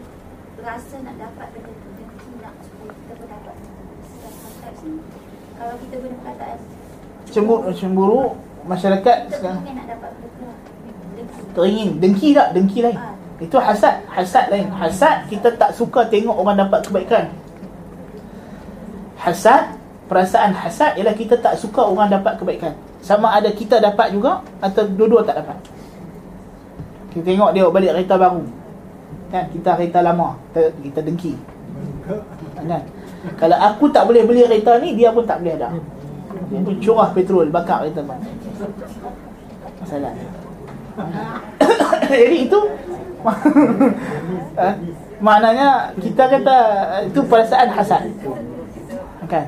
rasa 0.60 0.95
nak 1.07 1.16
dapat 1.18 1.47
benda 1.55 1.72
tu 1.72 1.89
dengki 1.95 2.32
nak 2.43 2.55
supaya 2.62 2.91
kita 2.91 3.14
pun 3.16 3.28
dapat 3.32 3.55
ni 3.60 4.93
kalau 5.60 5.76
kita 5.76 5.95
guna 5.99 6.16
perkataan 6.20 6.60
cemburu 7.30 7.72
cemburu 7.76 8.24
masyarakat 8.68 9.18
sekarang. 9.32 9.64
ingin 9.64 9.76
nak 9.80 9.88
dapat 9.88 10.10
benda 10.20 10.28
tu. 10.36 10.45
Dengki 11.16 11.39
teringin 11.55 11.89
dengki 11.99 12.30
tak? 12.36 12.47
Dengki 12.55 12.80
lain. 12.84 12.97
Ah. 12.99 13.18
Itu 13.39 13.55
hasad 13.55 14.03
hasad 14.11 14.51
lain. 14.51 14.67
Hasad 14.71 15.27
kita 15.31 15.51
tak 15.55 15.71
suka 15.71 16.03
tengok 16.07 16.35
orang 16.35 16.59
dapat 16.59 16.79
kebaikan. 16.83 17.25
Hasad 19.19 19.75
perasaan 20.11 20.51
hasad 20.55 20.99
ialah 20.99 21.15
kita 21.15 21.39
tak 21.39 21.55
suka 21.55 21.87
orang 21.87 22.11
dapat 22.11 22.35
kebaikan. 22.39 22.75
Sama 22.99 23.31
ada 23.31 23.47
kita 23.51 23.79
dapat 23.79 24.11
juga 24.11 24.43
atau 24.59 24.83
dua-dua 24.91 25.23
tak 25.23 25.39
dapat. 25.39 25.57
Kita 27.15 27.23
tengok 27.25 27.49
dia 27.55 27.65
balik 27.71 27.91
kereta 27.95 28.15
baru. 28.19 28.43
Kan? 29.31 29.45
Kita 29.55 29.69
kereta 29.79 29.99
lama. 30.03 30.35
Kita, 30.51 30.61
kita 30.83 30.99
dengki. 31.01 31.33
Kan? 32.59 32.83
Kalau 33.39 33.57
aku 33.57 33.87
tak 33.89 34.03
boleh 34.03 34.27
beli 34.27 34.43
kereta 34.45 34.77
ni 34.83 34.99
dia 34.99 35.09
pun 35.15 35.23
tak 35.23 35.39
boleh 35.39 35.55
ada. 35.55 35.71
Dia 36.51 36.59
pun 36.59 36.75
curah 36.83 37.09
petrol 37.15 37.47
bakar 37.47 37.87
kereta 37.87 38.03
bang 38.03 38.21
masalah. 39.89 40.13
Jadi 42.11 42.37
itu 42.45 42.59
Ha? 43.20 44.76
maknanya 45.20 45.91
kita 45.99 46.24
kata 46.32 46.57
itu 47.11 47.20
perasaan 47.28 47.67
hasad. 47.76 48.07
Kan? 49.28 49.45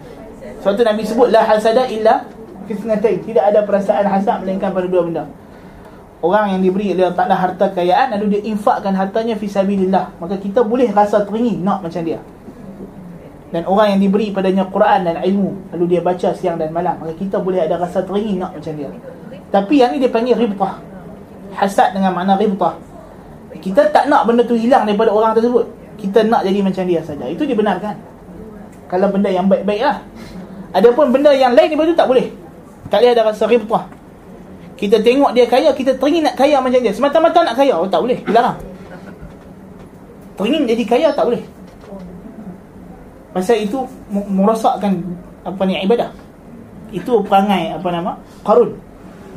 Sebab 0.61 0.73
tu 0.77 0.83
Nabi 0.85 1.01
sebut 1.07 1.27
la 1.33 1.41
hasada 1.41 1.87
illa 1.89 2.27
fitnatain 2.69 3.23
tidak 3.25 3.49
ada 3.49 3.65
perasaan 3.65 4.05
hasad 4.05 4.45
melainkan 4.45 4.69
pada 4.69 4.85
dua 4.85 5.01
benda. 5.07 5.23
Orang 6.21 6.53
yang 6.53 6.61
diberi 6.61 6.93
oleh 6.93 7.09
Allah 7.09 7.17
Ta'ala 7.17 7.33
harta 7.33 7.73
kekayaan 7.73 8.13
lalu 8.13 8.37
dia 8.37 8.41
infakkan 8.45 8.93
hartanya 8.93 9.33
fi 9.33 9.49
sabilillah. 9.49 10.21
Maka 10.21 10.37
kita 10.37 10.61
boleh 10.61 10.93
rasa 10.93 11.25
teringin 11.25 11.65
nak 11.65 11.81
macam 11.81 12.05
dia. 12.05 12.21
Dan 13.49 13.65
orang 13.65 13.97
yang 13.97 13.99
diberi 14.05 14.29
padanya 14.29 14.69
Quran 14.69 15.01
dan 15.01 15.17
ilmu 15.17 15.73
lalu 15.73 15.97
dia 15.97 15.99
baca 16.05 16.29
siang 16.37 16.61
dan 16.61 16.71
malam 16.71 16.95
maka 17.01 17.11
kita 17.17 17.41
boleh 17.41 17.65
ada 17.65 17.81
rasa 17.81 18.05
teringin 18.05 18.37
nak 18.37 18.53
macam 18.53 18.73
dia. 18.77 18.91
Tapi 19.49 19.81
yang 19.81 19.97
ni 19.97 19.97
dia 19.97 20.13
panggil 20.13 20.37
ribtah. 20.37 20.77
Hasad 21.57 21.97
dengan 21.97 22.13
makna 22.13 22.37
ribtah 22.37 22.90
kita 23.59 23.91
tak 23.91 24.07
nak 24.07 24.23
benda 24.23 24.47
tu 24.47 24.55
hilang 24.55 24.87
daripada 24.87 25.11
orang 25.11 25.35
tersebut. 25.35 25.67
Kita 25.99 26.23
nak 26.25 26.47
jadi 26.47 26.59
macam 26.63 26.83
dia 26.87 27.01
saja. 27.03 27.25
Itu 27.27 27.43
dibenarkan. 27.43 27.93
Kalau 28.87 29.07
benda 29.11 29.27
yang 29.27 29.51
baik-baik 29.51 29.83
lah. 29.83 29.99
Adapun 30.71 31.11
benda 31.11 31.35
yang 31.35 31.51
lain 31.51 31.75
daripada 31.75 31.91
tu 31.91 31.97
tak 31.99 32.07
boleh. 32.07 32.27
Tak 32.87 33.03
boleh 33.03 33.11
ada 33.11 33.23
rasa 33.27 33.43
ribtah 33.47 33.83
kita 34.81 34.97
tengok 34.97 35.29
dia 35.37 35.45
kaya 35.45 35.69
kita 35.77 35.93
teringin 35.93 36.25
nak 36.25 36.33
kaya 36.33 36.57
macam 36.57 36.81
dia. 36.81 36.89
Semata-mata 36.89 37.45
nak 37.45 37.53
kaya 37.53 37.77
oh, 37.77 37.85
tak 37.85 38.01
boleh. 38.01 38.17
Dilarang. 38.25 38.57
Teringin 40.33 40.65
jadi 40.65 40.83
kaya 40.89 41.07
tak 41.13 41.29
boleh. 41.29 41.43
Pasal 43.29 43.61
itu 43.61 43.85
merosakkan 44.09 44.97
apa 45.45 45.61
ni 45.69 45.77
ibadah. 45.85 46.09
Itu 46.89 47.21
perangai 47.21 47.77
apa 47.77 47.87
nama? 47.93 48.17
Qarun. 48.41 48.73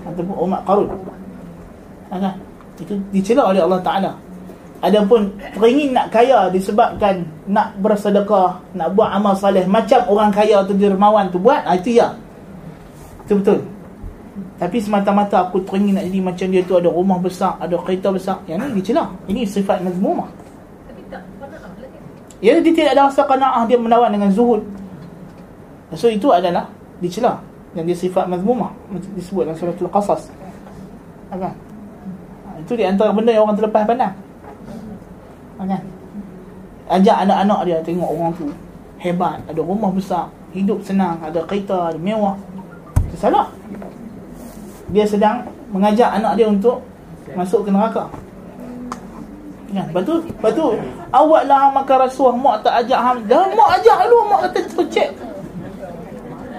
Ataupun 0.09 0.37
umat 0.49 0.61
qarun. 0.65 0.89
Ha, 2.09 2.15
kan? 2.17 2.35
Itu 2.83 2.99
dicela 3.15 3.47
oleh 3.51 3.63
Allah 3.63 3.81
Taala 3.81 4.13
Adapun 4.85 5.33
teringin 5.57 5.97
nak 5.97 6.13
kaya 6.13 6.53
disebabkan 6.53 7.25
nak 7.49 7.73
bersedekah, 7.81 8.61
nak 8.77 8.93
buat 8.93 9.09
amal 9.17 9.33
soleh 9.33 9.65
macam 9.65 10.05
orang 10.13 10.29
kaya 10.29 10.61
tu 10.69 10.77
dermawan 10.77 11.33
tu 11.33 11.41
buat, 11.41 11.65
ah, 11.65 11.73
itu 11.73 11.97
ya. 11.97 12.13
Itu 13.25 13.41
betul. 13.41 13.65
Tapi 14.61 14.77
semata-mata 14.85 15.49
aku 15.49 15.65
teringin 15.65 15.97
nak 15.97 16.05
jadi 16.05 16.21
macam 16.21 16.47
dia 16.53 16.61
tu 16.69 16.77
ada 16.77 16.93
rumah 16.93 17.17
besar, 17.17 17.57
ada 17.65 17.81
kereta 17.81 18.13
besar. 18.13 18.45
Yang 18.45 18.77
ni 18.77 18.85
dicela. 18.85 19.09
Ini 19.25 19.49
sifat 19.49 19.81
mazmumah. 19.81 20.29
Ya, 22.45 22.61
dia 22.61 22.73
tidak 22.77 22.93
ada 22.93 23.09
rasa 23.09 23.25
qanaah 23.25 23.65
dia 23.65 23.81
menawan 23.81 24.13
dengan 24.13 24.29
zuhud. 24.37 24.61
So 25.97 26.13
itu 26.13 26.29
adalah 26.29 26.69
dicela. 27.01 27.41
Yang 27.73 27.85
dia 27.89 27.97
sifat 28.05 28.29
mazmumah 28.29 28.69
disebut 29.17 29.49
dalam 29.49 29.57
surah 29.57 29.73
Al-Qasas. 29.81 30.29
Kan? 31.33 31.57
Itu 32.65 32.81
di 32.81 32.85
antara 32.89 33.13
benda 33.13 33.29
yang 33.29 33.45
orang 33.45 33.61
terlepas 33.61 33.85
pandang. 33.85 34.17
Kan? 35.61 35.85
Ajak 36.89 37.17
anak-anak 37.29 37.61
dia 37.69 37.79
tengok 37.85 38.09
orang 38.09 38.33
tu 38.41 38.49
hebat, 39.05 39.37
ada 39.45 39.61
rumah 39.61 39.93
besar, 39.93 40.33
hidup 40.57 40.81
senang, 40.81 41.21
ada 41.21 41.45
kereta, 41.45 41.93
ada 41.93 42.01
mewah. 42.01 42.41
Itu 43.05 43.17
salah. 43.21 43.53
Dia 44.89 45.05
sedang 45.05 45.45
mengajak 45.69 46.09
anak 46.09 46.41
dia 46.41 46.49
untuk 46.49 46.81
masuk 47.37 47.69
ke 47.69 47.71
neraka. 47.73 48.09
Kan? 49.77 49.87
Lepas 49.93 50.03
tu, 50.09 50.15
lepas 50.25 50.53
tu 50.57 50.67
awak 51.13 51.43
lah 51.45 51.69
makan 51.69 51.97
rasuah, 52.09 52.33
mak 52.33 52.65
tak 52.65 52.75
ajak 52.81 53.01
ham. 53.01 53.17
Dah 53.29 53.45
mak 53.53 53.69
ajak 53.77 53.97
dulu, 54.09 54.25
mak 54.25 54.41
kata 54.49 54.59
tu 54.73 54.83
cek. 54.89 55.11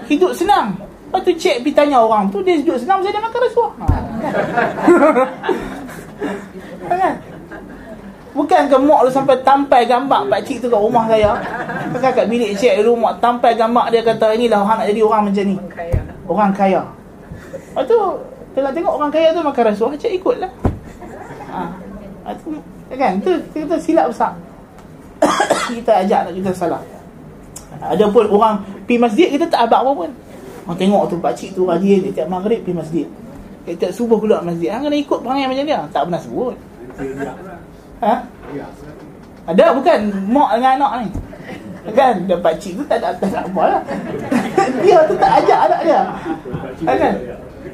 Hidup 0.06 0.30
senang. 0.38 0.78
Lepas 1.10 1.20
tu 1.26 1.32
cek 1.34 1.66
pergi 1.66 1.74
tanya 1.74 1.98
orang 1.98 2.30
tu, 2.30 2.38
dia 2.46 2.62
hidup 2.62 2.78
senang, 2.78 3.02
saya 3.02 3.18
dah 3.18 3.22
makan 3.26 3.40
rasuah. 3.42 3.72
Ha. 3.74 3.86
Bukan 8.36 8.68
ke 8.68 8.76
mak 8.76 9.00
lu 9.00 9.08
sampai 9.08 9.40
tampai 9.40 9.88
gambar 9.88 10.28
pak 10.28 10.44
cik 10.44 10.60
tu 10.60 10.68
kat 10.68 10.76
rumah 10.76 11.08
saya. 11.08 11.40
Kan 11.96 12.12
kat 12.12 12.28
bilik 12.28 12.52
cik 12.60 12.84
dulu 12.84 13.08
mak 13.08 13.16
tampai 13.16 13.56
gambar 13.56 13.88
dia 13.88 14.04
kata 14.04 14.36
inilah 14.36 14.60
orang 14.60 14.84
nak 14.84 14.86
jadi 14.92 15.00
orang 15.00 15.22
macam 15.24 15.44
ni. 15.48 15.56
Orang 16.28 16.52
kaya. 16.52 16.82
Lepas 17.72 17.84
tu 17.88 17.98
tengok 18.52 18.72
tengok 18.76 18.92
orang 19.00 19.10
kaya 19.12 19.28
tu 19.32 19.40
makan 19.40 19.64
rasuah 19.72 19.96
cik 19.96 20.12
ikutlah. 20.20 20.52
Ha. 21.48 21.60
ha 22.28 22.30
tu, 22.36 22.60
kan 22.92 23.16
tu 23.24 23.32
kita 23.56 23.80
silap 23.80 24.12
besar. 24.12 24.36
kita 25.72 26.04
ajak 26.04 26.28
nak 26.28 26.32
kita 26.36 26.50
salah. 26.52 26.82
Ada 27.80 28.04
pun 28.12 28.28
orang 28.28 28.60
pi 28.84 29.00
masjid 29.00 29.32
kita 29.32 29.48
tak 29.48 29.64
abak 29.64 29.80
apa 29.80 29.90
pun. 29.96 30.10
Orang 30.68 30.76
tengok 30.76 31.02
tu 31.08 31.16
pak 31.24 31.32
cik 31.32 31.56
tu 31.56 31.64
rajin 31.64 32.04
dia 32.04 32.12
tiap 32.20 32.28
maghrib 32.28 32.60
pi 32.60 32.76
masjid. 32.76 33.08
Dia 33.66 33.74
tiap 33.74 33.92
subuh 33.92 34.18
keluar 34.22 34.40
masjid. 34.46 34.70
Hang 34.70 34.86
kena 34.86 34.96
ikut 34.96 35.18
perangai 35.20 35.46
macam 35.50 35.64
dia. 35.66 35.80
Tak 35.90 36.02
pernah 36.06 36.20
sebut. 36.22 36.54
Ha? 38.00 38.14
Ada 39.46 39.64
bukan 39.74 39.98
mak 40.30 40.50
dengan 40.58 40.72
anak 40.80 40.92
ni. 41.02 41.08
Kan 41.94 42.14
dan 42.26 42.38
pak 42.42 42.54
cik 42.58 42.78
tu 42.78 42.84
tak 42.86 42.98
ada 42.98 43.14
tak 43.14 43.46
apa 43.46 43.62
lah. 43.62 43.82
dia 44.82 44.98
tu 45.06 45.14
tak 45.18 45.30
ajak 45.42 45.58
anak 45.70 45.80
dia. 45.86 46.00
Ha, 46.82 46.92
kan? 46.98 47.14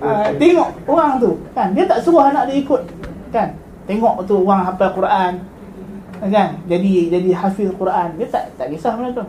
Ha, 0.03 0.35
tengok 0.35 0.71
orang 0.91 1.15
tu 1.23 1.31
kan 1.55 1.71
dia 1.79 1.87
tak 1.87 2.03
suruh 2.03 2.27
anak 2.27 2.51
dia 2.51 2.59
ikut 2.59 2.83
kan 3.31 3.55
Tengok 3.87 4.27
tu 4.27 4.43
orang 4.43 4.67
hafal 4.67 4.91
Quran 4.99 5.33
kan 6.23 6.59
jadi 6.67 7.19
jadi 7.19 7.31
hafiz 7.35 7.71
Quran 7.79 8.19
dia 8.19 8.27
tak 8.27 8.51
tak 8.59 8.67
kisah 8.75 8.99
benda 8.99 9.23
tu 9.23 9.25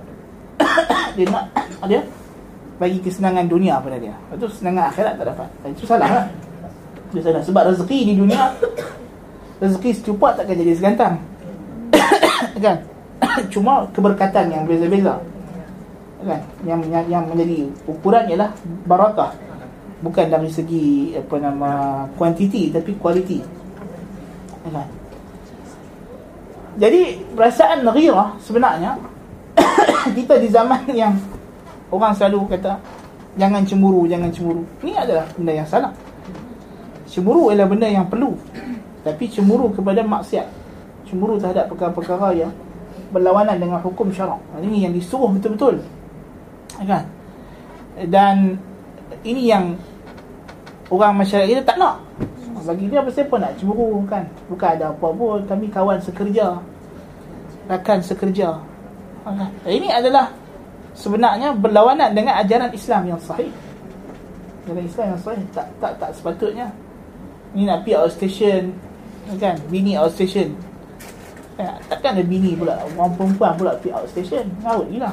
dia 1.17 1.25
nak 1.29 1.45
dia 1.85 2.01
bagi 2.81 2.97
kesenangan 3.05 3.45
dunia 3.45 3.77
pada 3.81 4.01
dia 4.01 4.17
itu 4.33 4.45
kesenangan 4.49 4.89
akhirat 4.89 5.13
tak 5.17 5.25
dapat 5.29 5.47
itu 5.69 5.85
salah 5.85 6.09
lah 6.09 6.25
dia 7.13 7.21
salah 7.21 7.45
sebab 7.45 7.63
rezeki 7.69 7.99
di 8.09 8.13
dunia 8.17 8.57
rezeki 9.61 9.89
secupat 10.01 10.41
takkan 10.41 10.57
jadi 10.57 10.73
segantang 10.73 11.15
kan? 12.65 12.77
Cuma 13.53 13.87
keberkatan 13.91 14.51
yang 14.51 14.63
beza-beza. 14.67 15.19
Kan? 16.23 16.41
Yang, 16.63 16.81
yang 16.91 17.05
yang 17.11 17.23
menjadi 17.27 17.67
ukuran 17.87 18.23
ialah 18.31 18.49
barakah. 18.87 19.31
Bukan 20.03 20.27
dari 20.27 20.51
segi 20.51 21.15
apa 21.15 21.35
nama 21.39 21.71
kuantiti 22.19 22.71
tapi 22.71 22.95
kualiti. 22.99 23.39
Kan? 24.67 24.87
Jadi 26.73 27.21
perasaan 27.37 27.85
ghirah 27.85 28.35
sebenarnya 28.41 28.97
kita 30.17 30.41
di 30.41 30.49
zaman 30.49 30.89
yang 30.91 31.13
orang 31.93 32.17
selalu 32.17 32.49
kata 32.49 32.81
jangan 33.37 33.61
cemburu, 33.63 34.09
jangan 34.09 34.33
cemburu. 34.33 34.63
Ini 34.81 34.93
adalah 34.97 35.25
benda 35.37 35.53
yang 35.53 35.69
salah. 35.69 35.93
Cemburu 37.13 37.53
adalah 37.53 37.69
benda 37.69 37.85
yang 37.85 38.09
perlu. 38.09 38.33
Tapi 39.05 39.29
cemburu 39.29 39.69
kepada 39.69 40.01
maksiat. 40.01 40.49
Cemburu 41.05 41.37
terhadap 41.37 41.69
perkara-perkara 41.69 42.33
yang 42.33 42.49
berlawanan 43.13 43.61
dengan 43.61 43.77
hukum 43.85 44.09
syarak. 44.09 44.41
Ini 44.57 44.89
yang 44.89 44.93
disuruh 44.97 45.29
betul-betul. 45.29 45.77
Kan? 46.81 47.05
Dan 48.09 48.57
ini 49.21 49.45
yang 49.45 49.77
orang 50.89 51.21
masyarakat 51.21 51.45
kita 51.53 51.61
tak 51.61 51.77
nak 51.77 52.01
bagi 52.63 52.87
dia 52.87 53.03
siapa 53.11 53.35
nak 53.35 53.51
cemburu 53.59 53.99
kan 54.07 54.23
bukan 54.47 54.69
ada 54.79 54.95
apa 54.95 55.07
pun 55.11 55.43
kami 55.43 55.67
kawan 55.67 55.99
sekerja 55.99 56.63
rakan 57.67 57.99
sekerja 57.99 58.55
ini 59.67 59.91
adalah 59.91 60.31
sebenarnya 60.95 61.51
berlawanan 61.59 62.15
dengan 62.15 62.39
ajaran 62.39 62.71
Islam 62.71 63.11
yang 63.11 63.19
sahih 63.19 63.51
ajaran 64.63 64.85
Islam 64.87 65.05
yang 65.11 65.21
sahih 65.21 65.43
tak 65.51 65.67
tak 65.83 65.91
tak 65.99 66.15
sepatutnya 66.15 66.71
ni 67.53 67.69
nak 67.69 67.85
pergi 67.85 67.95
outstation 67.97 68.63
kan? 69.37 69.55
Bini 69.69 69.93
outstation 69.97 70.53
eh, 71.61 71.69
takkan 71.89 72.17
ada 72.17 72.25
bini 72.25 72.57
pula. 72.57 72.81
Orang 72.97 73.13
perempuan 73.17 73.53
pula 73.55 73.71
pergi 73.77 73.93
outstation 73.93 74.45
ngawut 74.65 74.89
gila 74.89 75.11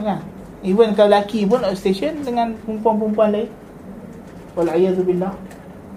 kan? 0.00 0.20
Even 0.62 0.94
kalau 0.94 1.10
lelaki 1.10 1.42
pun 1.42 1.60
outstation 1.66 2.22
dengan 2.22 2.54
perempuan-perempuan 2.62 3.28
lain. 3.34 3.50
Wal'ayyadzubillah 4.54 5.32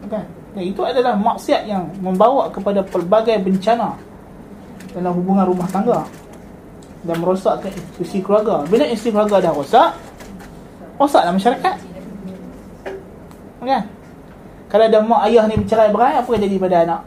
kan? 0.09 0.25
Dan 0.55 0.63
itu 0.63 0.81
adalah 0.81 1.19
maksiat 1.19 1.67
yang 1.67 1.83
membawa 1.99 2.47
kepada 2.47 2.79
pelbagai 2.87 3.35
bencana 3.43 3.91
dalam 4.95 5.11
hubungan 5.19 5.51
rumah 5.51 5.67
tangga 5.67 6.07
dan 7.03 7.19
merosakkan 7.19 7.69
institusi 7.75 8.23
keluarga. 8.23 8.63
Bila 8.65 8.87
institusi 8.87 9.11
keluarga 9.11 9.43
dah 9.43 9.51
rosak 9.51 9.89
rosaklah 10.95 11.35
masyarakat. 11.35 11.75
Kan 13.65 13.83
kalau 14.75 14.91
ada 14.91 14.99
mak 14.99 15.31
ayah 15.31 15.47
ni 15.47 15.55
bercerai 15.55 15.87
berai 15.87 16.19
apa 16.19 16.27
yang 16.35 16.43
jadi 16.51 16.55
pada 16.59 16.77
anak? 16.83 17.01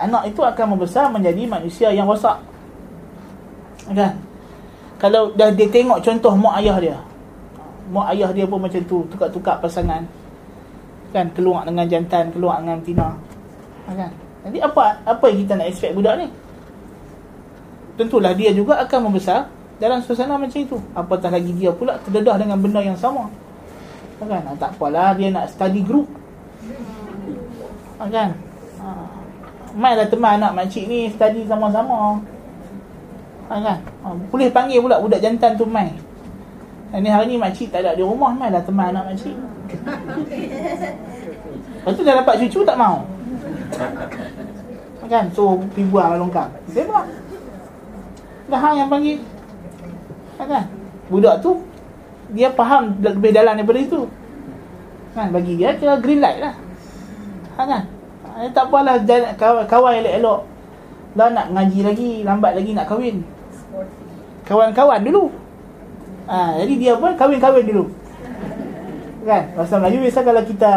Anak 0.00 0.22
itu 0.32 0.40
akan 0.40 0.66
membesar 0.72 1.12
menjadi 1.12 1.44
manusia 1.44 1.92
yang 1.92 2.08
rosak. 2.08 2.40
Kan? 3.92 4.16
Kalau 4.96 5.28
dah 5.36 5.52
dia 5.52 5.68
tengok 5.68 6.00
contoh 6.00 6.32
mak 6.40 6.64
ayah 6.64 6.80
dia 6.80 6.96
mak 7.92 8.16
ayah 8.16 8.32
dia 8.32 8.48
pun 8.48 8.64
macam 8.64 8.80
tu 8.80 9.04
tukar-tukar 9.12 9.60
pasangan. 9.60 10.08
Kan? 11.12 11.28
Keluar 11.36 11.68
dengan 11.68 11.84
jantan 11.84 12.32
keluar 12.32 12.64
dengan 12.64 12.80
tina. 12.80 13.12
Kan? 13.84 14.08
Jadi 14.48 14.64
apa 14.64 15.04
apa 15.04 15.24
yang 15.28 15.44
kita 15.44 15.52
nak 15.52 15.68
expect 15.68 15.92
budak 16.00 16.16
ni? 16.16 16.32
Tentulah 18.00 18.32
dia 18.32 18.56
juga 18.56 18.80
akan 18.88 19.12
membesar 19.12 19.52
dalam 19.76 20.00
suasana 20.00 20.40
macam 20.40 20.64
itu. 20.64 20.80
Apatah 20.96 21.28
lagi 21.28 21.52
dia 21.52 21.76
pula 21.76 22.00
terdedah 22.08 22.40
dengan 22.40 22.56
benda 22.56 22.80
yang 22.80 22.96
sama. 22.96 23.28
Kan? 24.16 24.48
Tak 24.56 24.80
apalah 24.80 25.12
dia 25.12 25.28
nak 25.28 25.52
study 25.52 25.84
group 25.84 26.08
kan? 28.08 28.30
Ha. 28.78 28.88
mainlah 29.74 30.08
teman 30.08 30.38
anak 30.38 30.54
makcik 30.54 30.86
ni 30.88 31.10
study 31.10 31.44
sama-sama. 31.44 32.18
Kan? 33.48 33.62
Ha. 33.64 34.08
boleh 34.30 34.48
panggil 34.50 34.82
pula 34.82 35.02
budak 35.02 35.20
jantan 35.22 35.58
tu 35.58 35.66
main 35.68 35.94
ini 36.88 37.08
hari 37.12 37.28
ni 37.28 37.36
makcik 37.36 37.68
tak 37.68 37.84
ada. 37.84 37.92
Di 37.92 38.00
rumah 38.00 38.32
mainlah 38.32 38.64
teman 38.64 38.96
anak 38.96 39.12
makcik. 39.12 39.36
Lepas 41.76 41.92
tu 41.92 42.00
dah 42.00 42.14
dapat 42.16 42.34
cucu 42.40 42.60
tak 42.64 42.80
mau? 42.80 43.04
Kan? 45.04 45.28
So 45.36 45.60
pergi 45.72 45.84
buang 45.92 46.16
longkang. 46.16 46.48
Buang 46.72 47.08
Dah 48.48 48.56
hang 48.56 48.80
yang 48.80 48.88
panggil. 48.88 49.20
Kan? 50.40 50.64
Budak 51.12 51.44
tu 51.44 51.60
Dia 52.32 52.52
faham 52.52 52.96
lebih 53.00 53.32
dalam 53.32 53.56
daripada 53.56 53.80
itu 53.80 54.04
Kan 55.16 55.32
Bagi 55.32 55.52
dia 55.56 55.76
kira 55.76 56.00
green 56.00 56.20
light 56.20 56.40
lah. 56.42 56.54
Kan? 57.56 57.82
Eh, 58.38 58.50
Tak 58.52 58.68
apalah 58.70 58.96
Kawan 59.66 59.92
elok-elok. 60.04 60.40
Dah 61.16 61.28
nak 61.32 61.46
ngaji 61.50 61.78
lagi 61.82 62.10
Lambat 62.22 62.52
lagi 62.54 62.70
nak 62.76 62.86
kahwin. 62.86 63.24
Kawan-kawan 64.48 65.04
dulu. 65.04 65.28
Ha, 66.28 66.60
Jadi 66.60 66.74
dia 66.80 66.96
pun 66.96 67.12
kahwin-kahwin 67.16 67.64
dulu. 67.68 67.84
Kan? 69.28 69.42
Bahasa 69.52 69.76
Melayu 69.76 70.04
biasa 70.04 70.20
kalau 70.24 70.42
kita 70.44 70.72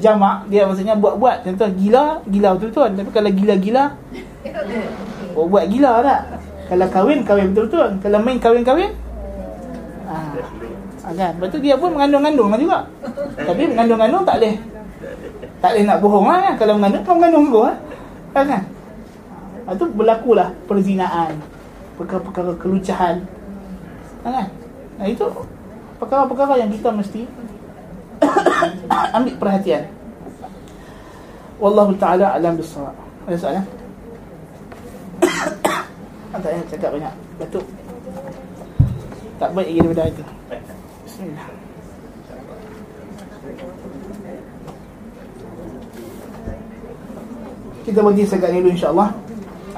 jamak 0.00 0.48
dia 0.48 0.64
maksudnya 0.64 0.96
buat-buat. 0.96 1.44
Contoh 1.44 1.68
gila 1.76 2.22
gila 2.24 2.48
betul-betul. 2.56 2.88
Tapi 2.96 3.10
kalau 3.12 3.30
gila-gila 3.32 3.84
buat, 5.36 5.46
buat 5.50 5.64
gila 5.68 5.90
tak? 6.00 6.20
Kalau 6.72 6.86
kahwin 6.88 7.20
kahwin 7.26 7.52
betul-betul. 7.52 7.88
Kalau 8.00 8.18
main 8.22 8.38
kahwin-kahwin. 8.40 8.92
Ah 10.08 10.32
ha, 10.32 10.61
kan 11.14 11.32
betul 11.38 11.60
dia 11.60 11.74
pun 11.76 11.90
mengandung-ngandung 11.94 12.48
lah 12.52 12.58
juga 12.58 12.78
tapi 13.38 13.62
mengandung-ngandung 13.68 14.24
tak 14.24 14.36
boleh 14.40 14.54
tak 15.62 15.70
boleh 15.72 15.84
nak 15.86 15.98
bohong 16.02 16.26
lah 16.26 16.38
kan 16.42 16.54
kalau 16.58 16.72
mengandung 16.78 17.02
kau 17.02 17.14
mengandung 17.16 17.44
juga 17.50 17.72
kan 18.32 18.44
kan 18.48 18.62
itu 19.72 19.84
berlakulah 19.94 20.48
perzinaan 20.66 21.32
perkara-perkara 21.96 22.52
kelucahan 22.58 23.16
kan 24.22 24.46
nah 24.98 25.06
itu 25.06 25.24
perkara-perkara 26.02 26.58
yang 26.58 26.70
kita 26.74 26.90
mesti 26.90 27.22
ambil 29.16 29.34
perhatian. 29.38 29.86
Wallahu 31.62 31.94
taala 31.94 32.34
alam 32.34 32.58
bisawab. 32.58 32.94
Ada 33.30 33.36
soalan? 33.38 33.64
Tak 36.32 36.40
payah 36.40 36.64
cakap 36.64 36.90
banyak. 36.96 37.14
Batuk. 37.36 37.64
Tak 39.36 39.52
baik 39.52 39.68
lagi 39.68 39.80
daripada 39.84 40.08
itu. 40.08 40.24
Bismillah. 41.21 41.49
Kita 47.85 47.99
bagi 48.03 48.23
sekat 48.27 48.49
ni 48.51 48.59
dulu 48.63 48.71
insya-Allah. 48.75 49.09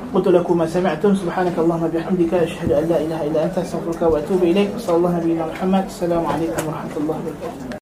قلت 0.09 0.27
لكم 0.27 0.57
ما 0.57 0.65
سمعتم 0.65 1.15
سبحانك 1.15 1.53
اللهم 1.53 1.85
بحمدك 1.93 2.33
أشهد 2.33 2.71
أن 2.73 2.85
لا 2.89 2.97
إله 2.97 3.19
إلا 3.29 3.39
أنت 3.45 3.57
أستغفرك 3.61 4.01
وأتوب 4.01 4.41
إليك 4.41 4.81
صلى 4.81 4.95
الله 4.97 5.13
عليه 5.21 5.45
محمد 5.53 5.85
السلام 5.85 6.25
عليكم 6.25 6.61
ورحمة 6.65 6.95
الله 6.97 7.17
وبركاته 7.21 7.69